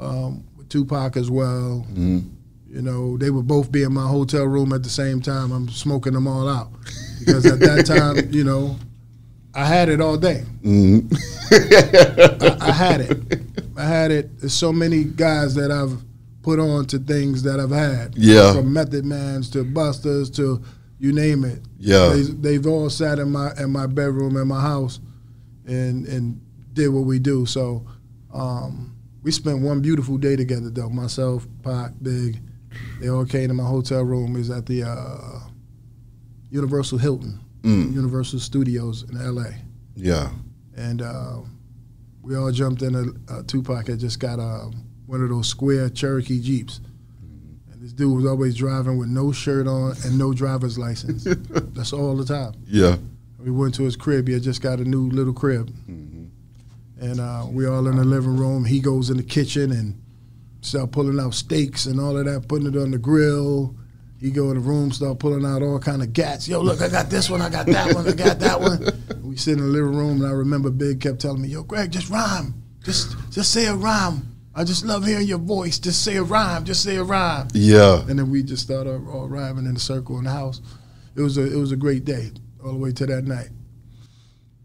um, 0.00 0.44
with 0.56 0.68
Tupac 0.68 1.16
as 1.16 1.30
well. 1.30 1.86
Mhm. 1.92 2.30
You 2.68 2.80
know, 2.80 3.18
they 3.18 3.28
would 3.28 3.46
both 3.46 3.70
be 3.70 3.82
in 3.82 3.92
my 3.92 4.06
hotel 4.06 4.44
room 4.44 4.72
at 4.72 4.82
the 4.82 4.88
same 4.88 5.20
time. 5.20 5.52
I'm 5.52 5.68
smoking 5.68 6.14
them 6.14 6.26
all 6.26 6.48
out 6.48 6.70
because 7.18 7.44
at 7.44 7.60
that 7.60 7.84
time, 7.86 8.32
you 8.32 8.44
know, 8.44 8.76
I 9.54 9.66
had 9.66 9.88
it 9.88 10.00
all 10.00 10.16
day. 10.16 10.44
Mm-hmm. 10.62 11.08
I, 12.62 12.68
I 12.68 12.72
had 12.72 13.00
it. 13.02 13.18
I 13.76 13.84
had 13.84 14.10
it. 14.10 14.40
There's 14.40 14.54
so 14.54 14.72
many 14.72 15.04
guys 15.04 15.54
that 15.56 15.70
I've 15.70 16.02
put 16.42 16.58
on 16.58 16.86
to 16.86 16.98
things 16.98 17.42
that 17.42 17.60
I've 17.60 17.70
had. 17.70 18.16
Yeah. 18.16 18.54
From 18.54 18.72
Method 18.72 19.04
Mans 19.04 19.50
to 19.50 19.64
Busters 19.64 20.30
to 20.30 20.62
you 20.98 21.12
name 21.12 21.44
it. 21.44 21.60
Yeah. 21.78 22.10
They, 22.10 22.22
they've 22.22 22.66
all 22.66 22.88
sat 22.88 23.18
in 23.18 23.30
my 23.30 23.52
in 23.58 23.70
my 23.70 23.86
bedroom 23.86 24.36
in 24.36 24.48
my 24.48 24.60
house, 24.60 25.00
and 25.66 26.06
and 26.06 26.40
did 26.72 26.88
what 26.88 27.04
we 27.04 27.18
do. 27.18 27.44
So, 27.44 27.84
um, 28.32 28.96
we 29.22 29.30
spent 29.30 29.60
one 29.62 29.82
beautiful 29.82 30.16
day 30.16 30.36
together 30.36 30.70
though. 30.70 30.88
Myself, 30.88 31.46
Pac, 31.62 31.92
Big, 32.00 32.40
they 33.00 33.08
all 33.08 33.26
came 33.26 33.48
to 33.48 33.54
my 33.54 33.64
hotel 33.64 34.02
room. 34.02 34.32
Was 34.32 34.50
at 34.50 34.66
the 34.66 34.84
uh, 34.84 35.40
Universal 36.50 36.98
Hilton, 36.98 37.40
Mm. 37.62 37.92
Universal 37.94 38.40
Studios 38.40 39.04
in 39.08 39.16
L.A 39.20 39.54
Yeah. 39.94 40.30
and 40.76 41.00
uh, 41.02 41.36
we 42.22 42.36
all 42.36 42.50
jumped 42.52 42.82
in 42.82 42.94
a, 42.94 43.34
a 43.38 43.42
Tupac 43.44 43.86
had 43.88 43.98
just 44.00 44.18
got 44.20 44.38
uh, 44.40 44.66
one 45.06 45.22
of 45.22 45.28
those 45.28 45.48
square 45.48 45.88
Cherokee 45.88 46.40
Jeeps. 46.40 46.80
And 47.72 47.80
this 47.80 47.92
dude 47.92 48.14
was 48.16 48.26
always 48.26 48.54
driving 48.56 48.96
with 48.98 49.08
no 49.08 49.32
shirt 49.32 49.66
on 49.66 49.94
and 50.04 50.16
no 50.18 50.32
driver's 50.32 50.78
license. 50.78 51.24
That's 51.74 51.92
all 51.92 52.16
the 52.16 52.24
time. 52.24 52.54
Yeah. 52.66 52.96
We 53.38 53.50
went 53.50 53.74
to 53.76 53.82
his 53.82 53.96
crib. 53.96 54.28
He 54.28 54.34
had 54.34 54.42
just 54.44 54.62
got 54.62 54.78
a 54.78 54.84
new 54.84 55.08
little 55.10 55.32
crib. 55.32 55.72
And 55.88 57.18
uh, 57.20 57.46
we 57.50 57.66
all 57.66 57.86
in 57.88 57.96
the 57.96 58.04
living 58.04 58.36
room. 58.36 58.64
He 58.64 58.78
goes 58.80 59.10
in 59.10 59.16
the 59.16 59.22
kitchen 59.24 59.72
and 59.72 60.00
start 60.60 60.92
pulling 60.92 61.18
out 61.18 61.34
steaks 61.34 61.86
and 61.86 61.98
all 62.00 62.16
of 62.16 62.24
that, 62.26 62.46
putting 62.46 62.68
it 62.68 62.76
on 62.76 62.92
the 62.92 62.98
grill. 62.98 63.74
He 64.22 64.30
go 64.30 64.50
in 64.50 64.54
the 64.54 64.60
room, 64.60 64.92
start 64.92 65.18
pulling 65.18 65.44
out 65.44 65.62
all 65.62 65.80
kind 65.80 66.00
of 66.00 66.12
gats. 66.12 66.46
Yo, 66.46 66.60
look, 66.60 66.80
I 66.80 66.88
got 66.88 67.10
this 67.10 67.28
one, 67.28 67.42
I 67.42 67.50
got 67.50 67.66
that 67.66 67.92
one, 67.92 68.08
I 68.08 68.12
got 68.12 68.38
that 68.38 68.60
one. 68.60 68.86
We 69.22 69.38
sit 69.38 69.54
in 69.54 69.60
the 69.60 69.66
living 69.66 69.96
room, 69.96 70.20
and 70.20 70.26
I 70.26 70.32
remember 70.32 70.70
Big 70.70 71.00
kept 71.00 71.20
telling 71.20 71.40
me, 71.40 71.48
"Yo, 71.48 71.62
Greg, 71.62 71.90
just 71.90 72.10
rhyme, 72.10 72.52
just 72.84 73.16
just 73.30 73.50
say 73.50 73.64
a 73.64 73.74
rhyme. 73.74 74.28
I 74.54 74.62
just 74.62 74.84
love 74.84 75.06
hearing 75.06 75.26
your 75.26 75.38
voice. 75.38 75.78
Just 75.78 76.04
say 76.04 76.16
a 76.16 76.22
rhyme, 76.22 76.66
just 76.66 76.82
say 76.82 76.96
a 76.96 77.02
rhyme." 77.02 77.48
Yeah. 77.54 78.02
And 78.02 78.18
then 78.18 78.30
we 78.30 78.42
just 78.42 78.62
started 78.62 79.08
all 79.08 79.28
rhyming 79.28 79.64
in 79.64 79.74
a 79.74 79.78
circle 79.78 80.18
in 80.18 80.24
the 80.24 80.30
house. 80.30 80.60
It 81.16 81.22
was 81.22 81.38
a 81.38 81.50
it 81.50 81.56
was 81.56 81.72
a 81.72 81.76
great 81.76 82.04
day 82.04 82.30
all 82.62 82.72
the 82.72 82.78
way 82.78 82.92
to 82.92 83.06
that 83.06 83.24
night. 83.24 83.48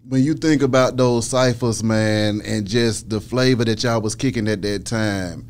When 0.04 0.22
you 0.22 0.34
think 0.34 0.64
about 0.64 0.98
those 0.98 1.28
ciphers, 1.28 1.82
man, 1.82 2.42
and 2.44 2.68
just 2.68 3.10
the 3.10 3.22
flavor 3.22 3.64
that 3.64 3.82
y'all 3.84 4.02
was 4.02 4.16
kicking 4.16 4.50
at 4.50 4.62
that 4.64 4.84
time, 4.86 5.48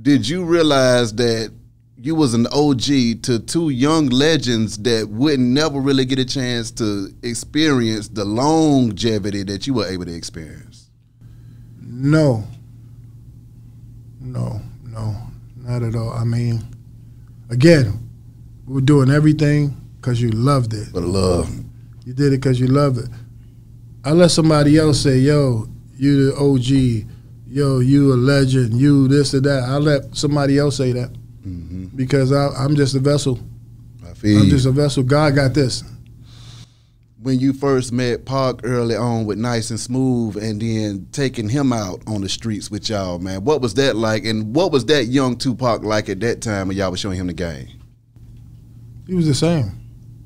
did 0.00 0.28
you 0.28 0.44
realize 0.44 1.12
that 1.14 1.52
you 1.98 2.14
was 2.14 2.34
an 2.34 2.46
OG 2.48 3.22
to 3.22 3.38
two 3.38 3.70
young 3.70 4.08
legends 4.08 4.78
that 4.78 5.08
would 5.08 5.40
never 5.40 5.80
really 5.80 6.04
get 6.04 6.18
a 6.18 6.24
chance 6.24 6.70
to 6.72 7.12
experience 7.22 8.08
the 8.08 8.24
longevity 8.24 9.42
that 9.44 9.66
you 9.66 9.74
were 9.74 9.86
able 9.86 10.04
to 10.04 10.14
experience? 10.14 10.90
No. 11.80 12.44
No, 14.20 14.60
no, 14.84 15.16
not 15.56 15.82
at 15.82 15.94
all. 15.94 16.10
I 16.10 16.24
mean, 16.24 16.62
again, 17.48 17.98
we 18.66 18.74
were 18.74 18.80
doing 18.80 19.10
everything 19.10 19.74
because 20.00 20.20
you 20.20 20.30
loved 20.30 20.74
it. 20.74 20.88
But 20.92 21.04
love. 21.04 21.48
You 22.04 22.12
did 22.12 22.32
it 22.32 22.40
because 22.42 22.60
you 22.60 22.66
loved 22.66 22.98
it. 22.98 23.08
I 24.04 24.10
let 24.10 24.30
somebody 24.30 24.76
else 24.78 25.00
say, 25.00 25.18
yo, 25.18 25.68
you 25.96 26.30
the 26.30 26.36
OG, 26.36 27.08
yo, 27.48 27.78
you 27.78 28.12
a 28.12 28.16
legend, 28.16 28.74
you 28.74 29.08
this 29.08 29.32
or 29.32 29.40
that. 29.40 29.62
I 29.62 29.76
let 29.78 30.14
somebody 30.14 30.58
else 30.58 30.76
say 30.76 30.92
that 30.92 31.10
hmm 31.46 31.84
because 31.94 32.32
I, 32.32 32.48
I'm 32.48 32.74
just 32.76 32.94
a 32.94 32.98
vessel. 32.98 33.38
I 34.04 34.12
feel 34.14 34.42
I'm 34.42 34.48
just 34.48 34.66
a 34.66 34.70
vessel. 34.72 35.02
God 35.02 35.34
got 35.36 35.54
this. 35.54 35.82
when 37.22 37.38
you 37.38 37.52
first 37.52 37.92
met 37.92 38.24
Pac 38.24 38.56
early 38.64 38.94
on 38.96 39.24
with 39.26 39.38
Nice 39.38 39.70
and 39.70 39.80
Smooth 39.80 40.36
and 40.36 40.60
then 40.60 41.06
taking 41.12 41.48
him 41.48 41.72
out 41.72 42.02
on 42.06 42.20
the 42.20 42.28
streets 42.28 42.70
with 42.70 42.88
y'all, 42.88 43.18
man, 43.18 43.44
what 43.44 43.60
was 43.60 43.74
that 43.74 43.96
like? 43.96 44.24
And 44.24 44.54
what 44.54 44.72
was 44.72 44.84
that 44.86 45.04
young 45.06 45.36
Tupac 45.36 45.82
like 45.82 46.08
at 46.08 46.20
that 46.20 46.40
time 46.42 46.68
when 46.68 46.76
y'all 46.76 46.90
was 46.90 47.00
showing 47.00 47.18
him 47.18 47.26
the 47.28 47.32
game? 47.32 47.68
He 49.06 49.14
was 49.14 49.26
the 49.26 49.34
same. 49.34 49.72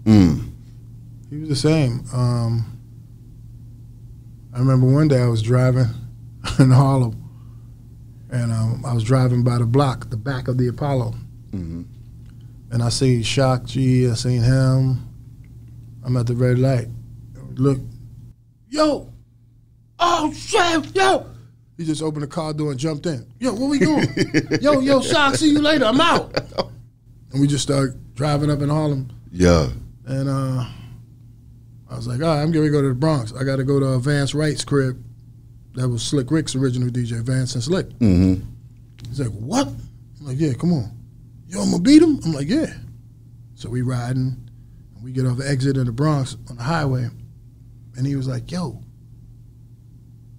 Mm. 0.04 0.50
He 1.28 1.36
was 1.36 1.48
the 1.50 1.56
same. 1.56 2.02
Um, 2.12 2.78
I 4.54 4.58
remember 4.58 4.86
one 4.86 5.08
day 5.08 5.20
I 5.22 5.26
was 5.28 5.42
driving 5.42 5.86
in 6.58 6.70
Harlem, 6.70 7.29
and 8.30 8.52
um, 8.52 8.84
I 8.84 8.92
was 8.94 9.04
driving 9.04 9.42
by 9.42 9.58
the 9.58 9.66
block, 9.66 10.10
the 10.10 10.16
back 10.16 10.48
of 10.48 10.58
the 10.58 10.68
Apollo, 10.68 11.14
hmm 11.50 11.82
and 12.72 12.84
I 12.84 12.88
seen 12.88 13.22
Shock 13.24 13.64
G, 13.64 14.08
I 14.08 14.14
seen 14.14 14.42
him. 14.42 15.04
I'm 16.04 16.16
at 16.16 16.28
the 16.28 16.36
red 16.36 16.58
light. 16.58 16.86
Look, 17.54 17.80
yo, 18.68 19.12
oh 19.98 20.32
shit, 20.32 20.94
yo. 20.94 21.26
He 21.76 21.84
just 21.84 22.02
opened 22.02 22.22
the 22.22 22.28
car 22.28 22.52
door 22.52 22.70
and 22.70 22.78
jumped 22.78 23.06
in. 23.06 23.26
Yo, 23.38 23.54
where 23.54 23.68
we 23.68 23.78
going? 23.78 24.06
yo, 24.60 24.80
yo, 24.80 25.00
Shock, 25.00 25.34
see 25.36 25.50
you 25.50 25.60
later. 25.60 25.86
I'm 25.86 26.00
out. 26.00 26.38
And 27.32 27.40
we 27.40 27.46
just 27.46 27.62
started 27.62 28.14
driving 28.14 28.50
up 28.50 28.60
in 28.60 28.68
Harlem. 28.68 29.10
Yeah. 29.32 29.68
And 30.06 30.28
uh, 30.28 30.66
I 31.88 31.96
was 31.96 32.06
like, 32.06 32.20
all 32.20 32.28
right, 32.28 32.42
I'm 32.42 32.52
going 32.52 32.66
to 32.66 32.70
go 32.70 32.82
to 32.82 32.88
the 32.88 32.94
Bronx. 32.94 33.32
I 33.32 33.44
got 33.44 33.56
to 33.56 33.64
go 33.64 33.80
to 33.80 33.98
Vance 33.98 34.34
Wright's 34.34 34.62
crib. 34.62 35.02
That 35.74 35.88
was 35.88 36.02
Slick 36.02 36.30
Rick's 36.30 36.54
original 36.56 36.88
DJ, 36.88 37.20
Vance 37.22 37.54
and 37.54 37.62
Slick. 37.62 37.90
hmm 37.98 38.34
He's 39.08 39.20
like, 39.20 39.30
what? 39.30 39.66
I'm 39.68 40.26
like, 40.26 40.38
yeah, 40.38 40.52
come 40.52 40.72
on. 40.72 40.90
Yo, 41.48 41.60
I'm 41.60 41.70
to 41.72 41.78
beat 41.78 42.02
him? 42.02 42.20
I'm 42.24 42.32
like, 42.32 42.48
yeah. 42.48 42.72
So 43.54 43.68
we 43.70 43.82
riding, 43.82 44.36
and 44.94 45.04
we 45.04 45.12
get 45.12 45.26
off 45.26 45.38
the 45.38 45.48
exit 45.48 45.76
in 45.76 45.86
the 45.86 45.92
Bronx 45.92 46.36
on 46.48 46.56
the 46.56 46.62
highway. 46.62 47.08
And 47.96 48.06
he 48.06 48.14
was 48.16 48.28
like, 48.28 48.50
yo, 48.50 48.80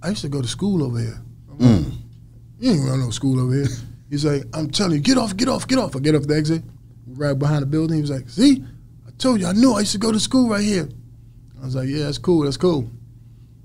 I 0.01 0.09
used 0.09 0.21
to 0.21 0.29
go 0.29 0.41
to 0.41 0.47
school 0.47 0.84
over 0.84 0.99
here. 0.99 1.21
Like, 1.47 1.59
Mm. 1.59 1.91
you 2.59 2.71
ain't 2.71 2.89
run 2.89 2.99
no 2.99 3.09
school 3.09 3.39
over 3.39 3.53
here. 3.53 3.67
He's 4.09 4.25
like, 4.25 4.43
I'm 4.53 4.69
telling 4.69 4.93
you, 4.93 4.99
get 4.99 5.17
off, 5.17 5.36
get 5.38 5.47
off, 5.47 5.67
get 5.67 5.77
off. 5.79 5.95
I 5.95 5.99
get 5.99 6.15
off 6.15 6.23
the 6.27 6.36
exit, 6.36 6.63
right 7.07 7.38
behind 7.38 7.61
the 7.61 7.65
building. 7.67 7.95
He 7.97 8.01
was 8.01 8.11
like, 8.11 8.29
see, 8.29 8.63
I 9.07 9.11
told 9.17 9.39
you, 9.41 9.47
I 9.47 9.53
knew 9.53 9.73
I 9.73 9.79
used 9.82 9.91
to 9.93 9.97
go 9.97 10.11
to 10.11 10.19
school 10.19 10.49
right 10.49 10.63
here. 10.63 10.88
I 11.61 11.65
was 11.65 11.75
like, 11.75 11.88
yeah, 11.89 12.03
that's 12.05 12.17
cool, 12.17 12.43
that's 12.43 12.57
cool. 12.57 12.89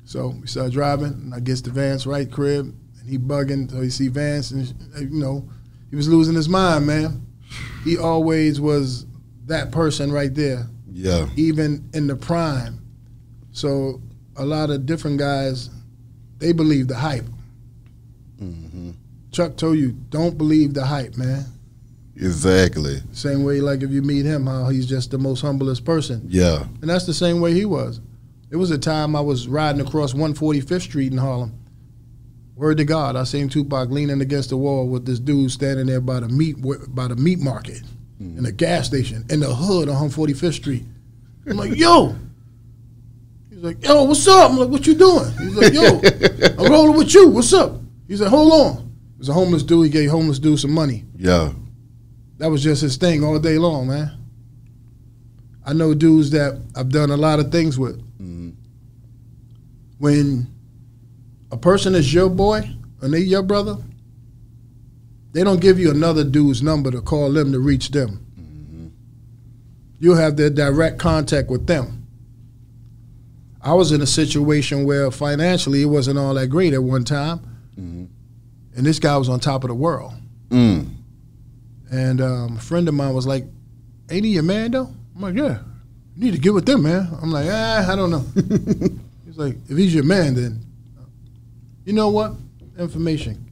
So 0.06 0.28
we 0.40 0.46
started 0.46 0.72
driving, 0.72 1.08
and 1.12 1.34
I 1.34 1.40
gets 1.40 1.60
to 1.62 1.70
Vance 1.70 2.06
Wright 2.06 2.30
crib, 2.30 2.74
and 3.00 3.08
he 3.10 3.18
bugging. 3.18 3.70
So 3.70 3.80
he 3.82 3.90
see 3.90 4.08
Vance, 4.08 4.50
and 4.52 4.72
you 4.98 5.10
know, 5.20 5.46
he 5.90 5.96
was 5.96 6.08
losing 6.08 6.34
his 6.34 6.48
mind, 6.48 6.86
man. 6.86 7.26
He 7.84 7.98
always 7.98 8.60
was 8.60 9.04
that 9.46 9.70
person 9.72 10.10
right 10.10 10.34
there 10.34 10.66
Yeah. 10.92 11.28
even 11.36 11.88
in 11.92 12.06
the 12.06 12.16
prime. 12.16 12.80
So 13.52 14.00
a 14.36 14.44
lot 14.44 14.70
of 14.70 14.86
different 14.86 15.18
guys, 15.18 15.70
they 16.38 16.52
believe 16.52 16.88
the 16.88 16.96
hype. 16.96 17.26
hmm 18.38 18.90
Chuck 19.32 19.56
told 19.56 19.76
you, 19.78 19.92
don't 20.10 20.38
believe 20.38 20.72
the 20.72 20.84
hype, 20.86 21.16
man. 21.16 21.44
Exactly. 22.16 23.02
Same 23.12 23.44
way, 23.44 23.60
like 23.60 23.82
if 23.82 23.90
you 23.90 24.00
meet 24.02 24.24
him, 24.24 24.46
how 24.46 24.68
he's 24.68 24.86
just 24.86 25.10
the 25.10 25.18
most 25.18 25.42
humblest 25.42 25.84
person, 25.84 26.22
Yeah. 26.28 26.64
and 26.80 26.88
that's 26.90 27.04
the 27.06 27.12
same 27.14 27.40
way 27.40 27.52
he 27.52 27.64
was. 27.66 28.00
It 28.50 28.56
was 28.56 28.70
a 28.70 28.78
time 28.78 29.16
I 29.16 29.20
was 29.20 29.48
riding 29.48 29.80
across 29.80 30.12
145th 30.12 30.82
Street 30.82 31.12
in 31.12 31.18
Harlem. 31.18 31.58
Word 32.54 32.78
to 32.78 32.84
God, 32.84 33.16
I 33.16 33.24
seen 33.24 33.48
Tupac 33.48 33.90
leaning 33.90 34.20
against 34.20 34.50
the 34.50 34.56
wall 34.56 34.88
with 34.88 35.04
this 35.04 35.18
dude 35.18 35.50
standing 35.50 35.86
there 35.86 36.00
by 36.00 36.20
the 36.20 36.28
meat 36.28 36.56
by 36.88 37.08
the 37.08 37.16
meat 37.16 37.38
market. 37.38 37.82
Mm. 38.20 38.38
in 38.38 38.46
a 38.46 38.52
gas 38.52 38.86
station 38.86 39.26
in 39.28 39.40
the 39.40 39.54
hood 39.54 39.90
on 39.90 40.08
145th 40.08 40.54
Street. 40.54 40.84
I'm 41.46 41.58
like, 41.58 41.76
yo. 41.76 42.16
He's 43.50 43.62
like, 43.62 43.84
yo, 43.84 44.04
what's 44.04 44.26
up? 44.26 44.50
I'm 44.50 44.56
like, 44.56 44.70
what 44.70 44.86
you 44.86 44.94
doing? 44.94 45.30
He's 45.38 45.54
like, 45.54 45.74
yo, 45.74 46.00
I'm 46.64 46.72
rolling 46.72 46.96
with 46.96 47.12
you. 47.12 47.28
What's 47.28 47.52
up? 47.52 47.78
He's 48.08 48.22
like, 48.22 48.30
hold 48.30 48.52
on. 48.52 48.96
There's 49.18 49.28
a 49.28 49.34
homeless 49.34 49.62
dude. 49.62 49.84
He 49.84 49.90
gave 49.90 50.10
homeless 50.10 50.38
dude 50.38 50.58
some 50.58 50.72
money. 50.72 51.04
Yeah. 51.16 51.52
That 52.38 52.50
was 52.50 52.62
just 52.62 52.80
his 52.80 52.96
thing 52.96 53.22
all 53.22 53.38
day 53.38 53.58
long, 53.58 53.88
man. 53.88 54.12
I 55.64 55.74
know 55.74 55.92
dudes 55.92 56.30
that 56.30 56.58
I've 56.74 56.88
done 56.88 57.10
a 57.10 57.16
lot 57.18 57.38
of 57.38 57.52
things 57.52 57.78
with. 57.78 58.02
When 59.98 60.46
a 61.50 61.56
person 61.56 61.94
is 61.94 62.12
your 62.12 62.28
boy 62.28 62.68
and 63.00 63.14
they 63.14 63.20
your 63.20 63.42
brother, 63.42 63.76
they 65.32 65.44
don't 65.44 65.60
give 65.60 65.78
you 65.78 65.90
another 65.90 66.24
dude's 66.24 66.62
number 66.62 66.90
to 66.90 67.00
call 67.00 67.32
them 67.32 67.52
to 67.52 67.58
reach 67.58 67.90
them. 67.90 68.22
You'll 69.98 70.16
have 70.16 70.36
their 70.36 70.50
direct 70.50 70.98
contact 70.98 71.48
with 71.48 71.66
them. 71.66 72.06
I 73.62 73.72
was 73.72 73.92
in 73.92 74.00
a 74.00 74.06
situation 74.06 74.84
where 74.84 75.10
financially 75.10 75.82
it 75.82 75.86
wasn't 75.86 76.18
all 76.18 76.34
that 76.34 76.48
great 76.48 76.72
at 76.72 76.82
one 76.82 77.04
time, 77.04 77.40
and 78.76 78.86
this 78.86 78.98
guy 78.98 79.16
was 79.16 79.28
on 79.28 79.40
top 79.40 79.64
of 79.64 79.68
the 79.68 79.74
world. 79.74 80.12
Mm. 80.50 80.90
And 81.90 82.20
um, 82.20 82.56
a 82.56 82.60
friend 82.60 82.86
of 82.88 82.94
mine 82.94 83.14
was 83.14 83.26
like, 83.26 83.44
"Ain't 84.10 84.24
he 84.24 84.32
your 84.32 84.42
man 84.42 84.70
though?" 84.72 84.90
I'm 85.14 85.20
like, 85.20 85.34
"Yeah, 85.34 85.58
you 86.16 86.24
need 86.24 86.32
to 86.32 86.40
get 86.40 86.54
with 86.54 86.66
them, 86.66 86.82
man." 86.82 87.08
I'm 87.20 87.30
like, 87.30 87.48
"Ah, 87.50 87.90
I 87.90 87.96
don't 87.96 88.10
know." 88.10 88.24
he's 89.26 89.36
like, 89.36 89.56
"If 89.68 89.76
he's 89.76 89.94
your 89.94 90.04
man, 90.04 90.34
then 90.34 90.60
you 91.84 91.92
know 91.92 92.08
what? 92.08 92.34
Information, 92.78 93.44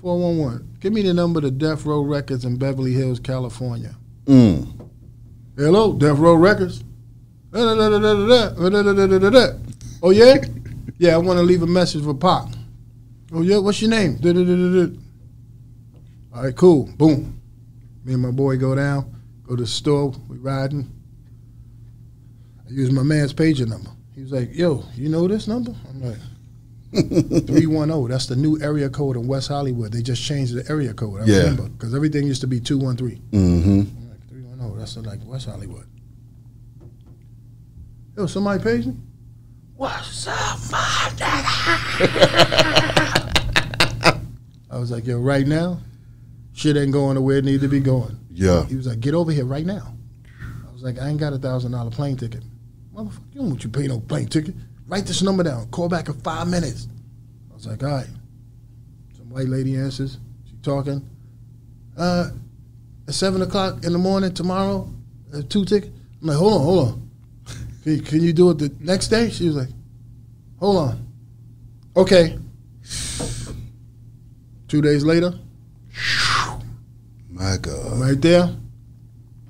four 0.00 0.18
one 0.18 0.38
one. 0.38 0.68
Give 0.80 0.92
me 0.92 1.02
the 1.02 1.12
number 1.12 1.40
to 1.40 1.50
Death 1.50 1.84
Row 1.84 2.02
Records 2.02 2.44
in 2.44 2.56
Beverly 2.56 2.92
Hills, 2.92 3.20
California. 3.20 3.94
Mm. 4.26 4.66
Hello, 5.56 5.92
Death 5.92 6.18
Row 6.18 6.34
Records. 6.34 6.82
Oh 7.52 8.50
yeah, 10.10 10.36
yeah. 10.98 11.14
I 11.14 11.18
want 11.18 11.38
to 11.38 11.42
leave 11.42 11.62
a 11.62 11.66
message 11.66 12.04
for 12.04 12.14
Pop. 12.14 12.48
Oh 13.32 13.42
yeah, 13.42 13.58
what's 13.58 13.82
your 13.82 13.90
name? 13.90 14.18
All 16.32 16.44
right, 16.44 16.56
cool. 16.56 16.88
Boom. 16.96 17.40
Me 18.04 18.14
and 18.14 18.22
my 18.22 18.30
boy 18.30 18.56
go 18.56 18.74
down, 18.74 19.14
go 19.42 19.56
to 19.56 19.62
the 19.62 19.68
store. 19.68 20.14
We 20.28 20.38
riding. 20.38 20.90
I 22.70 22.80
was 22.80 22.90
my 22.92 23.02
man's 23.02 23.32
pager 23.34 23.66
number. 23.66 23.90
He 24.14 24.22
was 24.22 24.32
like, 24.32 24.54
"Yo, 24.54 24.84
you 24.94 25.08
know 25.08 25.26
this 25.28 25.46
number?" 25.48 25.74
I'm 25.88 26.00
like, 26.02 26.18
310. 27.46 28.08
That's 28.08 28.26
the 28.26 28.36
new 28.36 28.60
area 28.60 28.88
code 28.90 29.16
in 29.16 29.26
West 29.26 29.48
Hollywood. 29.48 29.92
They 29.92 30.02
just 30.02 30.22
changed 30.22 30.54
the 30.54 30.68
area 30.70 30.92
code. 30.94 31.20
I 31.22 31.24
Yeah. 31.24 31.38
remember 31.38 31.68
because 31.68 31.94
everything 31.94 32.26
used 32.26 32.40
to 32.42 32.46
be 32.46 32.60
213. 32.60 33.22
Mm-hmm. 33.32 33.70
I'm 33.70 34.08
like, 34.10 34.28
310. 34.28 34.78
That's 34.78 34.96
like 34.98 35.20
West 35.24 35.46
Hollywood. 35.46 35.86
Yo, 38.16 38.26
somebody 38.26 38.62
pays 38.62 38.86
me? 38.86 38.94
What's 39.76 40.26
up, 40.28 40.58
my 40.70 41.10
nigga? 41.16 42.60
I 44.70 44.78
was 44.78 44.90
like, 44.90 45.06
yo, 45.06 45.18
right 45.18 45.46
now, 45.46 45.78
shit 46.52 46.76
ain't 46.76 46.92
going 46.92 47.14
to 47.16 47.20
where 47.22 47.38
it 47.38 47.44
need 47.44 47.60
to 47.62 47.68
be 47.68 47.80
going. 47.80 48.18
Yeah. 48.32 48.64
He 48.66 48.76
was 48.76 48.86
like, 48.86 49.00
get 49.00 49.14
over 49.14 49.32
here 49.32 49.44
right 49.44 49.64
now. 49.66 49.94
I 50.68 50.72
was 50.72 50.82
like, 50.82 50.98
I 50.98 51.08
ain't 51.08 51.18
got 51.18 51.32
a 51.32 51.38
thousand 51.38 51.72
dollar 51.72 51.90
plane 51.90 52.16
ticket. 52.16 52.42
Motherfucker, 53.04 53.32
you 53.32 53.40
don't 53.40 53.50
want 53.50 53.64
you 53.64 53.70
pay 53.70 53.86
no 53.86 54.00
plane 54.00 54.26
ticket. 54.28 54.54
Write 54.86 55.06
this 55.06 55.22
number 55.22 55.42
down. 55.42 55.66
Call 55.68 55.88
back 55.88 56.08
in 56.08 56.14
five 56.14 56.48
minutes. 56.48 56.88
I 57.50 57.54
was 57.54 57.66
like, 57.66 57.82
all 57.82 57.90
right. 57.90 58.06
Some 59.16 59.30
white 59.30 59.48
lady 59.48 59.76
answers. 59.76 60.18
She 60.48 60.56
talking. 60.62 61.08
Uh, 61.96 62.30
at 63.06 63.14
seven 63.14 63.42
o'clock 63.42 63.84
in 63.84 63.92
the 63.92 63.98
morning 63.98 64.32
tomorrow, 64.32 64.88
uh, 65.34 65.42
two 65.48 65.64
tickets. 65.64 65.92
I'm 66.20 66.28
like, 66.28 66.36
hold 66.36 66.52
on, 66.54 66.60
hold 66.60 66.88
on. 66.88 67.10
Can 67.82 67.92
you, 67.94 68.02
can 68.02 68.20
you 68.22 68.32
do 68.34 68.50
it 68.50 68.58
the 68.58 68.70
next 68.80 69.08
day? 69.08 69.30
She 69.30 69.46
was 69.46 69.56
like, 69.56 69.68
hold 70.58 70.76
on. 70.76 71.06
Okay. 71.96 72.38
Two 74.68 74.82
days 74.82 75.02
later, 75.02 75.32
My 77.30 77.56
God. 77.56 78.00
right 78.00 78.20
there, 78.20 78.54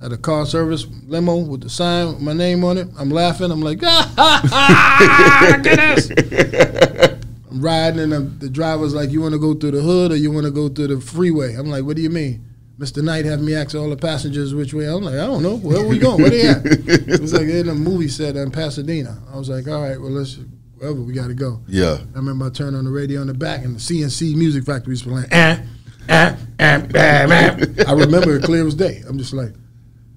at 0.03 0.13
a 0.13 0.17
car 0.17 0.47
service 0.47 0.87
limo 1.07 1.37
with 1.37 1.63
the 1.63 1.71
sign 1.71 2.09
with 2.09 2.21
my 2.21 2.33
name 2.33 2.65
on 2.65 2.79
it. 2.79 2.89
I'm 2.99 3.11
laughing. 3.11 3.51
I'm 3.51 3.61
like, 3.61 3.81
ah, 3.85 4.13
ha, 4.17 4.43
ha, 4.49 5.57
look 5.57 5.67
at 5.67 5.97
this. 5.97 7.19
I'm 7.51 7.61
riding, 7.61 8.01
and 8.01 8.13
the, 8.13 8.21
the 8.47 8.49
driver's 8.49 8.95
like, 8.95 9.11
you 9.11 9.21
want 9.21 9.33
to 9.33 9.39
go 9.39 9.55
through 9.55 9.73
the 9.73 9.83
hood 9.83 10.13
or 10.13 10.17
you 10.17 10.31
want 10.31 10.47
to 10.47 10.53
go 10.53 10.69
through 10.69 10.89
the 10.89 11.01
freeway? 11.01 11.55
I'm 11.55 11.67
like, 11.67 11.85
what 11.85 11.97
do 11.97 12.03
you 12.03 12.11
mean? 12.11 12.47
Mr. 12.79 13.03
Knight 13.03 13.27
had 13.27 13.41
me 13.41 13.55
ask 13.55 13.75
all 13.75 13.91
the 13.91 13.97
passengers 13.97 14.55
which 14.55 14.73
way. 14.73 14.87
I'm 14.87 15.03
like, 15.03 15.15
I 15.15 15.27
don't 15.27 15.43
know. 15.43 15.59
Where 15.59 15.87
we 15.87 15.99
going? 15.99 16.23
Where 16.23 16.31
they 16.31 16.49
at? 16.49 16.63
it 16.65 17.21
was 17.21 17.35
like 17.35 17.43
in 17.43 17.69
a 17.69 17.75
movie 17.75 18.09
set 18.09 18.37
in 18.37 18.51
Pasadena. 18.51 19.21
I 19.31 19.37
was 19.37 19.51
like, 19.51 19.69
all 19.69 19.83
right, 19.83 20.01
well, 20.01 20.11
let's, 20.11 20.39
wherever 20.77 20.99
we 20.99 21.13
got 21.13 21.27
to 21.27 21.35
go. 21.35 21.61
Yeah. 21.69 21.99
I 22.15 22.19
remember 22.19 22.47
I 22.47 22.49
turned 22.49 22.77
on 22.77 22.87
the 22.87 22.91
radio 22.91 23.21
in 23.21 23.27
the 23.27 23.35
back 23.35 23.67
and 23.67 23.77
the 23.77 23.81
C+C 23.81 24.35
Music 24.35 24.65
Factory 24.65 24.93
was 24.93 25.03
playing. 25.03 25.31
Eh, 25.31 25.63
eh, 26.09 26.37
eh, 26.59 26.87
eh, 26.95 27.27
eh. 27.29 27.85
I 27.87 27.93
remember 27.93 28.37
it 28.37 28.45
clear 28.45 28.67
as 28.67 28.75
day. 28.75 29.03
I'm 29.07 29.19
just 29.19 29.35
like, 29.35 29.53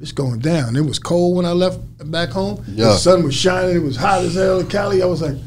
it's 0.03 0.11
going 0.11 0.39
down. 0.39 0.75
It 0.75 0.81
was 0.85 0.99
cold 0.99 1.37
when 1.37 1.45
I 1.45 1.53
left 1.53 1.79
back 2.11 2.29
home. 2.29 2.61
Yeah. 2.67 2.87
The 2.87 2.97
sun 2.97 3.23
was 3.23 3.33
shining. 3.35 3.77
It 3.77 3.83
was 3.83 3.95
hot 3.95 4.21
as 4.21 4.35
hell 4.35 4.59
in 4.59 4.67
Cali. 4.67 5.01
I 5.01 5.05
was 5.05 5.21
like, 5.21 5.37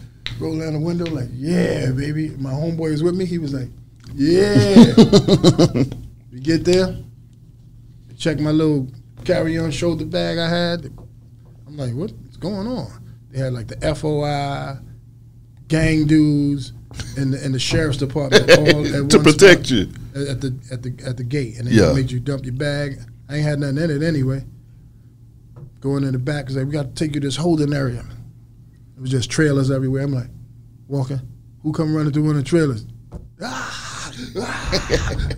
roll 0.40 0.58
down 0.58 0.72
the 0.72 0.80
window, 0.80 1.04
like, 1.04 1.28
yeah, 1.34 1.90
baby. 1.92 2.30
My 2.38 2.52
homeboy 2.52 2.90
was 2.90 3.02
with 3.02 3.14
me. 3.14 3.26
He 3.26 3.36
was 3.36 3.52
like, 3.52 3.68
yeah. 4.14 4.94
we 6.32 6.40
get 6.40 6.64
there, 6.64 6.96
check 8.16 8.40
my 8.40 8.50
little 8.50 8.88
carry-on 9.26 9.70
shoulder 9.72 10.06
bag 10.06 10.38
I 10.38 10.48
had. 10.48 10.86
I'm 11.66 11.76
like, 11.76 11.92
what's 11.92 12.14
going 12.38 12.66
on? 12.66 12.90
They 13.30 13.38
had 13.40 13.52
like 13.52 13.66
the 13.68 13.94
FOI, 13.94 14.78
gang 15.68 16.06
dudes, 16.06 16.72
and 17.18 17.34
the, 17.34 17.44
and 17.44 17.54
the 17.54 17.58
sheriff's 17.58 17.98
department 17.98 18.50
all 18.58 19.06
to 19.08 19.18
protect 19.18 19.66
spot 19.66 19.70
you. 19.70 19.88
at 20.14 20.28
at 20.28 20.40
the 20.40 20.58
at 20.72 20.82
the 20.82 20.96
at 21.06 21.16
the 21.18 21.24
gate, 21.24 21.58
and 21.58 21.66
they 21.68 21.72
Yeah. 21.72 21.92
made 21.92 22.10
you 22.10 22.20
dump 22.20 22.46
your 22.46 22.54
bag. 22.54 22.98
I 23.28 23.36
ain't 23.36 23.44
had 23.44 23.58
nothing 23.58 23.78
in 23.78 23.90
it 23.90 24.02
anyway. 24.02 24.44
Going 25.80 26.04
in 26.04 26.12
the 26.12 26.18
back, 26.18 26.50
like, 26.50 26.66
we 26.66 26.72
got 26.72 26.86
to 26.86 26.94
take 26.94 27.14
you 27.14 27.20
to 27.20 27.26
this 27.26 27.36
holding 27.36 27.72
area. 27.72 28.04
It 28.96 29.00
was 29.00 29.10
just 29.10 29.30
trailers 29.30 29.70
everywhere. 29.70 30.04
I'm 30.04 30.12
like, 30.12 30.30
walking. 30.88 31.20
Who 31.62 31.72
come 31.72 31.94
running 31.94 32.12
through 32.12 32.24
one 32.24 32.36
of 32.36 32.44
the 32.44 32.48
trailers? 32.48 32.86
Ah, 33.42 34.12
ah, 34.36 34.70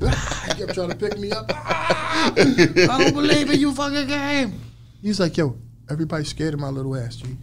ah. 0.03 0.45
He 0.47 0.55
kept 0.55 0.75
trying 0.75 0.91
to 0.91 0.95
pick 0.95 1.19
me 1.19 1.33
up. 1.33 1.51
Ah, 1.51 2.33
I 2.37 2.75
don't 2.99 3.15
believe 3.15 3.51
in 3.51 3.59
you 3.59 3.75
fucking 3.75 4.07
game. 4.07 4.61
He's 5.03 5.19
like, 5.19 5.37
yo, 5.37 5.57
everybody's 5.91 6.29
scared 6.29 6.55
of 6.55 6.61
my 6.61 6.69
little 6.69 6.95
ass, 6.97 7.17
G. 7.17 7.37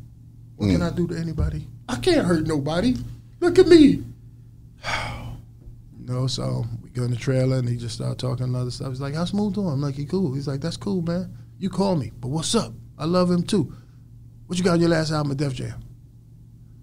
What 0.55 0.69
can 0.69 0.81
I 0.81 0.89
do 0.91 1.07
to 1.07 1.17
anybody? 1.17 1.67
I 1.89 1.97
can't 1.97 2.25
hurt 2.25 2.47
nobody. 2.47 2.95
Look 3.39 3.59
at 3.59 3.67
me. 3.67 4.03
No, 6.07 6.27
so 6.27 6.65
we 6.83 6.91
go 6.91 7.03
in 7.03 7.09
the 7.09 7.17
trailer 7.17 7.57
and 7.57 7.67
he 7.67 7.77
just 7.77 7.95
started 7.95 8.19
talking 8.19 8.45
and 8.45 8.55
other 8.55 8.69
stuff. 8.69 8.89
He's 8.89 9.01
like, 9.01 9.15
"How 9.15 9.25
smooth 9.25 9.55
doing?" 9.55 9.69
I'm 9.69 9.81
like, 9.81 9.95
"He 9.95 10.05
cool." 10.05 10.33
He's 10.33 10.47
like, 10.47 10.61
"That's 10.61 10.77
cool, 10.77 11.01
man. 11.01 11.35
You 11.57 11.69
call 11.69 11.95
me, 11.95 12.11
but 12.21 12.27
what's 12.27 12.53
up? 12.53 12.73
I 12.97 13.05
love 13.05 13.31
him 13.31 13.41
too. 13.41 13.73
What 14.45 14.59
you 14.59 14.63
got 14.63 14.73
on 14.73 14.79
your 14.79 14.89
last 14.89 15.11
album, 15.11 15.31
at 15.31 15.37
Def 15.37 15.53
Jam? 15.55 15.73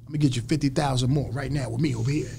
I'm 0.00 0.06
gonna 0.06 0.18
get 0.18 0.34
you 0.34 0.42
fifty 0.42 0.70
thousand 0.70 1.10
more 1.10 1.30
right 1.30 1.52
now 1.52 1.70
with 1.70 1.80
me 1.80 1.94
over 1.94 2.10
here. 2.10 2.30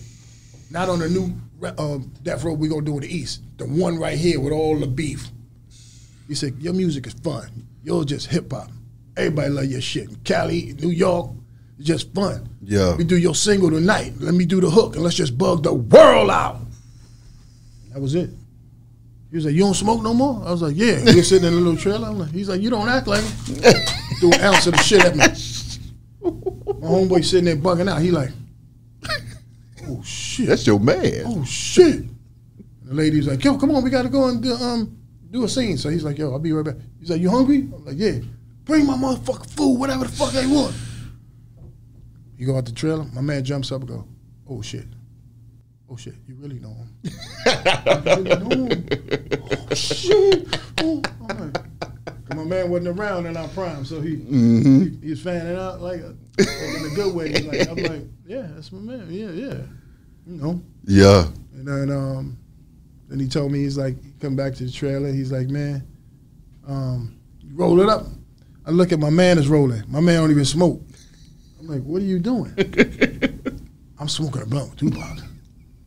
Not 0.72 0.90
on 0.90 1.00
the 1.00 1.08
new 1.08 1.34
um, 1.78 2.12
Death 2.22 2.44
Row 2.44 2.54
we 2.54 2.68
gonna 2.68 2.82
do 2.82 2.96
in 2.96 3.02
the 3.02 3.16
East. 3.16 3.42
The 3.58 3.66
one 3.66 3.98
right 3.98 4.18
here 4.18 4.42
with 4.42 4.52
all 4.52 4.78
the 4.78 4.88
beef." 4.88 5.32
He 6.28 6.36
said, 6.36 6.58
"Your 6.60 6.74
music 6.74 7.08
is 7.08 7.14
fun. 7.14 7.66
You're 7.82 8.04
just 8.04 8.28
hip 8.28 8.52
hop. 8.52 8.70
Everybody 9.16 9.50
love 9.50 9.66
your 9.66 9.80
shit. 9.80 10.10
In 10.10 10.16
Cali, 10.26 10.74
New 10.74 10.90
York, 10.90 11.32
it's 11.78 11.88
just 11.88 12.14
fun. 12.14 12.50
Yeah. 12.62 12.96
We 12.98 13.06
do 13.06 13.16
your 13.16 13.36
single 13.36 13.70
tonight. 13.70 14.16
Let 14.20 14.34
me 14.34 14.46
do 14.46 14.60
the 14.60 14.70
hook 14.70 14.96
and 14.96 15.04
let's 15.04 15.16
just 15.16 15.38
bug 15.38 15.64
the 15.64 15.74
world 15.74 16.30
out." 16.30 16.60
That 17.94 18.02
was 18.02 18.16
it. 18.16 18.30
He 19.30 19.38
was 19.38 19.46
like, 19.46 19.54
"You 19.54 19.62
don't 19.62 19.74
smoke 19.74 20.04
no 20.04 20.14
more?" 20.14 20.44
I 20.46 20.52
was 20.52 20.62
like, 20.62 20.76
"Yeah." 20.76 21.04
We 21.06 21.16
were 21.16 21.24
sitting 21.24 21.48
in 21.48 21.54
a 21.54 21.58
little 21.58 21.78
trailer. 21.78 22.08
I'm 22.08 22.20
like, 22.20 22.32
he's 22.32 22.50
like, 22.50 22.62
"You 22.62 22.70
don't 22.70 22.89
act 22.89 23.08
like 23.08 23.24
it." 23.48 23.89
Threw 24.20 24.32
an 24.32 24.41
ounce 24.41 24.68
of 24.68 24.74
the 24.74 24.80
shit 24.80 25.04
at 25.06 25.16
me. 25.16 25.26
My 26.80 26.88
homeboy 26.88 27.24
sitting 27.26 27.46
there 27.46 27.56
bugging 27.56 27.89
out. 27.89 28.02
He 28.02 28.12
like, 28.12 28.30
"Oh 29.88 30.02
shit! 30.04 30.48
That's 30.48 30.66
your 30.66 30.80
man. 30.80 31.24
Oh 31.26 31.44
shit!" 31.44 32.04
The 32.84 32.94
lady's 32.94 33.28
like, 33.28 33.44
"Yo, 33.44 33.58
come 33.58 33.72
on, 33.72 33.84
we 33.84 33.89
got 33.89 34.04
to 34.04 34.10
go 34.10 34.28
and 34.28 34.41
do, 34.41 34.54
um 34.54 34.98
do 35.30 35.44
a 35.44 35.50
scene." 35.50 35.78
So 35.78 35.89
he's 35.89 36.04
like, 36.04 36.18
"Yo, 36.18 36.32
I'll 36.32 36.39
be 36.39 36.52
right 36.52 36.66
back." 36.66 36.76
He's 37.00 37.10
like, 37.10 37.22
"You 37.22 37.30
hungry?" 37.30 37.68
I'm 37.76 37.86
like, 37.86 37.98
"Yeah." 37.98 38.20
Bring 38.66 38.86
my 38.86 38.96
motherfucking 38.96 39.50
food, 39.50 39.78
whatever 39.78 40.06
the 40.06 40.12
fuck 40.12 40.32
they 40.32 40.48
want. 40.48 40.74
You 42.38 42.46
go 42.48 42.58
out 42.58 42.66
the 42.66 42.72
trailer. 42.72 43.06
My 43.14 43.22
man 43.22 43.44
jumps 43.44 43.72
up 43.72 43.82
and 43.82 43.89
go, 43.89 44.08
"Oh 44.48 44.62
shit." 44.62 44.86
Oh 45.90 45.96
shit, 45.96 46.16
you 46.28 46.36
really 46.36 46.60
know 46.60 46.74
him. 46.74 46.90
you 47.04 47.12
really 48.06 48.24
know 48.24 48.66
him. 48.66 48.88
Oh 49.70 49.74
shit. 49.76 50.48
Oh, 50.82 51.02
I'm 51.30 51.40
like, 51.40 51.54
'cause 52.06 52.36
my 52.38 52.44
man 52.44 52.70
wasn't 52.70 52.98
around 53.00 53.26
in 53.26 53.38
our 53.38 53.48
prime, 53.50 53.86
so 53.86 54.02
he 54.02 54.16
he, 54.16 54.98
he 55.02 55.10
was 55.12 55.22
fanning 55.22 55.56
out 55.56 55.82
like, 55.82 56.00
a, 56.02 56.16
like 56.40 56.48
in 56.80 56.92
a 56.92 56.96
good 56.96 57.14
way. 57.14 57.30
He's 57.30 57.46
like, 57.46 57.70
I'm 57.70 57.78
like, 57.78 58.04
yeah, 58.26 58.48
that's 58.56 58.72
my 58.72 58.80
man. 58.80 59.08
Yeah, 59.10 59.30
yeah. 59.32 59.62
You 60.26 60.38
know. 60.42 60.62
Yeah. 60.86 61.28
And 61.54 61.68
then 61.68 61.92
um, 61.96 62.38
then 63.10 63.20
he 63.20 63.28
told 63.28 63.52
me 63.52 63.60
he's 63.60 63.78
like, 63.78 63.96
come 64.20 64.36
back 64.36 64.56
to 64.56 64.64
the 64.66 64.72
trailer, 64.72 65.12
he's 65.12 65.32
like, 65.32 65.50
man, 65.50 65.86
um, 66.68 67.18
roll 67.54 67.80
it 67.82 67.90
up. 67.90 68.06
I 68.66 68.72
look 68.72 68.92
at 68.94 69.00
my 69.00 69.10
man 69.10 69.38
is 69.38 69.48
rolling. 69.50 69.84
My 69.88 70.00
man 70.00 70.22
don't 70.22 70.32
even 70.32 70.46
smoke. 70.46 70.82
I'm 71.60 71.68
like, 71.68 71.84
what 71.84 72.02
are 72.02 72.06
you 72.06 72.20
doing? 72.20 72.54
I'm 74.00 74.08
smoking 74.10 74.42
a 74.42 74.46
blunt 74.46 74.70
with 74.72 74.80
Tupac. 74.80 75.20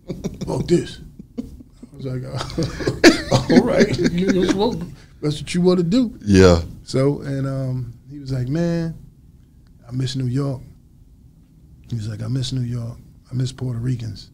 Smoke 0.42 0.68
this. 0.68 1.00
I 1.38 1.96
was 1.96 2.06
like, 2.06 2.24
uh, 2.24 3.52
all 3.54 3.62
right, 3.64 3.98
you 4.12 4.32
don't 4.32 4.48
smoke. 4.48 4.78
That's 5.20 5.40
what 5.40 5.54
you 5.54 5.62
want 5.62 5.78
to 5.78 5.84
do. 5.84 6.18
Yeah. 6.22 6.60
So, 6.84 7.22
and 7.22 7.46
um, 7.46 7.94
he 8.10 8.18
was 8.18 8.32
like, 8.32 8.48
man, 8.48 8.94
I 9.88 9.92
miss 9.92 10.14
New 10.14 10.26
York. 10.26 10.60
He 11.88 11.96
was 11.96 12.08
like, 12.08 12.22
I 12.22 12.28
miss 12.28 12.52
New 12.52 12.60
York. 12.62 12.98
I 13.30 13.34
miss 13.34 13.50
Puerto 13.52 13.78
Ricans. 13.78 14.30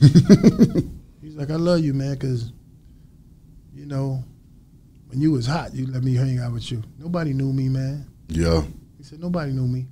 He's 0.00 1.36
like, 1.36 1.50
I 1.50 1.56
love 1.56 1.80
you, 1.80 1.94
man, 1.94 2.14
because, 2.14 2.52
you 3.74 3.86
know, 3.86 4.24
when 5.08 5.20
you 5.20 5.30
was 5.30 5.46
hot, 5.46 5.74
you 5.74 5.86
let 5.86 6.02
me 6.02 6.14
hang 6.14 6.38
out 6.38 6.52
with 6.52 6.70
you. 6.72 6.82
Nobody 6.98 7.32
knew 7.32 7.52
me, 7.52 7.68
man. 7.68 8.06
Yeah. 8.28 8.62
He 8.96 9.04
said, 9.04 9.20
nobody 9.20 9.52
knew 9.52 9.66
me. 9.66 9.86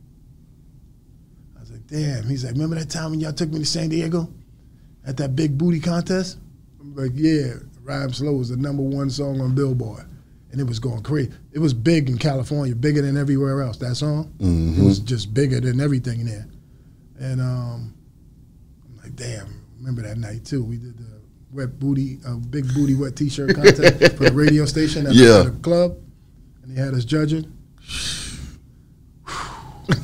I 1.56 1.60
was 1.60 1.70
like, 1.70 1.86
damn. 1.86 2.24
He's 2.24 2.44
like, 2.44 2.54
remember 2.54 2.76
that 2.76 2.90
time 2.90 3.10
when 3.10 3.20
y'all 3.20 3.32
took 3.32 3.50
me 3.50 3.60
to 3.60 3.66
San 3.66 3.90
Diego 3.90 4.32
at 5.06 5.16
that 5.18 5.34
big 5.36 5.56
booty 5.58 5.80
contest? 5.80 6.38
I'm 6.80 6.94
like, 6.94 7.12
yeah, 7.14 7.54
Rhyme 7.82 8.12
Slow 8.12 8.32
was 8.34 8.48
the 8.50 8.56
number 8.56 8.82
one 8.82 9.10
song 9.10 9.40
on 9.40 9.54
Billboard. 9.54 10.06
And 10.50 10.60
it 10.60 10.64
was 10.64 10.78
going 10.78 11.02
crazy. 11.02 11.30
It 11.52 11.58
was 11.60 11.72
big 11.72 12.10
in 12.10 12.18
California, 12.18 12.74
bigger 12.74 13.00
than 13.00 13.16
everywhere 13.16 13.62
else, 13.62 13.78
that 13.78 13.94
song. 13.94 14.32
It 14.38 14.84
was 14.84 14.98
just 14.98 15.32
bigger 15.32 15.60
than 15.60 15.80
everything 15.80 16.26
there. 16.26 16.46
And 17.18 17.40
um, 17.40 17.94
I'm 18.84 18.96
like, 19.02 19.16
damn, 19.16 19.62
remember 19.78 20.02
that 20.02 20.18
night 20.18 20.44
too. 20.44 20.62
We 20.62 20.76
did 20.76 20.98
the 20.98 21.20
wet 21.52 21.78
booty, 21.78 22.18
uh, 22.26 22.34
big 22.34 22.66
booty 22.74 22.94
wet 22.94 23.16
t-shirt 23.16 23.54
contest 23.54 24.12
for 24.16 24.24
the 24.24 24.32
radio 24.34 24.66
station 24.66 25.06
at, 25.06 25.14
Yeah. 25.14 25.38
the, 25.44 25.50
the 25.50 25.58
club. 25.60 25.96
And 26.62 26.76
they 26.76 26.80
had 26.82 26.92
us 26.92 27.06
judging. 27.06 27.50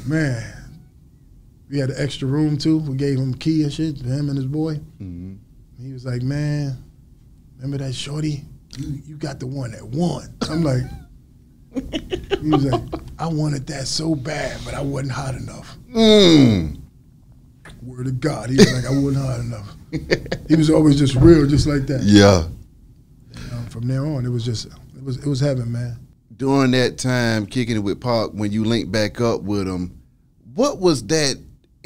Man, 0.06 0.57
we 1.70 1.78
had 1.78 1.90
an 1.90 1.96
extra 1.98 2.26
room 2.26 2.56
too. 2.56 2.78
We 2.78 2.96
gave 2.96 3.18
him 3.18 3.34
a 3.34 3.36
key 3.36 3.62
and 3.62 3.72
shit, 3.72 3.98
to 3.98 4.04
him 4.04 4.28
and 4.28 4.36
his 4.36 4.46
boy. 4.46 4.80
He 5.80 5.92
was 5.92 6.04
like, 6.04 6.22
man, 6.22 6.76
remember 7.56 7.84
that 7.84 7.94
shorty? 7.94 8.44
You, 8.76 9.00
you 9.04 9.16
got 9.16 9.38
the 9.38 9.46
one 9.46 9.72
that 9.72 9.84
won. 9.84 10.34
I'm 10.50 10.62
like, 10.62 10.82
he 12.40 12.50
was 12.50 12.64
like, 12.64 12.82
I 13.18 13.26
wanted 13.26 13.66
that 13.68 13.86
so 13.86 14.14
bad, 14.14 14.60
but 14.64 14.74
I 14.74 14.80
wasn't 14.80 15.12
hot 15.12 15.34
enough. 15.34 15.76
Mm. 15.94 16.80
Word 17.82 18.06
of 18.06 18.20
God. 18.20 18.50
He 18.50 18.56
was 18.56 18.72
like, 18.72 18.86
I 18.86 18.98
wasn't 18.98 19.24
hot 19.24 19.40
enough. 19.40 19.74
He 20.48 20.56
was 20.56 20.70
always 20.70 20.98
just 20.98 21.14
real, 21.14 21.46
just 21.46 21.66
like 21.66 21.86
that. 21.86 22.02
Yeah. 22.02 22.44
Um, 23.52 23.66
from 23.66 23.86
there 23.86 24.04
on, 24.04 24.24
it 24.26 24.30
was 24.30 24.44
just, 24.44 24.66
it 24.66 25.02
was, 25.02 25.18
it 25.18 25.26
was 25.26 25.40
heaven, 25.40 25.70
man. 25.70 25.98
During 26.36 26.70
that 26.72 26.98
time 26.98 27.46
kicking 27.46 27.76
it 27.76 27.80
with 27.80 28.00
Pac, 28.00 28.30
when 28.30 28.52
you 28.52 28.64
linked 28.64 28.92
back 28.92 29.20
up 29.20 29.42
with 29.42 29.66
him, 29.66 30.00
what 30.54 30.78
was 30.78 31.06
that 31.06 31.36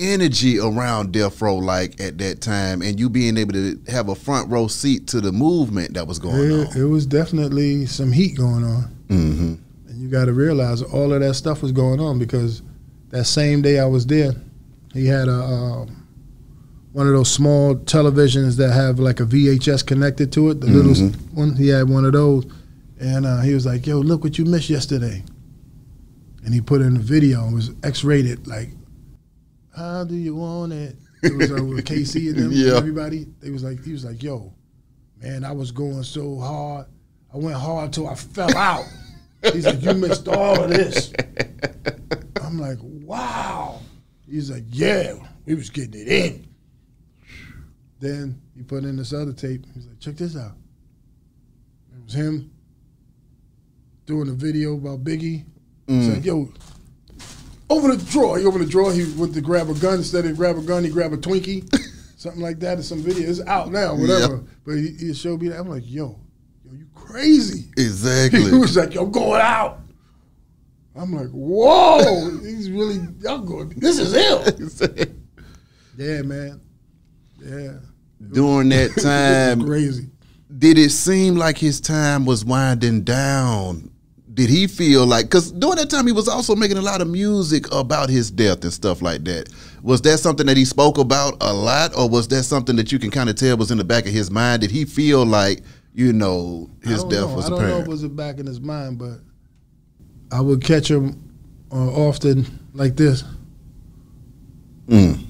energy 0.02 0.58
around 0.58 1.12
Death 1.12 1.40
Row 1.40 1.56
like 1.56 2.00
at 2.00 2.18
that 2.18 2.40
time 2.40 2.82
and 2.82 2.98
you 2.98 3.08
being 3.08 3.36
able 3.36 3.52
to 3.52 3.80
have 3.88 4.08
a 4.08 4.14
front 4.14 4.50
row 4.50 4.66
seat 4.66 5.06
to 5.08 5.20
the 5.20 5.32
movement 5.32 5.94
that 5.94 6.06
was 6.06 6.18
going 6.18 6.50
It, 6.50 6.68
on? 6.68 6.76
it 6.76 6.84
was 6.84 7.06
definitely 7.06 7.86
some 7.86 8.10
heat 8.12 8.36
going 8.36 8.64
on. 8.64 8.96
Mm-hmm. 9.08 9.54
And 9.88 10.00
you 10.00 10.08
got 10.08 10.24
to 10.26 10.32
realize 10.32 10.82
all 10.82 11.12
of 11.12 11.20
that 11.20 11.34
stuff 11.34 11.62
was 11.62 11.72
going 11.72 12.00
on 12.00 12.18
because 12.18 12.62
that 13.10 13.24
same 13.24 13.62
day 13.62 13.78
I 13.78 13.86
was 13.86 14.06
there, 14.06 14.32
he 14.92 15.06
had 15.06 15.28
a 15.28 15.34
um, 15.34 15.98
one 16.92 17.06
of 17.06 17.12
those 17.14 17.30
small 17.30 17.74
televisions 17.76 18.56
that 18.58 18.72
have 18.72 18.98
like 18.98 19.20
a 19.20 19.24
VHS 19.24 19.86
connected 19.86 20.30
to 20.32 20.50
it. 20.50 20.60
The 20.60 20.66
little 20.66 21.08
one, 21.32 21.56
he 21.56 21.68
had 21.68 21.88
one 21.88 22.04
of 22.04 22.12
those, 22.12 22.44
and 23.00 23.24
uh, 23.24 23.40
he 23.40 23.54
was 23.54 23.64
like, 23.64 23.86
"Yo, 23.86 23.98
look 24.00 24.22
what 24.24 24.36
you 24.38 24.44
missed 24.44 24.68
yesterday." 24.68 25.24
And 26.44 26.52
he 26.52 26.60
put 26.60 26.82
in 26.82 26.96
a 26.96 27.00
video. 27.00 27.46
It 27.48 27.54
was 27.54 27.70
X-rated. 27.82 28.46
Like, 28.46 28.70
how 29.76 30.04
do 30.04 30.14
you 30.14 30.34
want 30.34 30.72
it? 30.72 30.96
It 31.22 31.36
was 31.36 31.50
uh, 31.52 31.64
with 31.64 31.84
K-Ci 31.86 32.28
and 32.30 32.38
them, 32.38 32.50
Yeah. 32.52 32.76
everybody. 32.76 33.26
They 33.40 33.50
was 33.50 33.62
like, 33.62 33.82
he 33.84 33.92
was 33.92 34.04
like, 34.04 34.22
"Yo, 34.22 34.52
man, 35.20 35.44
I 35.44 35.52
was 35.52 35.70
going 35.70 36.02
so 36.02 36.38
hard. 36.38 36.86
I 37.32 37.36
went 37.38 37.56
hard 37.56 37.92
till 37.92 38.08
I 38.08 38.14
fell 38.14 38.54
out." 38.56 38.84
He's 39.52 39.64
like, 39.66 39.82
"You 39.82 39.94
missed 39.94 40.28
all 40.28 40.62
of 40.64 40.70
this." 40.70 41.12
I'm 42.42 42.58
like, 42.58 42.78
"Wow." 42.82 43.80
He's 44.28 44.50
like, 44.50 44.64
"Yeah, 44.68 45.14
we 45.46 45.54
was 45.54 45.70
getting 45.70 46.00
it 46.00 46.08
in." 46.08 46.46
Then 48.00 48.40
he 48.56 48.62
put 48.62 48.84
in 48.84 48.96
this 48.96 49.12
other 49.12 49.32
tape. 49.32 49.64
He's 49.74 49.86
like, 49.86 50.00
"Check 50.00 50.16
this 50.16 50.36
out." 50.36 50.56
It 51.96 52.04
was 52.04 52.14
him 52.14 52.50
doing 54.06 54.28
a 54.28 54.32
video 54.32 54.74
about 54.74 55.04
Biggie. 55.04 55.44
He's 55.86 56.08
like, 56.08 56.24
"Yo, 56.24 56.50
open 57.70 57.90
the 57.90 57.96
drawer." 58.10 58.38
He 58.38 58.44
opened 58.46 58.64
the 58.64 58.68
drawer. 58.70 58.92
He 58.92 59.04
went 59.14 59.34
to 59.34 59.40
grab 59.40 59.68
a 59.68 59.74
gun. 59.74 59.94
Instead 59.98 60.24
of 60.26 60.36
grab 60.36 60.56
a 60.56 60.62
gun, 60.62 60.84
he 60.84 60.90
grabbed 60.90 61.14
a 61.14 61.16
Twinkie, 61.18 61.64
something 62.16 62.40
like 62.42 62.58
that, 62.60 62.78
or 62.78 62.82
some 62.82 62.98
video. 63.02 63.28
It's 63.28 63.40
out 63.42 63.70
now, 63.72 63.94
whatever. 63.94 64.36
Yeah. 64.36 64.40
But 64.64 64.74
he, 64.76 64.88
he 64.98 65.14
showed 65.14 65.40
me 65.42 65.48
that. 65.48 65.58
I'm 65.60 65.68
like, 65.68 65.84
"Yo, 65.86 66.18
yo, 66.64 66.72
you 66.72 66.86
crazy?" 66.94 67.66
Exactly. 67.76 68.44
He 68.44 68.56
was 68.56 68.76
like, 68.76 68.94
"Yo, 68.94 69.04
I'm 69.04 69.10
going 69.12 69.40
out." 69.40 69.80
I'm 70.94 71.12
like, 71.14 71.28
"Whoa, 71.30 72.38
he's 72.42 72.70
really 72.70 73.00
y'all 73.20 73.38
going. 73.38 73.70
This 73.70 73.98
is 73.98 74.12
him." 74.14 75.28
Yeah, 75.96 76.22
man. 76.22 76.60
Yeah, 77.38 77.72
During 78.30 78.68
that 78.70 78.92
time, 79.02 79.64
crazy. 79.66 80.08
did 80.58 80.78
it 80.78 80.90
seem 80.90 81.34
like 81.36 81.58
his 81.58 81.80
time 81.80 82.24
was 82.24 82.44
winding 82.44 83.02
down? 83.02 83.90
Did 84.34 84.48
he 84.48 84.66
feel 84.66 85.04
like 85.04 85.26
because 85.26 85.52
during 85.52 85.76
that 85.76 85.90
time 85.90 86.06
he 86.06 86.12
was 86.12 86.26
also 86.26 86.56
making 86.56 86.78
a 86.78 86.82
lot 86.82 87.02
of 87.02 87.08
music 87.08 87.70
about 87.72 88.08
his 88.08 88.30
death 88.30 88.62
and 88.62 88.72
stuff 88.72 89.02
like 89.02 89.24
that? 89.24 89.50
Was 89.82 90.00
that 90.02 90.18
something 90.18 90.46
that 90.46 90.56
he 90.56 90.64
spoke 90.64 90.96
about 90.96 91.36
a 91.40 91.52
lot, 91.52 91.96
or 91.96 92.08
was 92.08 92.28
that 92.28 92.44
something 92.44 92.76
that 92.76 92.92
you 92.92 92.98
can 92.98 93.10
kind 93.10 93.28
of 93.28 93.36
tell 93.36 93.56
was 93.56 93.70
in 93.70 93.78
the 93.78 93.84
back 93.84 94.06
of 94.06 94.12
his 94.12 94.30
mind? 94.30 94.62
Did 94.62 94.70
he 94.70 94.84
feel 94.84 95.26
like 95.26 95.62
you 95.94 96.12
know 96.12 96.70
his 96.82 97.04
death 97.04 97.28
know. 97.28 97.34
was 97.34 97.46
I 97.46 97.50
don't 97.50 97.62
know 97.62 97.78
if 97.78 97.86
it 97.86 97.88
was 97.88 98.04
back 98.08 98.38
in 98.38 98.46
his 98.46 98.60
mind, 98.60 98.98
but 98.98 99.18
I 100.30 100.40
would 100.40 100.64
catch 100.64 100.90
him 100.90 101.30
uh, 101.70 101.90
often 101.90 102.46
like 102.72 102.96
this. 102.96 103.24
Mm. 104.86 105.26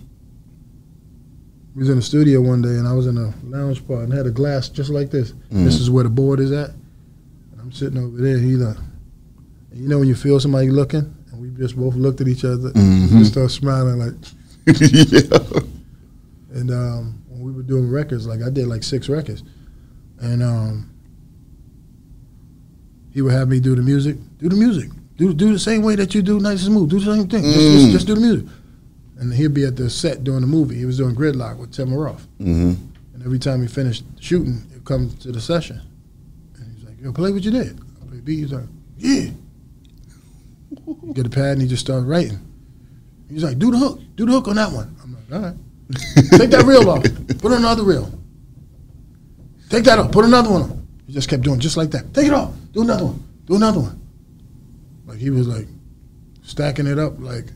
We 1.75 1.81
was 1.81 1.89
in 1.89 1.97
the 1.97 2.03
studio 2.03 2.41
one 2.41 2.63
day, 2.63 2.69
and 2.69 2.87
I 2.87 2.93
was 2.93 3.07
in 3.07 3.17
a 3.17 3.33
lounge 3.45 3.87
part 3.87 4.05
and 4.05 4.13
had 4.13 4.27
a 4.27 4.31
glass 4.31 4.69
just 4.69 4.91
like 4.91 5.11
this. 5.11 5.33
This 5.51 5.81
is 5.81 5.91
where 5.91 6.05
the 6.05 6.11
board 6.11 6.39
is 6.39 6.53
at. 6.53 6.71
And 6.71 7.61
I'm 7.61 7.73
sitting 7.73 7.99
over 7.99 8.19
there. 8.19 8.39
He 8.39 8.57
like, 8.57 8.77
and 9.73 9.81
you 9.81 9.89
know 9.89 9.99
when 9.99 10.09
you 10.09 10.15
feel 10.15 10.39
somebody 10.39 10.69
looking, 10.71 11.13
and 11.33 11.41
we 11.41 11.49
just 11.51 11.77
both 11.77 11.95
looked 11.95 12.21
at 12.21 12.29
each 12.29 12.45
other 12.45 12.69
and 12.75 13.11
Mhm. 13.11 13.19
just 13.19 13.33
started 13.33 13.51
smiling 13.51 13.99
like. 13.99 14.15
yeah. 14.67 15.61
And 16.55 16.71
um, 16.71 17.23
when 17.29 17.43
we 17.43 17.51
were 17.53 17.63
doing 17.63 17.89
records, 17.91 18.27
like 18.27 18.43
I 18.43 18.51
did 18.51 18.67
like 18.69 18.83
six 18.83 19.09
records, 19.09 19.43
and 20.21 20.43
um, 20.43 20.91
he 23.13 23.23
would 23.23 23.33
have 23.33 23.49
me 23.49 23.61
do 23.61 23.75
the 23.75 23.83
music. 23.83 24.17
Do 24.39 24.49
the 24.49 24.57
music. 24.57 24.91
Do 25.17 25.33
do 25.35 25.53
the 25.53 25.59
same 25.59 25.83
way 25.83 25.97
that 25.97 26.15
you 26.15 26.23
do 26.23 26.41
Nice 26.41 26.65
and 26.65 26.73
Smooth. 26.73 26.91
Do 26.91 27.01
the 27.01 27.15
same 27.15 27.29
thing. 27.29 27.43
Just, 27.43 27.57
just, 27.59 27.87
Mm. 27.87 27.93
just 27.93 28.07
do 28.07 28.15
the 28.15 28.21
music. 28.21 28.47
And 29.19 29.33
he'd 29.33 29.55
be 29.55 29.65
at 29.65 29.77
the 29.77 29.89
set 29.91 30.25
doing 30.25 30.41
the 30.41 30.47
movie. 30.47 30.77
He 30.77 30.85
was 30.85 30.97
doing 30.97 31.15
Gridlock'd 31.15 31.61
with 31.61 31.71
Tim 31.73 31.93
Roth. 31.95 32.27
hmm 32.39 32.73
And 33.15 33.23
every 33.25 33.39
time 33.39 33.61
he 33.63 33.69
finished 33.69 34.05
shooting, 34.21 34.63
it 34.75 34.85
comes 34.85 35.15
to 35.17 35.31
the 35.31 35.41
session. 35.41 35.81
And 36.57 36.75
he's 36.75 36.85
like, 36.85 37.01
yo, 37.01 37.13
play 37.13 37.31
what 37.33 37.43
you 37.45 37.51
did. 37.51 37.79
I 38.03 38.07
play 38.09 38.21
beat. 38.21 38.39
He's 38.41 38.53
like, 38.53 38.65
yeah. 38.99 39.31
Get 41.13 41.27
a 41.27 41.31
pad 41.31 41.53
and 41.53 41.63
he 41.63 41.69
just 41.69 41.85
started 41.85 42.07
writing. 42.07 42.41
He's 43.29 43.45
like, 43.45 43.59
do 43.59 43.71
the 43.71 43.79
hook. 43.79 44.01
Do 44.17 44.27
the 44.27 44.33
hook 44.33 44.49
on 44.49 44.57
that 44.57 44.73
one. 44.73 44.97
I'm 45.03 45.15
like, 45.15 45.33
all 45.33 45.41
right. 45.41 45.57
Take 46.39 46.51
that 46.51 46.65
reel 46.65 46.89
off. 46.89 47.03
Put 47.41 47.53
another 47.53 47.83
reel. 47.83 48.13
Take 49.71 49.85
that 49.85 49.99
off. 49.99 50.13
Put 50.13 50.25
another 50.25 50.51
one 50.51 50.63
on. 50.63 50.89
He 51.07 51.13
just 51.13 51.29
kept 51.29 51.43
doing 51.43 51.61
just 51.61 51.77
like 51.77 51.91
that. 51.91 52.13
Take 52.15 52.27
it 52.27 52.33
off. 52.33 52.55
Do 52.73 52.83
another 52.83 53.07
one. 53.07 53.23
Do 53.47 53.57
another 53.57 53.81
one. 53.81 54.01
Like 55.07 55.19
he 55.19 55.31
was 55.31 55.49
like 55.49 55.67
stacking 56.43 56.87
it 56.87 56.99
up 56.99 57.21
like 57.21 57.47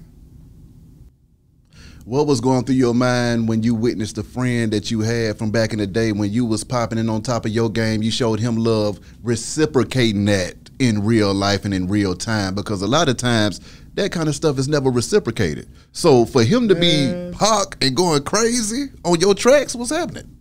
What 2.06 2.28
was 2.28 2.40
going 2.40 2.64
through 2.64 2.76
your 2.76 2.94
mind 2.94 3.48
when 3.48 3.64
you 3.64 3.74
witnessed 3.74 4.16
a 4.16 4.22
friend 4.22 4.72
that 4.72 4.92
you 4.92 5.00
had 5.00 5.36
from 5.38 5.50
back 5.50 5.72
in 5.72 5.80
the 5.80 5.88
day 5.88 6.12
when 6.12 6.30
you 6.30 6.44
was 6.44 6.62
popping 6.62 6.98
in 6.98 7.08
on 7.08 7.20
top 7.20 7.44
of 7.44 7.50
your 7.50 7.68
game? 7.68 8.00
You 8.00 8.12
showed 8.12 8.38
him 8.38 8.56
love, 8.56 9.00
reciprocating 9.24 10.24
that 10.26 10.65
in 10.79 11.05
real 11.05 11.33
life 11.33 11.64
and 11.64 11.72
in 11.72 11.89
real 11.89 12.14
time 12.14 12.55
because 12.55 12.83
a 12.83 12.87
lot 12.87 13.09
of 13.09 13.16
times 13.16 13.61
that 13.95 14.12
kind 14.12 14.29
of 14.29 14.35
stuff 14.35 14.59
is 14.59 14.68
never 14.68 14.91
reciprocated. 14.91 15.68
So 15.93 16.24
for 16.27 16.45
him 16.45 16.68
to 16.68 16.74
Man. 16.74 17.31
be 17.31 17.37
Pac 17.37 17.83
and 17.83 17.97
going 17.97 18.22
crazy 18.24 18.87
on 19.05 19.20
your 19.20 19.35
tracks, 19.35 19.74
what's 19.74 19.91
happening? 19.91 20.37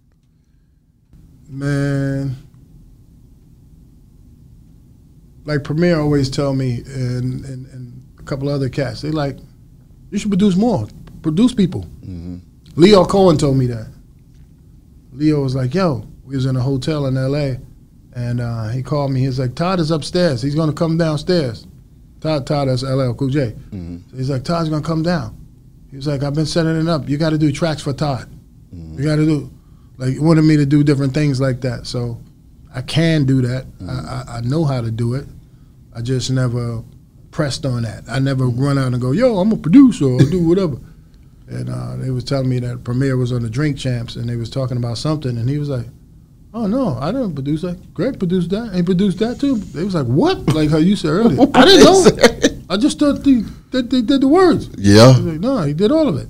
Man, 1.47 2.35
like 5.45 5.63
Premier 5.63 5.99
always 5.99 6.29
tell 6.29 6.53
me, 6.53 6.81
and, 6.87 7.45
and, 7.45 7.65
and 7.67 8.03
a 8.19 8.23
couple 8.23 8.49
other 8.49 8.67
cats, 8.67 9.01
they 9.01 9.11
like, 9.11 9.37
you 10.11 10.17
should 10.17 10.31
produce 10.31 10.55
more, 10.55 10.87
produce 11.21 11.53
people. 11.53 11.83
Mm-hmm. 12.01 12.37
Lyor 12.81 13.07
Cohen 13.07 13.37
told 13.37 13.57
me 13.57 13.67
that. 13.67 13.87
Lyor 15.13 15.41
was 15.41 15.55
like, 15.55 15.73
yo, 15.73 16.05
we 16.25 16.35
was 16.35 16.45
in 16.45 16.55
a 16.55 16.61
hotel 16.61 17.05
in 17.05 17.15
L.A. 17.15 17.59
and 18.15 18.39
uh, 18.39 18.69
he 18.69 18.81
called 18.81 19.11
me. 19.11 19.19
He's 19.19 19.39
like, 19.39 19.55
"Todd 19.55 19.79
is 19.79 19.91
upstairs. 19.91 20.41
He's 20.41 20.55
going 20.55 20.69
to 20.69 20.75
come 20.75 20.97
downstairs." 20.97 21.67
Todd, 22.21 22.47
Todd, 22.47 22.69
that's 22.69 22.81
LL 22.81 23.13
Cool 23.13 23.29
J. 23.29 23.51
Mm-hmm. 23.51 23.97
So 24.09 24.17
he's 24.17 24.29
like, 24.29 24.43
"Todd's 24.43 24.69
going 24.69 24.81
to 24.81 24.87
come 24.87 25.03
down." 25.03 25.37
He 25.91 25.97
was 25.97 26.07
like, 26.07 26.23
"I've 26.23 26.33
been 26.33 26.45
setting 26.45 26.79
it 26.79 26.87
up. 26.87 27.07
You 27.09 27.17
got 27.17 27.31
to 27.31 27.37
do 27.37 27.51
tracks 27.51 27.81
for 27.81 27.93
Todd. 27.93 28.29
Mm-hmm. 28.73 28.99
You 28.99 29.05
got 29.05 29.17
to 29.17 29.25
do." 29.25 29.51
Like, 29.97 30.13
he 30.13 30.19
wanted 30.19 30.43
me 30.43 30.57
to 30.57 30.65
do 30.65 30.83
different 30.83 31.13
things 31.13 31.39
like 31.39 31.61
that. 31.61 31.87
So 31.87 32.19
I 32.73 32.81
can 32.81 33.25
do 33.25 33.41
that. 33.41 33.65
Mm-hmm. 33.65 33.89
I, 33.89 34.33
I, 34.33 34.37
I 34.37 34.41
know 34.41 34.65
how 34.65 34.81
to 34.81 34.91
do 34.91 35.13
it. 35.13 35.25
I 35.93 36.01
just 36.01 36.31
never 36.31 36.83
pressed 37.31 37.65
on 37.65 37.83
that. 37.83 38.03
I 38.09 38.19
never 38.19 38.47
run 38.47 38.77
out 38.77 38.93
and 38.93 39.01
go, 39.01 39.11
"Yo, 39.11 39.37
I'm 39.39 39.51
a 39.51 39.57
producer. 39.57 40.05
I'll 40.05 40.19
do 40.19 40.47
whatever." 40.47 40.77
and 41.47 41.69
uh, 41.69 41.95
they 41.97 42.09
was 42.09 42.23
telling 42.23 42.49
me 42.49 42.59
that 42.59 42.83
Premier 42.83 43.17
was 43.17 43.31
on 43.31 43.43
the 43.43 43.49
Drink 43.49 43.77
Champs, 43.77 44.15
and 44.15 44.29
they 44.29 44.35
was 44.35 44.49
talking 44.49 44.77
about 44.77 44.97
something, 44.97 45.37
and 45.37 45.49
he 45.49 45.59
was 45.59 45.69
like, 45.69 45.85
"Oh 46.55 46.65
no, 46.67 46.97
I 46.99 47.11
didn't 47.11 47.35
produce 47.35 47.61
that. 47.61 47.93
Greg 47.93 48.17
produced 48.17 48.49
that. 48.51 48.73
He 48.73 48.81
produced 48.81 49.19
that 49.19 49.39
too." 49.39 49.57
They 49.57 49.83
was 49.83 49.93
like, 49.93 50.07
"What?" 50.07 50.37
Like 50.55 50.69
how 50.71 50.77
you 50.77 50.95
said 50.95 51.09
earlier. 51.09 51.39
I 51.53 51.65
didn't 51.65 51.83
know. 51.83 52.61
I 52.69 52.77
just 52.77 52.97
thought 52.97 53.23
they, 53.23 53.43
that 53.71 53.89
they 53.91 54.01
did 54.01 54.21
the 54.21 54.27
words. 54.27 54.69
Yeah. 54.77 55.15
like, 55.19 55.39
no, 55.39 55.61
he 55.61 55.73
did 55.73 55.91
all 55.91 56.07
of 56.07 56.17
it. 56.17 56.27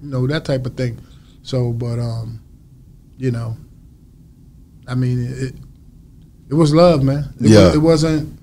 You 0.00 0.08
know 0.10 0.26
that 0.28 0.44
type 0.44 0.64
of 0.64 0.76
thing. 0.76 0.98
So, 1.42 1.72
but 1.72 1.98
um, 1.98 2.40
you 3.18 3.30
know, 3.30 3.56
I 4.88 4.94
mean, 4.94 5.26
it 5.28 5.54
it 6.48 6.54
was 6.54 6.72
love, 6.74 7.02
man. 7.02 7.34
It 7.40 7.50
Yeah. 7.50 7.66
Was, 7.66 7.74
it 7.74 7.78
wasn't. 7.78 8.40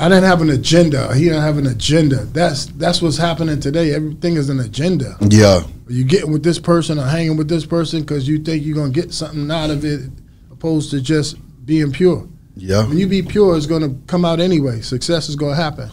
I 0.00 0.08
didn't 0.08 0.24
have 0.24 0.40
an 0.42 0.50
agenda. 0.50 1.12
He 1.14 1.24
didn't 1.24 1.42
have 1.42 1.58
an 1.58 1.66
agenda. 1.66 2.24
That's 2.24 2.66
that's 2.66 3.02
what's 3.02 3.16
happening 3.16 3.60
today. 3.60 3.94
Everything 3.94 4.36
is 4.36 4.48
an 4.48 4.60
agenda. 4.60 5.16
Yeah. 5.20 5.62
You 5.88 6.04
getting 6.04 6.30
with 6.32 6.42
this 6.42 6.58
person 6.58 6.98
or 6.98 7.04
hanging 7.06 7.36
with 7.36 7.48
this 7.48 7.64
person 7.66 8.00
because 8.00 8.28
you 8.28 8.38
think 8.38 8.64
you're 8.64 8.76
gonna 8.76 8.90
get 8.92 9.12
something 9.12 9.50
out 9.50 9.70
of 9.70 9.84
it, 9.84 10.02
opposed 10.50 10.90
to 10.90 11.00
just 11.00 11.36
being 11.64 11.92
pure. 11.92 12.28
Yeah. 12.56 12.86
When 12.86 12.98
you 12.98 13.06
be 13.06 13.22
pure, 13.22 13.56
it's 13.56 13.66
gonna 13.66 13.94
come 14.06 14.24
out 14.24 14.40
anyway. 14.40 14.80
Success 14.80 15.28
is 15.28 15.36
gonna 15.36 15.54
happen. 15.54 15.90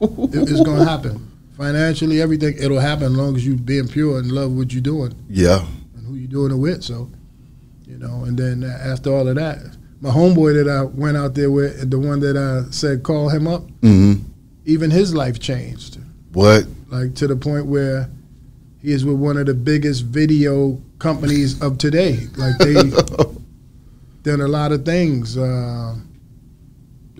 It- 0.00 0.48
it's 0.50 0.60
gonna 0.62 0.84
happen. 0.88 1.28
Financially, 1.56 2.20
everything 2.20 2.54
it'll 2.58 2.80
happen 2.80 3.06
as 3.06 3.12
long 3.12 3.36
as 3.36 3.46
you 3.46 3.54
being 3.56 3.88
pure 3.88 4.18
and 4.18 4.30
love 4.32 4.52
what 4.52 4.72
you're 4.72 4.82
doing 4.82 5.14
Yeah. 5.28 5.64
and 5.96 6.06
who 6.06 6.14
you're 6.14 6.28
doing 6.28 6.50
it 6.52 6.56
with. 6.56 6.82
So, 6.82 7.10
you 7.86 7.96
know, 7.98 8.24
and 8.24 8.36
then 8.36 8.64
after 8.64 9.12
all 9.12 9.26
of 9.28 9.36
that, 9.36 9.58
my 10.00 10.10
homeboy 10.10 10.54
that 10.64 10.68
I 10.70 10.82
went 10.82 11.16
out 11.16 11.34
there 11.34 11.50
with, 11.50 11.90
the 11.90 11.98
one 11.98 12.20
that 12.20 12.36
I 12.36 12.70
said 12.70 13.02
call 13.04 13.28
him 13.30 13.46
up, 13.46 13.62
Mm-hmm. 13.82 14.22
even 14.66 14.90
his 14.90 15.14
life 15.14 15.38
changed, 15.38 15.98
What? 16.32 16.66
like 16.90 17.14
to 17.16 17.26
the 17.28 17.36
point 17.36 17.66
where 17.66 18.10
he 18.84 18.92
is 18.92 19.02
with 19.02 19.16
one 19.16 19.38
of 19.38 19.46
the 19.46 19.54
biggest 19.54 20.02
video 20.04 20.78
companies 20.98 21.60
of 21.62 21.78
today. 21.78 22.18
Like 22.36 22.58
they 22.58 22.74
done 24.22 24.42
a 24.42 24.46
lot 24.46 24.72
of 24.72 24.84
things. 24.84 25.38
Uh, 25.38 25.94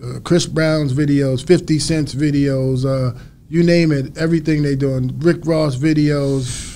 uh, 0.03 0.19
Chris 0.23 0.45
Brown's 0.45 0.93
videos, 0.93 1.45
Fifty 1.45 1.79
Cent's 1.79 2.13
videos, 2.13 2.85
uh, 2.85 3.17
you 3.49 3.63
name 3.63 3.91
it, 3.91 4.15
everything 4.15 4.61
they 4.61 4.75
doing. 4.75 5.17
Rick 5.19 5.37
Ross 5.45 5.75
videos. 5.75 6.71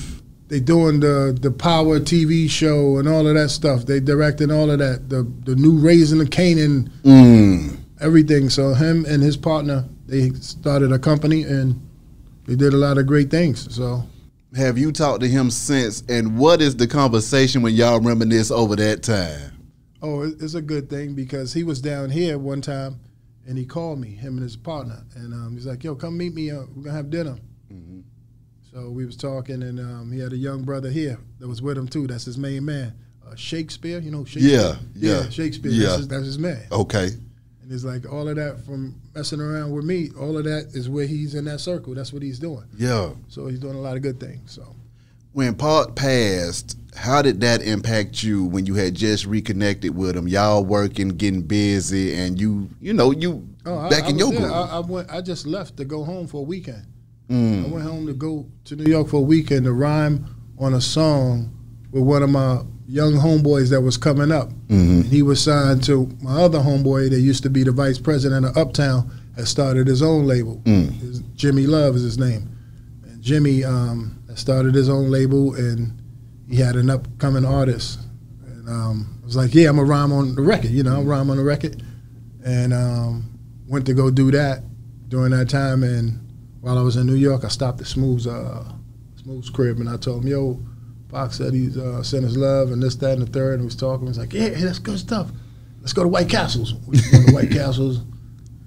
They 0.48 0.60
doing 0.60 1.02
the 1.02 1.38
the 1.40 1.52
Power 1.52 2.00
TV 2.00 2.50
show 2.50 2.98
and 2.98 3.08
all 3.08 3.28
of 3.28 3.36
that 3.36 3.50
stuff. 3.50 3.86
They 3.86 4.00
directing 4.00 4.50
all 4.50 4.72
of 4.72 4.80
that. 4.80 5.08
The 5.08 5.22
the 5.46 5.56
new 5.56 5.78
Raising 5.78 6.18
the 6.18 6.26
Kanan, 6.26 6.90
Mm. 7.04 7.78
everything. 8.02 8.50
So 8.50 8.74
him 8.74 9.06
and 9.06 9.22
his 9.22 9.38
partner, 9.38 9.86
they 10.08 10.32
started 10.32 10.92
a 10.92 10.98
company 10.98 11.44
and 11.44 11.80
they 12.48 12.56
did 12.56 12.74
a 12.74 12.78
lot 12.78 12.98
of 12.98 13.06
great 13.06 13.30
things. 13.30 13.72
So 13.76 14.04
Have 14.56 14.78
you 14.78 14.92
talked 14.92 15.22
to 15.22 15.28
him 15.28 15.52
since? 15.52 16.02
And 16.10 16.38
what 16.38 16.62
is 16.62 16.76
the 16.76 16.88
conversation 16.88 17.62
when 17.62 17.76
y'all 17.76 18.00
reminisce 18.00 18.50
over 18.50 18.76
that 18.78 19.04
time? 19.04 19.70
Oh, 20.02 20.24
it's 20.24 20.56
a 20.56 20.62
good 20.62 20.90
thing 20.90 21.14
because 21.14 21.54
he 21.54 21.64
was 21.64 21.82
down 21.82 22.10
here 22.10 22.40
one 22.40 22.62
time, 22.62 23.00
and 23.46 23.58
he 23.58 23.66
called 23.66 24.00
me, 24.00 24.10
him 24.10 24.34
and 24.34 24.44
his 24.44 24.56
partner, 24.56 25.04
and 25.16 25.34
um, 25.34 25.52
he's 25.54 25.68
like, 25.68 25.84
"Yo, 25.84 25.94
come 25.94 26.18
meet 26.18 26.34
me. 26.34 26.52
Uh, 26.52 26.62
we're 26.76 26.84
gonna 26.84 26.96
have 26.96 27.10
dinner." 27.10 27.38
So 28.72 28.90
we 28.92 29.06
was 29.06 29.18
talking, 29.18 29.64
and 29.64 29.80
um, 29.80 30.12
he 30.12 30.20
had 30.20 30.32
a 30.32 30.38
young 30.38 30.64
brother 30.64 30.92
here 30.92 31.18
that 31.40 31.48
was 31.48 31.62
with 31.62 31.78
him 31.78 31.88
too. 31.88 32.06
That's 32.06 32.26
his 32.26 32.38
main 32.38 32.66
man, 32.66 32.94
uh, 33.28 33.36
Shakespeare. 33.36 34.00
You 34.00 34.12
know 34.12 34.24
Shakespeare? 34.26 34.78
Yeah, 34.96 35.22
yeah, 35.24 35.30
Shakespeare. 35.30 35.72
yeah. 35.72 35.88
That's, 35.88 35.98
his, 35.98 36.08
that's 36.08 36.26
his 36.26 36.40
man. 36.40 36.66
Okay. 36.72 37.10
And 37.70 37.76
it's 37.76 37.86
like 37.86 38.12
all 38.12 38.28
of 38.28 38.36
that 38.38 38.66
from 38.66 39.00
messing 39.14 39.40
around 39.40 39.72
with 39.72 39.86
me. 39.86 40.10
All 40.20 40.36
of 40.36 40.44
that 40.46 40.72
is 40.74 40.90
where 40.90 41.06
he's 41.06 41.36
in 41.36 41.46
that 41.46 41.60
circle. 41.60 41.94
That's 41.94 42.12
what 42.12 42.24
he's 42.24 42.40
doing. 42.40 42.64
Yeah. 42.76 43.12
So 43.28 43.46
he's 43.46 43.60
doing 43.60 43.76
a 43.76 43.80
lot 43.80 43.96
of 43.96 44.02
good 44.02 44.20
things. 44.20 44.52
So. 44.52 44.76
When 45.34 45.54
Pac 45.54 45.94
passed, 45.94 46.76
how 46.96 47.22
did 47.22 47.42
that 47.42 47.62
impact 47.62 48.24
you 48.24 48.44
when 48.44 48.66
you 48.66 48.74
had 48.74 48.96
just 48.96 49.28
reconnected 49.28 49.96
with 49.96 50.16
him? 50.16 50.28
Y'all 50.28 50.66
working, 50.66 51.10
getting 51.10 51.44
busy, 51.44 52.16
and 52.16 52.42
you, 52.42 52.72
you 52.82 52.92
know, 52.92 53.12
you 53.12 53.48
Oh, 53.68 53.88
back 53.88 54.06
I 54.06 54.10
in 54.10 54.16
was 54.16 54.32
your 54.32 54.40
group. 54.40 54.52
I, 54.52 54.62
I 54.62 54.80
went. 54.80 55.12
I 55.12 55.22
just 55.22 55.46
left 55.46 55.78
to 55.78 55.86
go 55.86 56.04
home 56.04 56.26
for 56.26 56.38
a 56.38 56.44
weekend. 56.44 56.88
Mm. 57.30 57.66
I 57.66 57.68
went 57.68 57.86
home 57.86 58.08
to 58.08 58.14
go 58.14 58.48
to 58.66 58.76
New 58.76 58.90
York 58.90 59.10
for 59.10 59.18
a 59.18 59.22
weekend 59.22 59.66
to 59.66 59.74
rhyme 59.74 60.26
on 60.58 60.74
a 60.74 60.82
song 60.82 61.56
with 61.92 62.02
one 62.02 62.24
of 62.24 62.32
my 62.32 62.64
young 62.90 63.14
homeboys 63.14 63.70
that 63.70 63.82
was 63.82 63.98
coming 63.98 64.32
up. 64.32 64.50
Mhm. 64.68 64.70
And 64.70 65.06
he 65.06 65.22
was 65.22 65.40
signed 65.40 65.84
to 65.84 66.10
my 66.22 66.42
other 66.42 66.60
homeboy 66.60 67.12
that 67.12 67.20
used 67.22 67.44
to 67.44 67.50
be 67.50 67.64
the 67.64 67.72
vice 67.72 68.00
president 68.00 68.46
of 68.46 68.58
Uptown. 68.58 69.12
Had 69.36 69.48
started 69.48 69.88
his 69.88 70.02
own 70.02 70.26
label. 70.26 70.60
Mm. 70.66 71.24
Jimmy 71.36 71.66
Love 71.66 71.96
is 71.96 72.02
his 72.02 72.18
name. 72.18 72.50
And 73.08 73.22
Jimmy 73.22 73.64
um, 73.64 74.18
started 74.36 74.76
his 74.76 74.90
own 74.90 75.10
label, 75.12 75.54
and 75.56 75.94
he 76.50 76.58
had 76.58 76.76
an 76.76 76.90
upcoming 76.90 77.46
artist. 77.46 78.00
And 78.46 78.68
um, 78.68 79.08
I 79.22 79.26
was 79.26 79.36
like, 79.38 79.54
"Yeah, 79.56 79.70
I'm 79.70 79.78
gonna 79.78 79.88
rhyme 79.88 80.12
on 80.12 80.36
the 80.36 80.42
record. 80.42 80.72
You 80.72 80.84
know, 80.84 80.96
I'll 80.96 81.04
rhyme 81.06 81.30
on 81.30 81.38
the 81.38 81.44
record." 81.44 81.82
And 82.44 82.74
um, 82.74 83.30
went 83.68 83.86
to 83.86 83.94
go 83.94 84.10
do 84.10 84.30
that 84.32 84.64
during 85.08 85.32
that 85.32 85.48
time. 85.48 85.84
And 85.84 86.20
while 86.60 86.78
I 86.78 86.82
was 86.82 86.98
in 86.98 87.06
New 87.06 87.16
York, 87.16 87.46
I 87.46 87.50
stopped 87.50 87.80
at 87.80 87.88
Smooth's 87.88 88.28
uh, 88.28 88.66
Smooth's 89.24 89.50
crib, 89.50 89.80
and 89.80 89.88
I 89.90 89.96
told 89.96 90.24
him, 90.24 90.30
"Yo, 90.32 90.60
Fox 91.10 91.38
said 91.38 91.54
he's 91.54 91.76
uh, 91.76 92.04
sent 92.04 92.24
his 92.24 92.38
love 92.38 92.72
and 92.72 92.82
this, 92.82 92.96
that, 92.96 93.14
and 93.14 93.24
the 93.24 93.32
third. 93.32 93.54
And 93.56 93.62
we 93.64 93.66
was 93.66 93.76
talking. 93.76 94.06
He 94.06 94.10
was 94.10 94.18
like, 94.18 94.34
"Yeah, 94.34 94.50
that's 94.50 94.80
good 94.80 95.00
stuff. 95.00 95.32
Let's 95.82 95.94
go 95.94 96.04
to 96.04 96.08
White 96.08 96.30
Castles." 96.30 96.76
We 96.88 97.02
going 97.12 97.28
to 97.28 97.34
White 97.34 97.52
Castles, 97.52 98.02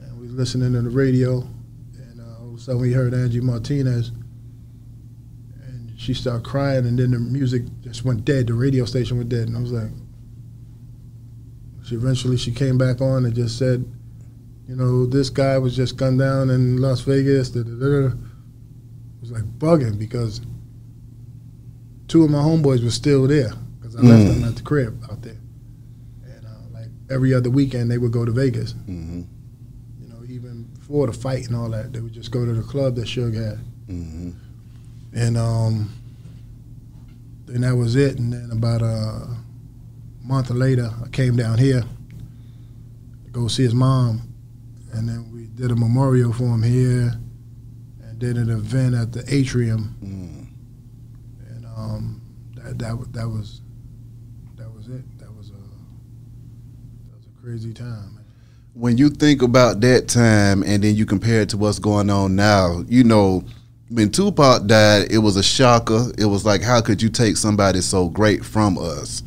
and 0.01 0.18
we 0.18 0.26
was 0.26 0.34
listening 0.34 0.72
to 0.72 0.82
the 0.82 0.90
radio. 0.90 1.47
And 1.95 2.20
uh, 2.20 2.40
all 2.40 2.49
of 2.49 2.55
a 2.55 2.59
sudden, 2.59 2.80
we 2.80 2.93
heard 2.93 3.14
Angie 3.14 3.40
Martinez, 3.40 4.11
and 5.64 5.93
she 5.97 6.14
started 6.14 6.45
crying. 6.45 6.84
And 6.84 6.99
then 6.99 7.12
the 7.12 7.20
music 7.20 7.62
just 7.82 8.05
went 8.05 8.24
dead. 8.24 8.49
The 8.49 8.55
radio 8.55 8.86
station 8.86 9.18
went 9.18 9.28
dead, 9.28 9.47
and 9.47 9.57
I 9.57 9.61
was 9.61 9.72
like, 9.72 9.90
she 11.84 11.95
eventually 11.95 12.36
she 12.36 12.51
came 12.51 12.76
back 12.76 13.01
on 13.01 13.24
and 13.24 13.34
just 13.34 13.57
said, 13.57 13.84
you 14.66 14.74
know, 14.74 15.07
this 15.07 15.30
guy 15.30 15.59
was 15.59 15.76
just 15.76 15.97
gunned 15.97 16.18
down 16.18 16.51
in 16.51 16.78
Las 16.78 17.03
Vegas. 17.03 17.51
Da, 17.51 17.62
da, 17.62 17.70
da. 17.70 18.07
It 18.07 18.14
was 19.20 19.30
like 19.30 19.45
bugging 19.59 19.97
because 19.97 20.40
two 22.12 22.22
of 22.24 22.30
my 22.30 22.40
homeboys 22.40 22.84
were 22.84 22.90
still 22.90 23.26
there 23.26 23.52
because 23.80 23.96
I 23.96 24.02
left 24.02 24.24
Mm. 24.24 24.34
them 24.34 24.44
at 24.44 24.56
the 24.56 24.62
crib 24.62 25.02
out 25.10 25.22
there. 25.22 25.38
And 26.26 26.44
uh, 26.44 26.50
like 26.74 26.88
every 27.10 27.32
other 27.32 27.48
weekend, 27.48 27.90
they 27.90 27.96
would 27.96 28.12
go 28.12 28.26
to 28.26 28.30
Vegas. 28.32 28.72
hmm 28.84 29.22
You 29.98 30.08
know, 30.10 30.22
even 30.28 30.64
before 30.74 31.06
the 31.06 31.14
fight 31.14 31.46
and 31.46 31.56
all 31.56 31.70
that, 31.70 31.94
they 31.94 32.00
would 32.00 32.12
just 32.12 32.30
go 32.30 32.44
to 32.44 32.52
the 32.52 32.62
club 32.62 32.96
that 32.96 33.06
Suge 33.06 33.34
had. 33.42 33.58
hmm 33.86 34.30
And 35.14 35.38
um, 35.38 35.90
then 37.46 37.62
that 37.62 37.76
was 37.76 37.96
it. 37.96 38.18
And 38.18 38.30
then 38.34 38.50
about 38.52 38.82
a 38.82 39.34
month 40.22 40.50
later, 40.50 40.90
I 41.02 41.08
came 41.08 41.34
down 41.36 41.56
here 41.56 41.80
to 43.24 43.30
go 43.32 43.48
see 43.48 43.62
his 43.62 43.74
mom. 43.74 44.20
And 44.92 45.08
then 45.08 45.32
we 45.32 45.46
did 45.46 45.70
a 45.70 45.76
memorial 45.76 46.34
for 46.34 46.44
him 46.44 46.62
here 46.62 47.14
and 48.02 48.18
did 48.18 48.36
an 48.36 48.50
event 48.50 48.94
at 48.94 49.12
the 49.12 49.24
atrium. 49.34 49.96
Mm. 50.04 50.41
Um, 51.76 52.20
that, 52.54 52.78
that, 52.78 53.12
that 53.12 53.28
was 53.28 53.60
that 54.56 54.70
was 54.70 54.88
it. 54.88 55.18
That 55.18 55.34
was 55.34 55.50
a, 55.50 55.52
that 55.52 57.16
was 57.16 57.26
a 57.26 57.40
crazy 57.40 57.72
time. 57.72 58.18
When 58.74 58.96
you 58.96 59.10
think 59.10 59.42
about 59.42 59.80
that 59.80 60.08
time 60.08 60.62
and 60.62 60.82
then 60.82 60.94
you 60.94 61.04
compare 61.04 61.42
it 61.42 61.50
to 61.50 61.56
what's 61.58 61.78
going 61.78 62.08
on 62.08 62.34
now, 62.36 62.84
you 62.88 63.04
know, 63.04 63.44
when 63.90 64.10
Tupac 64.10 64.66
died, 64.66 65.12
it 65.12 65.18
was 65.18 65.36
a 65.36 65.42
shocker. 65.42 66.10
It 66.16 66.24
was 66.24 66.46
like, 66.46 66.62
how 66.62 66.80
could 66.80 67.02
you 67.02 67.10
take 67.10 67.36
somebody 67.36 67.82
so 67.82 68.08
great 68.08 68.44
from 68.44 68.78
us? 68.78 69.22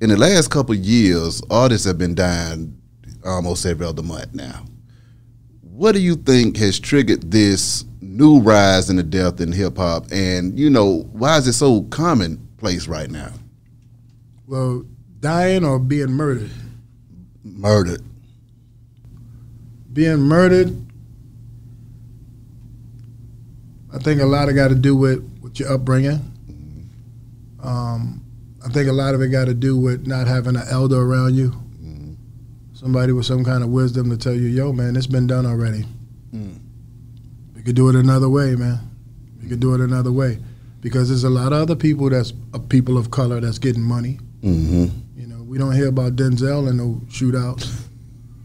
In 0.00 0.10
the 0.10 0.16
last 0.16 0.50
couple 0.50 0.74
years, 0.74 1.42
artists 1.50 1.86
have 1.86 1.96
been 1.96 2.14
dying 2.14 2.78
almost 3.24 3.64
every 3.64 3.86
other 3.86 4.02
month 4.02 4.34
now. 4.34 4.64
What 5.62 5.92
do 5.92 6.00
you 6.00 6.16
think 6.16 6.58
has 6.58 6.78
triggered 6.78 7.30
this 7.30 7.84
new 8.10 8.40
rise 8.40 8.90
in 8.90 8.96
the 8.96 9.02
death 9.02 9.40
in 9.40 9.52
hip 9.52 9.76
hop? 9.76 10.06
And, 10.10 10.58
you 10.58 10.68
know, 10.70 11.08
why 11.12 11.38
is 11.38 11.46
it 11.46 11.52
so 11.54 11.82
commonplace 11.84 12.88
right 12.88 13.10
now? 13.10 13.32
Well, 14.46 14.84
dying 15.20 15.64
or 15.64 15.78
being 15.78 16.12
murdered? 16.12 16.50
Murdered. 17.44 18.02
being 19.92 20.18
murdered, 20.18 20.86
I 23.92 23.98
think 23.98 24.20
a 24.20 24.26
lot 24.26 24.48
of 24.48 24.54
got 24.54 24.68
to 24.68 24.76
do 24.76 24.94
with, 24.94 25.18
with 25.42 25.58
your 25.58 25.72
upbringing. 25.72 26.20
Um, 27.62 28.22
I 28.64 28.68
think 28.68 28.88
a 28.88 28.92
lot 28.92 29.14
of 29.14 29.20
it 29.20 29.28
got 29.28 29.46
to 29.46 29.54
do 29.54 29.76
with 29.76 30.06
not 30.06 30.26
having 30.26 30.54
an 30.56 30.62
elder 30.70 31.00
around 31.00 31.34
you, 31.34 31.52
somebody 32.72 33.12
with 33.12 33.26
some 33.26 33.44
kind 33.44 33.64
of 33.64 33.70
wisdom 33.70 34.10
to 34.10 34.16
tell 34.16 34.34
you, 34.34 34.46
"Yo, 34.48 34.72
man, 34.72 34.96
it's 34.96 35.06
been 35.06 35.26
done 35.26 35.44
already. 35.44 35.84
Mm. 36.32 36.59
We 37.60 37.64
could 37.64 37.76
do 37.76 37.90
it 37.90 37.94
another 37.94 38.30
way, 38.30 38.56
man. 38.56 38.78
We 39.42 39.46
could 39.50 39.60
do 39.60 39.74
it 39.74 39.82
another 39.82 40.10
way." 40.10 40.38
Because 40.80 41.10
there's 41.10 41.24
a 41.24 41.28
lot 41.28 41.52
of 41.52 41.60
other 41.60 41.76
people 41.76 42.08
that's 42.08 42.32
uh, 42.54 42.58
people 42.58 42.96
of 42.96 43.10
color 43.10 43.38
that's 43.38 43.58
getting 43.58 43.82
money. 43.82 44.18
Mm-hmm. 44.42 44.86
You 45.14 45.26
know, 45.26 45.42
we 45.42 45.58
don't 45.58 45.74
hear 45.74 45.88
about 45.88 46.16
Denzel 46.16 46.70
and 46.70 46.78
no 46.78 47.02
shootouts. 47.08 47.70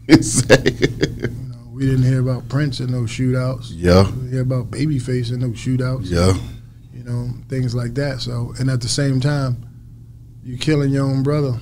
You 0.08 1.48
know, 1.48 1.66
we 1.72 1.86
didn't 1.86 2.04
hear 2.04 2.20
about 2.20 2.46
Prince 2.50 2.78
and 2.80 2.90
no 2.90 3.04
shootouts. 3.04 3.68
yeah. 3.70 4.04
We 4.04 4.10
didn't 4.12 4.30
hear 4.32 4.42
about 4.42 4.70
Babyface 4.70 5.30
and 5.30 5.40
no 5.40 5.48
shootouts. 5.48 6.10
Yeah. 6.10 6.34
You 6.92 7.02
know, 7.02 7.30
things 7.48 7.74
like 7.74 7.94
that. 7.94 8.20
So, 8.20 8.52
and 8.60 8.68
at 8.70 8.82
the 8.82 8.88
same 8.88 9.18
time, 9.18 9.66
you're 10.44 10.58
killing 10.58 10.92
your 10.92 11.06
own 11.06 11.22
brother. 11.22 11.58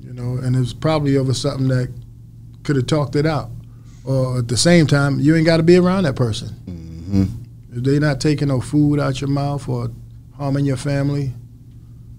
You 0.00 0.14
know, 0.14 0.38
and 0.42 0.56
it's 0.56 0.72
probably 0.72 1.18
over 1.18 1.34
something 1.34 1.68
that 1.68 1.92
could 2.64 2.76
have 2.76 2.86
talked 2.86 3.14
it 3.14 3.26
out. 3.26 3.50
Or 4.06 4.38
at 4.38 4.48
the 4.48 4.56
same 4.56 4.86
time, 4.86 5.18
you 5.20 5.34
ain't 5.34 5.46
got 5.46 5.56
to 5.56 5.62
be 5.62 5.76
around 5.76 6.04
that 6.04 6.14
person. 6.16 6.48
Mm-hmm. 6.66 7.24
If 7.76 7.82
they 7.84 7.98
not 7.98 8.20
taking 8.20 8.48
no 8.48 8.60
food 8.60 9.00
out 9.00 9.20
your 9.20 9.28
mouth 9.30 9.68
or 9.68 9.90
harming 10.36 10.64
your 10.64 10.76
family, 10.76 11.32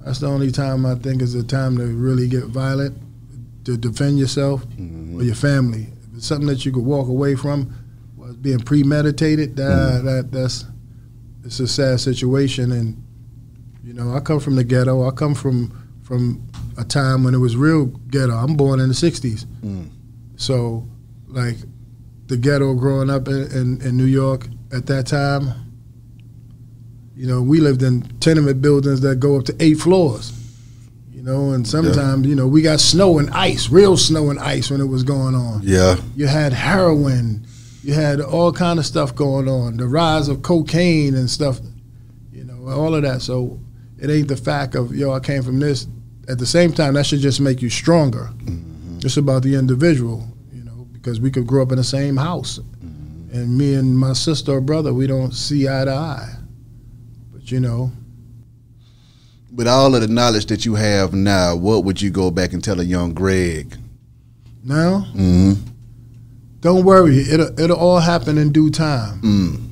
that's 0.03 0.19
the 0.19 0.27
only 0.27 0.51
time 0.51 0.85
I 0.85 0.95
think 0.95 1.21
is 1.21 1.33
the 1.33 1.43
time 1.43 1.77
to 1.77 1.85
really 1.85 2.27
get 2.27 2.45
violent, 2.45 2.97
to 3.65 3.77
defend 3.77 4.19
yourself 4.19 4.65
or 5.15 5.23
your 5.23 5.35
family. 5.35 5.87
If 6.11 6.17
it's 6.17 6.27
something 6.27 6.47
that 6.47 6.65
you 6.65 6.71
could 6.71 6.83
walk 6.85 7.07
away 7.07 7.35
from, 7.35 7.73
was 8.17 8.35
being 8.35 8.59
premeditated. 8.59 9.55
That 9.55 10.01
that 10.03 10.31
that's 10.31 10.65
it's 11.43 11.59
a 11.59 11.67
sad 11.67 11.99
situation. 11.99 12.71
And 12.71 13.01
you 13.83 13.93
know, 13.93 14.13
I 14.13 14.19
come 14.19 14.39
from 14.39 14.55
the 14.57 14.63
ghetto. 14.63 15.07
I 15.07 15.11
come 15.11 15.33
from 15.35 15.71
from 16.03 16.41
a 16.77 16.83
time 16.83 17.23
when 17.23 17.33
it 17.33 17.39
was 17.39 17.55
real 17.55 17.85
ghetto. 17.85 18.33
I'm 18.33 18.55
born 18.55 18.79
in 18.79 18.87
the 18.89 18.93
'60s, 18.95 19.45
Mm. 19.65 19.89
so 20.37 20.85
like 21.27 21.57
the 22.27 22.37
ghetto 22.37 22.73
growing 22.73 23.09
up 23.09 23.27
in, 23.27 23.51
in, 23.51 23.81
in 23.81 23.97
New 23.97 24.05
York 24.05 24.47
at 24.71 24.85
that 24.87 25.07
time. 25.07 25.53
You 27.15 27.27
know, 27.27 27.41
we 27.41 27.59
lived 27.59 27.81
in 27.81 28.03
tenement 28.19 28.61
buildings 28.61 29.01
that 29.01 29.19
go 29.19 29.37
up 29.37 29.45
to 29.45 29.55
eight 29.59 29.75
floors. 29.75 30.33
You 31.11 31.23
know, 31.23 31.51
and 31.51 31.67
sometimes 31.67 32.27
you 32.27 32.35
know 32.35 32.47
we 32.47 32.61
got 32.61 32.79
snow 32.79 33.17
and 33.17 33.29
ice, 33.31 33.69
real 33.69 33.97
snow 33.97 34.29
and 34.29 34.39
ice 34.39 34.69
when 34.69 34.79
it 34.79 34.85
was 34.85 35.03
going 35.03 35.35
on. 35.35 35.61
Yeah. 35.63 35.97
You 36.15 36.27
had 36.27 36.53
heroin, 36.53 37.45
you 37.83 37.93
had 37.93 38.21
all 38.21 38.53
kind 38.53 38.77
of 38.77 38.85
stuff 38.85 39.15
going 39.15 39.49
on. 39.49 39.77
The 39.77 39.87
rise 39.87 40.29
of 40.29 40.41
cocaine 40.41 41.15
and 41.15 41.29
stuff. 41.29 41.59
You 42.31 42.43
know, 42.43 42.69
all 42.69 42.93
of 42.93 43.01
that. 43.01 43.21
So 43.21 43.59
it 43.99 44.09
ain't 44.09 44.27
the 44.27 44.37
fact 44.37 44.75
of 44.75 44.95
yo, 44.95 45.11
I 45.11 45.19
came 45.19 45.41
from 45.41 45.59
this. 45.59 45.87
At 46.29 46.37
the 46.37 46.45
same 46.45 46.71
time, 46.71 46.93
that 46.93 47.05
should 47.05 47.21
just 47.21 47.39
make 47.39 47.61
you 47.61 47.69
stronger. 47.69 48.29
Mm-hmm. 48.43 48.99
It's 49.03 49.17
about 49.17 49.43
the 49.43 49.55
individual, 49.55 50.27
because 51.07 51.21
we 51.21 51.31
could 51.31 51.47
grow 51.47 51.61
up 51.63 51.71
in 51.71 51.77
the 51.77 51.83
same 51.85 52.17
house, 52.17 52.59
and 53.31 53.57
me 53.57 53.73
and 53.75 53.97
my 53.97 54.11
sister 54.11 54.51
or 54.51 54.59
brother, 54.59 54.93
we 54.93 55.07
don't 55.07 55.31
see 55.33 55.65
eye 55.65 55.85
to 55.85 55.93
eye. 55.93 56.33
But 57.31 57.49
you 57.49 57.61
know, 57.61 57.93
With 59.55 59.69
all 59.69 59.95
of 59.95 60.01
the 60.01 60.09
knowledge 60.09 60.47
that 60.47 60.65
you 60.65 60.75
have 60.75 61.13
now, 61.13 61.55
what 61.55 61.85
would 61.85 62.01
you 62.01 62.09
go 62.09 62.29
back 62.29 62.51
and 62.51 62.61
tell 62.61 62.81
a 62.81 62.83
young 62.83 63.13
Greg? 63.13 63.77
now 64.65 65.05
Mm-hmm. 65.15 65.53
don't 66.59 66.83
worry, 66.83 67.19
it'll 67.21 67.57
it'll 67.57 67.77
all 67.77 67.99
happen 68.01 68.37
in 68.37 68.51
due 68.51 68.69
time. 68.69 69.21
Mm. 69.21 69.69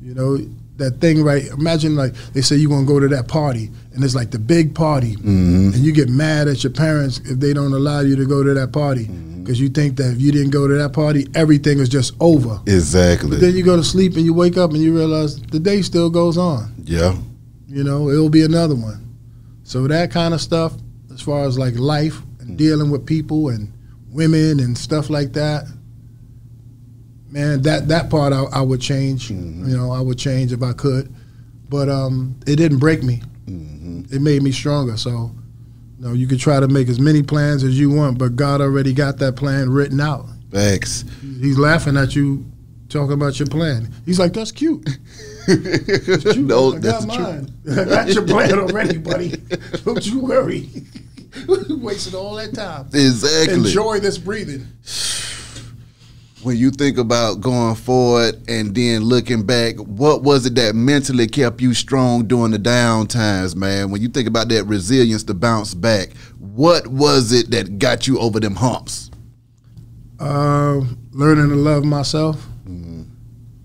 You 0.00 0.14
know 0.14 0.38
that 0.78 0.92
thing, 1.02 1.22
right? 1.22 1.44
Imagine 1.48 1.94
like 1.94 2.14
they 2.32 2.40
say 2.40 2.56
you're 2.56 2.70
gonna 2.70 2.86
go 2.86 2.98
to 2.98 3.08
that 3.08 3.28
party, 3.28 3.68
and 3.92 4.02
it's 4.02 4.14
like 4.14 4.30
the 4.30 4.38
big 4.38 4.74
party, 4.74 5.16
Mm-hmm. 5.16 5.74
and 5.74 5.76
you 5.84 5.92
get 5.92 6.08
mad 6.08 6.48
at 6.48 6.64
your 6.64 6.72
parents 6.72 7.18
if 7.18 7.38
they 7.38 7.52
don't 7.52 7.74
allow 7.74 8.00
you 8.00 8.16
to 8.16 8.24
go 8.24 8.42
to 8.42 8.54
that 8.54 8.72
party 8.72 9.10
because 9.42 9.60
you 9.60 9.68
think 9.68 9.96
that 9.96 10.12
if 10.12 10.20
you 10.20 10.32
didn't 10.32 10.50
go 10.50 10.68
to 10.68 10.74
that 10.74 10.92
party, 10.92 11.26
everything 11.34 11.78
is 11.78 11.88
just 11.88 12.14
over. 12.20 12.60
Exactly. 12.66 13.38
Then 13.38 13.54
you 13.56 13.64
go 13.64 13.76
to 13.76 13.84
sleep 13.84 14.14
and 14.16 14.24
you 14.24 14.34
wake 14.34 14.56
up 14.56 14.70
and 14.70 14.80
you 14.80 14.94
realize 14.94 15.40
the 15.40 15.60
day 15.60 15.82
still 15.82 16.10
goes 16.10 16.36
on. 16.38 16.72
yeah. 16.84 17.16
You 17.68 17.84
know, 17.84 18.08
it'll 18.10 18.30
be 18.30 18.42
another 18.44 18.74
one. 18.74 19.16
So 19.62 19.86
that 19.86 20.10
kind 20.10 20.34
of 20.34 20.40
stuff, 20.40 20.74
as 21.12 21.20
far 21.20 21.44
as 21.44 21.56
like 21.56 21.74
life 21.76 22.20
and 22.40 22.58
dealing 22.58 22.90
with 22.90 23.06
people 23.06 23.48
and 23.48 23.72
women 24.10 24.58
and 24.58 24.76
stuff 24.76 25.08
like 25.08 25.34
that, 25.34 25.66
man, 27.28 27.62
that 27.62 27.86
that 27.86 28.10
part 28.10 28.32
I, 28.32 28.42
I 28.52 28.60
would 28.60 28.80
change. 28.80 29.30
You 29.30 29.36
know, 29.36 29.92
I 29.92 30.00
would 30.00 30.18
change 30.18 30.52
if 30.52 30.64
I 30.64 30.72
could, 30.72 31.14
but 31.68 31.88
um, 31.88 32.34
it 32.44 32.56
didn't 32.56 32.78
break 32.78 33.04
me. 33.04 33.22
Mm-hmm. 33.46 34.12
It 34.12 34.20
made 34.20 34.42
me 34.42 34.50
stronger. 34.50 34.96
So, 34.96 35.30
you 36.00 36.06
know, 36.06 36.12
you 36.14 36.26
could 36.26 36.40
try 36.40 36.58
to 36.58 36.66
make 36.66 36.88
as 36.88 36.98
many 36.98 37.22
plans 37.22 37.62
as 37.62 37.78
you 37.78 37.90
want, 37.90 38.16
but 38.16 38.34
God 38.34 38.62
already 38.62 38.94
got 38.94 39.18
that 39.18 39.36
plan 39.36 39.68
written 39.68 40.00
out. 40.00 40.26
Thanks. 40.50 41.04
He's 41.20 41.58
laughing 41.58 41.96
at 41.98 42.16
you 42.16 42.46
talking 42.88 43.12
about 43.12 43.38
your 43.38 43.48
plan. 43.48 43.92
He's 44.06 44.18
like, 44.18 44.32
"That's 44.32 44.50
cute." 44.52 44.88
You, 45.48 46.42
no, 46.42 46.74
I 46.74 46.78
that's 46.78 47.04
got 47.06 47.18
mine. 47.18 47.50
I 47.72 47.84
got 47.84 48.08
your 48.10 48.24
plan 48.24 48.52
already, 48.58 48.98
buddy. 48.98 49.30
Don't 49.84 50.06
you 50.06 50.20
worry. 50.20 50.68
wasted 51.68 52.14
all 52.14 52.36
that 52.36 52.54
time. 52.54 52.86
Exactly. 52.92 53.54
Enjoy 53.54 53.98
this 53.98 54.16
breathing. 54.16 54.68
When 56.42 56.56
you 56.56 56.70
think 56.70 56.96
about 56.96 57.40
going 57.40 57.74
forward 57.74 58.40
and 58.48 58.74
then 58.74 59.02
looking 59.02 59.44
back, 59.44 59.76
what 59.76 60.22
was 60.22 60.46
it 60.46 60.54
that 60.54 60.74
mentally 60.74 61.26
kept 61.26 61.60
you 61.60 61.74
strong 61.74 62.26
during 62.26 62.50
the 62.52 62.58
down 62.58 63.06
times, 63.06 63.54
man? 63.54 63.90
When 63.90 64.00
you 64.00 64.08
think 64.08 64.26
about 64.26 64.48
that 64.48 64.64
resilience 64.64 65.22
to 65.24 65.34
bounce 65.34 65.74
back, 65.74 66.14
what 66.38 66.86
was 66.86 67.32
it 67.32 67.50
that 67.50 67.78
got 67.78 68.06
you 68.06 68.18
over 68.18 68.40
them 68.40 68.54
humps? 68.54 69.10
Uh, 70.18 70.80
learning 71.12 71.48
to 71.50 71.56
love 71.56 71.84
myself. 71.84 72.46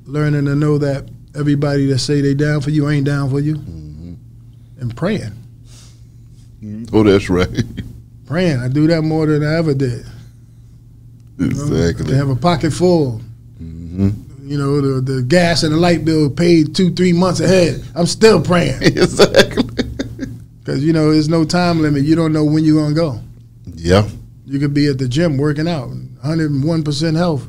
Learning 0.05 0.45
to 0.45 0.55
know 0.55 0.77
that 0.77 1.09
everybody 1.33 1.87
that 1.87 1.99
say 1.99 2.21
they 2.21 2.33
down 2.33 2.61
for 2.61 2.69
you 2.69 2.89
ain't 2.89 3.05
down 3.05 3.29
for 3.29 3.39
you. 3.39 3.55
And 3.55 4.95
praying. 4.95 5.31
Oh, 6.93 7.03
that's 7.03 7.29
right. 7.29 7.49
Praying. 8.25 8.59
I 8.59 8.67
do 8.67 8.87
that 8.87 9.03
more 9.03 9.27
than 9.27 9.43
I 9.43 9.55
ever 9.55 9.73
did. 9.73 10.05
Exactly. 11.39 12.05
They 12.11 12.15
have 12.17 12.29
a 12.29 12.35
pocket 12.35 12.71
full. 12.71 13.19
hmm 13.57 14.09
You 14.43 14.57
know, 14.57 14.79
the, 14.81 15.01
the 15.01 15.21
gas 15.23 15.63
and 15.63 15.73
the 15.73 15.77
light 15.77 16.05
bill 16.05 16.29
paid 16.29 16.75
two, 16.75 16.91
three 16.93 17.13
months 17.13 17.39
ahead. 17.39 17.83
I'm 17.95 18.05
still 18.05 18.41
praying. 18.41 18.77
exactly. 18.81 19.63
Because, 20.59 20.83
you 20.83 20.93
know, 20.93 21.11
there's 21.11 21.29
no 21.29 21.43
time 21.45 21.81
limit. 21.81 22.03
You 22.03 22.15
don't 22.15 22.33
know 22.33 22.43
when 22.45 22.63
you're 22.63 22.81
going 22.81 22.95
to 22.95 22.99
go. 22.99 23.19
Yeah. 23.75 24.07
You 24.45 24.59
could 24.59 24.73
be 24.73 24.87
at 24.87 24.97
the 24.97 25.07
gym 25.07 25.37
working 25.37 25.67
out, 25.67 25.89
101% 25.89 27.15
health, 27.15 27.47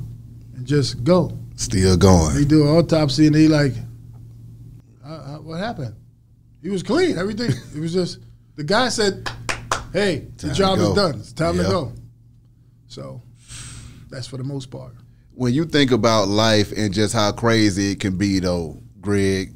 and 0.57 0.66
just 0.66 1.05
go. 1.05 1.37
Still 1.57 1.97
going. 1.97 2.34
They 2.34 2.45
do 2.45 2.62
an 2.62 2.68
autopsy 2.76 3.26
and 3.26 3.34
they 3.34 3.49
like, 3.49 3.72
uh, 5.05 5.09
uh, 5.09 5.37
what 5.39 5.59
happened? 5.61 5.95
He 6.62 6.68
was 6.70 6.82
clean, 6.82 7.16
everything. 7.18 7.51
it 7.74 7.78
was 7.80 7.93
just, 7.93 8.18
the 8.57 8.64
guy 8.64 8.89
said, 8.89 9.28
hey, 9.93 10.26
the 10.37 10.49
Time 10.49 10.51
to 10.51 10.55
job 10.57 10.78
is 10.78 10.93
done. 10.95 11.14
It's 11.20 11.32
time 11.32 11.57
Yeah. 11.57 11.62
to 11.64 11.68
go. 11.68 11.93
So 12.89 13.22
that's 14.09 14.26
for 14.26 14.36
the 14.36 14.44
most 14.44 14.70
part. 14.70 14.94
When 15.34 15.52
you 15.52 15.64
think 15.64 15.90
about 15.90 16.28
life 16.28 16.72
and 16.72 16.94
just 16.94 17.12
how 17.14 17.32
crazy 17.32 17.92
it 17.92 18.00
can 18.00 18.16
be, 18.16 18.38
though, 18.38 18.80
Greg, 19.00 19.54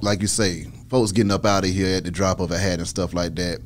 like 0.00 0.20
you 0.20 0.26
say, 0.26 0.64
folks 0.88 1.12
getting 1.12 1.30
up 1.30 1.46
out 1.46 1.64
of 1.64 1.70
here 1.70 1.96
at 1.96 2.04
the 2.04 2.10
drop 2.10 2.40
of 2.40 2.50
a 2.50 2.58
hat 2.58 2.78
and 2.78 2.88
stuff 2.88 3.14
like 3.14 3.34
that. 3.36 3.60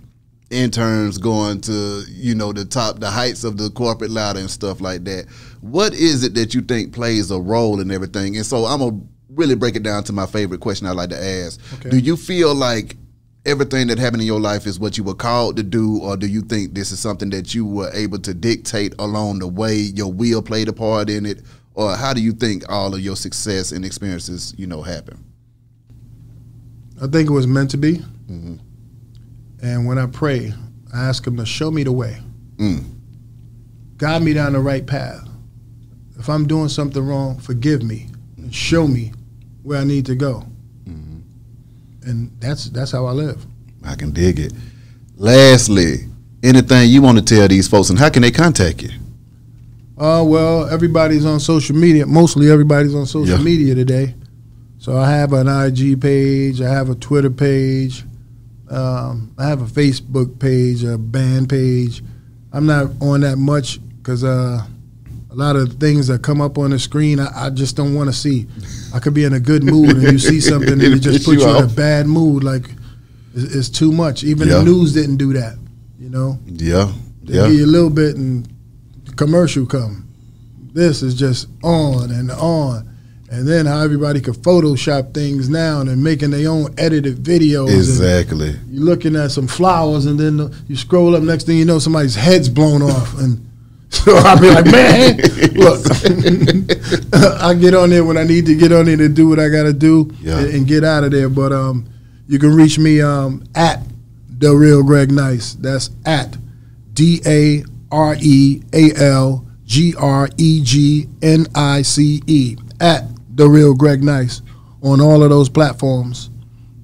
Interns 0.50 1.18
going 1.18 1.60
to, 1.62 2.02
you 2.08 2.34
know, 2.34 2.52
the 2.52 2.64
top, 2.64 3.00
the 3.00 3.10
heights 3.10 3.44
of 3.44 3.56
the 3.56 3.70
corporate 3.70 4.10
ladder 4.10 4.38
and 4.38 4.50
stuff 4.50 4.80
like 4.80 5.04
that. 5.04 5.26
What 5.62 5.94
is 5.94 6.22
it 6.22 6.34
that 6.34 6.54
you 6.54 6.60
think 6.60 6.92
plays 6.92 7.30
a 7.30 7.40
role 7.40 7.80
in 7.80 7.90
everything? 7.90 8.36
And 8.36 8.44
so 8.44 8.66
I'm 8.66 8.78
gonna 8.80 9.00
really 9.30 9.54
break 9.54 9.74
it 9.74 9.82
down 9.82 10.04
to 10.04 10.12
my 10.12 10.26
favorite 10.26 10.60
question 10.60 10.86
I 10.86 10.92
like 10.92 11.10
to 11.10 11.20
ask. 11.20 11.60
Okay. 11.74 11.90
Do 11.90 11.98
you 11.98 12.16
feel 12.16 12.54
like 12.54 12.96
everything 13.46 13.88
that 13.88 13.98
happened 13.98 14.22
in 14.22 14.26
your 14.26 14.40
life 14.40 14.66
is 14.66 14.78
what 14.78 14.96
you 14.96 15.04
were 15.04 15.14
called 15.14 15.56
to 15.56 15.62
do, 15.62 16.00
or 16.00 16.16
do 16.16 16.26
you 16.26 16.40
think 16.40 16.74
this 16.74 16.90
is 16.92 17.00
something 17.00 17.30
that 17.30 17.54
you 17.54 17.66
were 17.66 17.90
able 17.92 18.18
to 18.20 18.34
dictate 18.34 18.94
along 18.98 19.40
the 19.40 19.48
way? 19.48 19.76
Your 19.76 20.12
will 20.12 20.42
played 20.42 20.68
a 20.68 20.72
part 20.72 21.10
in 21.10 21.26
it, 21.26 21.42
or 21.74 21.96
how 21.96 22.14
do 22.14 22.22
you 22.22 22.32
think 22.32 22.64
all 22.70 22.94
of 22.94 23.00
your 23.00 23.16
success 23.16 23.72
and 23.72 23.84
experiences, 23.84 24.54
you 24.56 24.66
know, 24.66 24.82
happen? 24.82 25.22
I 27.02 27.06
think 27.06 27.28
it 27.28 27.32
was 27.32 27.46
meant 27.46 27.70
to 27.72 27.76
be. 27.76 27.96
Mm-hmm. 28.28 28.56
And 29.62 29.86
when 29.86 29.98
I 29.98 30.06
pray, 30.06 30.52
I 30.92 31.04
ask 31.04 31.26
him 31.26 31.36
to 31.36 31.46
show 31.46 31.70
me 31.70 31.82
the 31.82 31.92
way. 31.92 32.18
Mm. 32.56 32.84
Guide 33.96 34.22
me 34.22 34.32
down 34.32 34.52
the 34.52 34.60
right 34.60 34.86
path. 34.86 35.26
If 36.18 36.28
I'm 36.28 36.46
doing 36.46 36.68
something 36.68 37.04
wrong, 37.04 37.38
forgive 37.38 37.82
me 37.82 38.08
and 38.36 38.54
show 38.54 38.86
me 38.86 39.12
where 39.62 39.80
I 39.80 39.84
need 39.84 40.06
to 40.06 40.14
go. 40.14 40.46
And 42.06 42.30
that's 42.40 42.66
that's 42.70 42.90
how 42.92 43.06
I 43.06 43.12
live. 43.12 43.44
I 43.84 43.94
can 43.94 44.10
dig 44.12 44.38
it. 44.38 44.52
Lastly, 45.16 46.06
anything 46.42 46.90
you 46.90 47.02
want 47.02 47.18
to 47.18 47.24
tell 47.24 47.46
these 47.48 47.68
folks, 47.68 47.90
and 47.90 47.98
how 47.98 48.10
can 48.10 48.22
they 48.22 48.30
contact 48.30 48.82
you? 48.82 48.90
Uh, 49.96 50.24
well, 50.26 50.68
everybody's 50.68 51.24
on 51.24 51.38
social 51.40 51.76
media. 51.76 52.04
Mostly 52.06 52.50
everybody's 52.50 52.94
on 52.94 53.06
social 53.06 53.38
Yeah. 53.38 53.44
media 53.44 53.74
today. 53.74 54.14
So 54.78 54.96
I 54.98 55.10
have 55.12 55.32
an 55.32 55.48
IG 55.48 56.00
page. 56.00 56.60
I 56.60 56.68
have 56.68 56.90
a 56.90 56.94
Twitter 56.96 57.30
page. 57.30 58.04
Um, 58.68 59.32
I 59.38 59.46
have 59.48 59.62
a 59.62 59.66
Facebook 59.66 60.38
page, 60.38 60.82
a 60.84 60.98
band 60.98 61.48
page. 61.48 62.02
I'm 62.52 62.66
not 62.66 62.90
on 63.00 63.20
that 63.20 63.36
much 63.38 63.78
because 63.98 64.24
uh, 64.24 64.64
a 65.34 65.36
lot 65.36 65.56
of 65.56 65.74
things 65.74 66.06
that 66.06 66.22
come 66.22 66.40
up 66.40 66.58
on 66.58 66.70
the 66.70 66.78
screen, 66.78 67.18
I, 67.18 67.46
I 67.46 67.50
just 67.50 67.74
don't 67.76 67.94
want 67.94 68.08
to 68.08 68.12
see. 68.12 68.46
I 68.94 69.00
could 69.00 69.14
be 69.14 69.24
in 69.24 69.32
a 69.32 69.40
good 69.40 69.64
mood 69.64 69.90
and 69.90 70.02
you 70.04 70.18
see 70.18 70.40
something 70.40 70.72
and 70.74 70.82
it 70.82 70.98
just 71.00 71.24
puts 71.24 71.42
you 71.42 71.48
you 71.48 71.56
in 71.58 71.64
a 71.64 71.66
bad 71.66 72.06
mood. 72.06 72.44
Like 72.44 72.70
it's, 73.34 73.54
it's 73.54 73.68
too 73.68 73.90
much. 73.90 74.22
Even 74.22 74.46
Yeah. 74.48 74.58
the 74.58 74.64
news 74.64 74.92
didn't 74.94 75.16
do 75.16 75.32
that. 75.32 75.58
You 75.98 76.08
know, 76.10 76.38
Yeah. 76.46 76.92
they 77.24 77.34
Yeah. 77.34 77.48
give 77.48 77.58
you 77.58 77.64
a 77.64 77.66
little 77.66 77.90
bit 77.90 78.14
and 78.16 78.48
commercial 79.16 79.66
come. 79.66 80.06
This 80.72 81.02
is 81.02 81.14
just 81.14 81.48
on 81.64 82.10
and 82.12 82.30
on. 82.30 82.88
And 83.30 83.48
then 83.48 83.66
how 83.66 83.80
everybody 83.80 84.20
could 84.20 84.34
Photoshop 84.34 85.12
things 85.14 85.48
now 85.48 85.80
and 85.80 86.04
making 86.04 86.30
their 86.30 86.48
own 86.48 86.72
edited 86.78 87.24
videos. 87.24 87.74
Exactly. 87.74 88.54
You're 88.70 88.84
looking 88.84 89.16
at 89.16 89.32
some 89.32 89.48
flowers 89.48 90.06
and 90.06 90.20
then 90.20 90.52
you 90.68 90.76
scroll 90.76 91.16
up. 91.16 91.22
Next 91.24 91.44
thing 91.46 91.58
you 91.58 91.64
know, 91.64 91.80
somebody's 91.80 92.14
head's 92.14 92.48
blown 92.48 92.82
off. 92.82 93.18
And 93.18 93.44
so 93.94 94.16
I'll 94.16 94.40
be 94.40 94.50
like, 94.50 94.64
man, 94.66 95.16
look, 95.54 95.80
I 97.42 97.54
get 97.54 97.74
on 97.74 97.90
there 97.90 98.04
when 98.04 98.16
I 98.16 98.24
need 98.24 98.46
to 98.46 98.54
get 98.54 98.72
on 98.72 98.86
there 98.86 98.96
to 98.96 99.08
do 99.08 99.28
what 99.28 99.38
I 99.38 99.48
got 99.48 99.64
to 99.64 99.72
do 99.72 100.10
Yeah. 100.20 100.38
and, 100.38 100.54
and 100.54 100.66
get 100.66 100.84
out 100.84 101.04
of 101.04 101.10
there. 101.12 101.28
But 101.28 101.52
um, 101.52 101.86
you 102.26 102.38
can 102.38 102.54
reach 102.54 102.78
me 102.78 103.00
um, 103.00 103.44
at 103.54 103.80
the 104.38 104.54
real 104.54 104.82
Greg 104.82 105.10
Nice. 105.12 105.54
That's 105.54 105.90
at 106.04 106.36
D 106.92 107.20
A 107.26 107.64
R 107.90 108.16
E 108.20 108.62
A 108.72 108.92
L 108.96 109.46
G 109.64 109.94
R 109.98 110.28
E 110.38 110.60
G 110.62 111.06
N 111.22 111.46
I 111.54 111.82
C 111.82 112.22
E 112.26 112.56
at 112.80 113.04
the 113.36 113.48
real 113.48 113.74
Greg 113.74 114.02
Nice 114.02 114.42
on 114.82 115.00
all 115.00 115.22
of 115.22 115.30
those 115.30 115.48
platforms. 115.48 116.30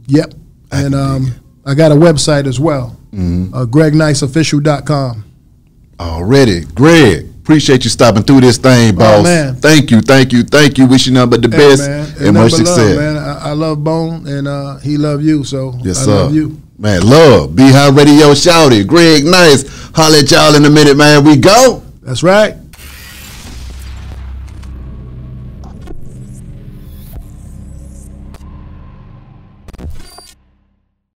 Yep, 0.07 0.35
and 0.73 0.95
um. 0.95 1.33
I 1.67 1.75
got 1.75 1.93
a 1.93 1.95
website 1.95 2.47
as 2.47 2.59
well. 2.59 2.97
Mhm. 3.13 3.51
Uh, 3.53 3.67
GregNiceOfficial.com. 3.67 5.25
Already. 6.01 6.63
Greg, 6.75 7.27
appreciate 7.43 7.85
you 7.85 7.91
stopping 7.91 8.23
through 8.23 8.41
this 8.41 8.57
thing, 8.57 8.95
boss. 8.97 9.21
Oh, 9.21 9.23
man. 9.23 9.55
Thank 9.57 9.91
you, 9.91 10.01
thank 10.01 10.33
you, 10.33 10.43
thank 10.43 10.79
you. 10.79 10.87
Wish 10.87 11.07
you 11.07 11.13
nothing 11.13 11.31
but 11.31 11.43
the 11.43 11.51
Hey, 11.55 11.69
best 11.69 11.89
man, 11.89 12.27
and 12.27 12.37
much 12.37 12.53
success. 12.53 12.79
Love, 12.79 12.97
man. 12.97 13.17
I, 13.19 13.51
I 13.51 13.53
love 13.53 13.85
Bone, 13.85 14.27
and 14.27 14.49
uh, 14.49 14.79
he 14.79 14.97
love 14.97 15.23
you, 15.23 15.45
so 15.45 15.75
Yes, 15.83 16.01
I 16.03 16.05
sir. 16.05 16.15
love 16.25 16.35
you. 16.35 16.61
Man, 16.79 17.03
love. 17.07 17.55
Behind 17.55 17.95
Radio 17.95 18.33
Shouted. 18.33 18.89
Greg 18.89 19.25
Nice. 19.27 19.65
Holla 19.95 20.21
at 20.21 20.31
y'all 20.31 20.55
in 20.55 20.65
a 20.65 20.71
minute, 20.71 20.97
man. 20.97 21.23
We 21.25 21.37
go. 21.37 21.83
That's 22.03 22.23
right. 22.23 22.55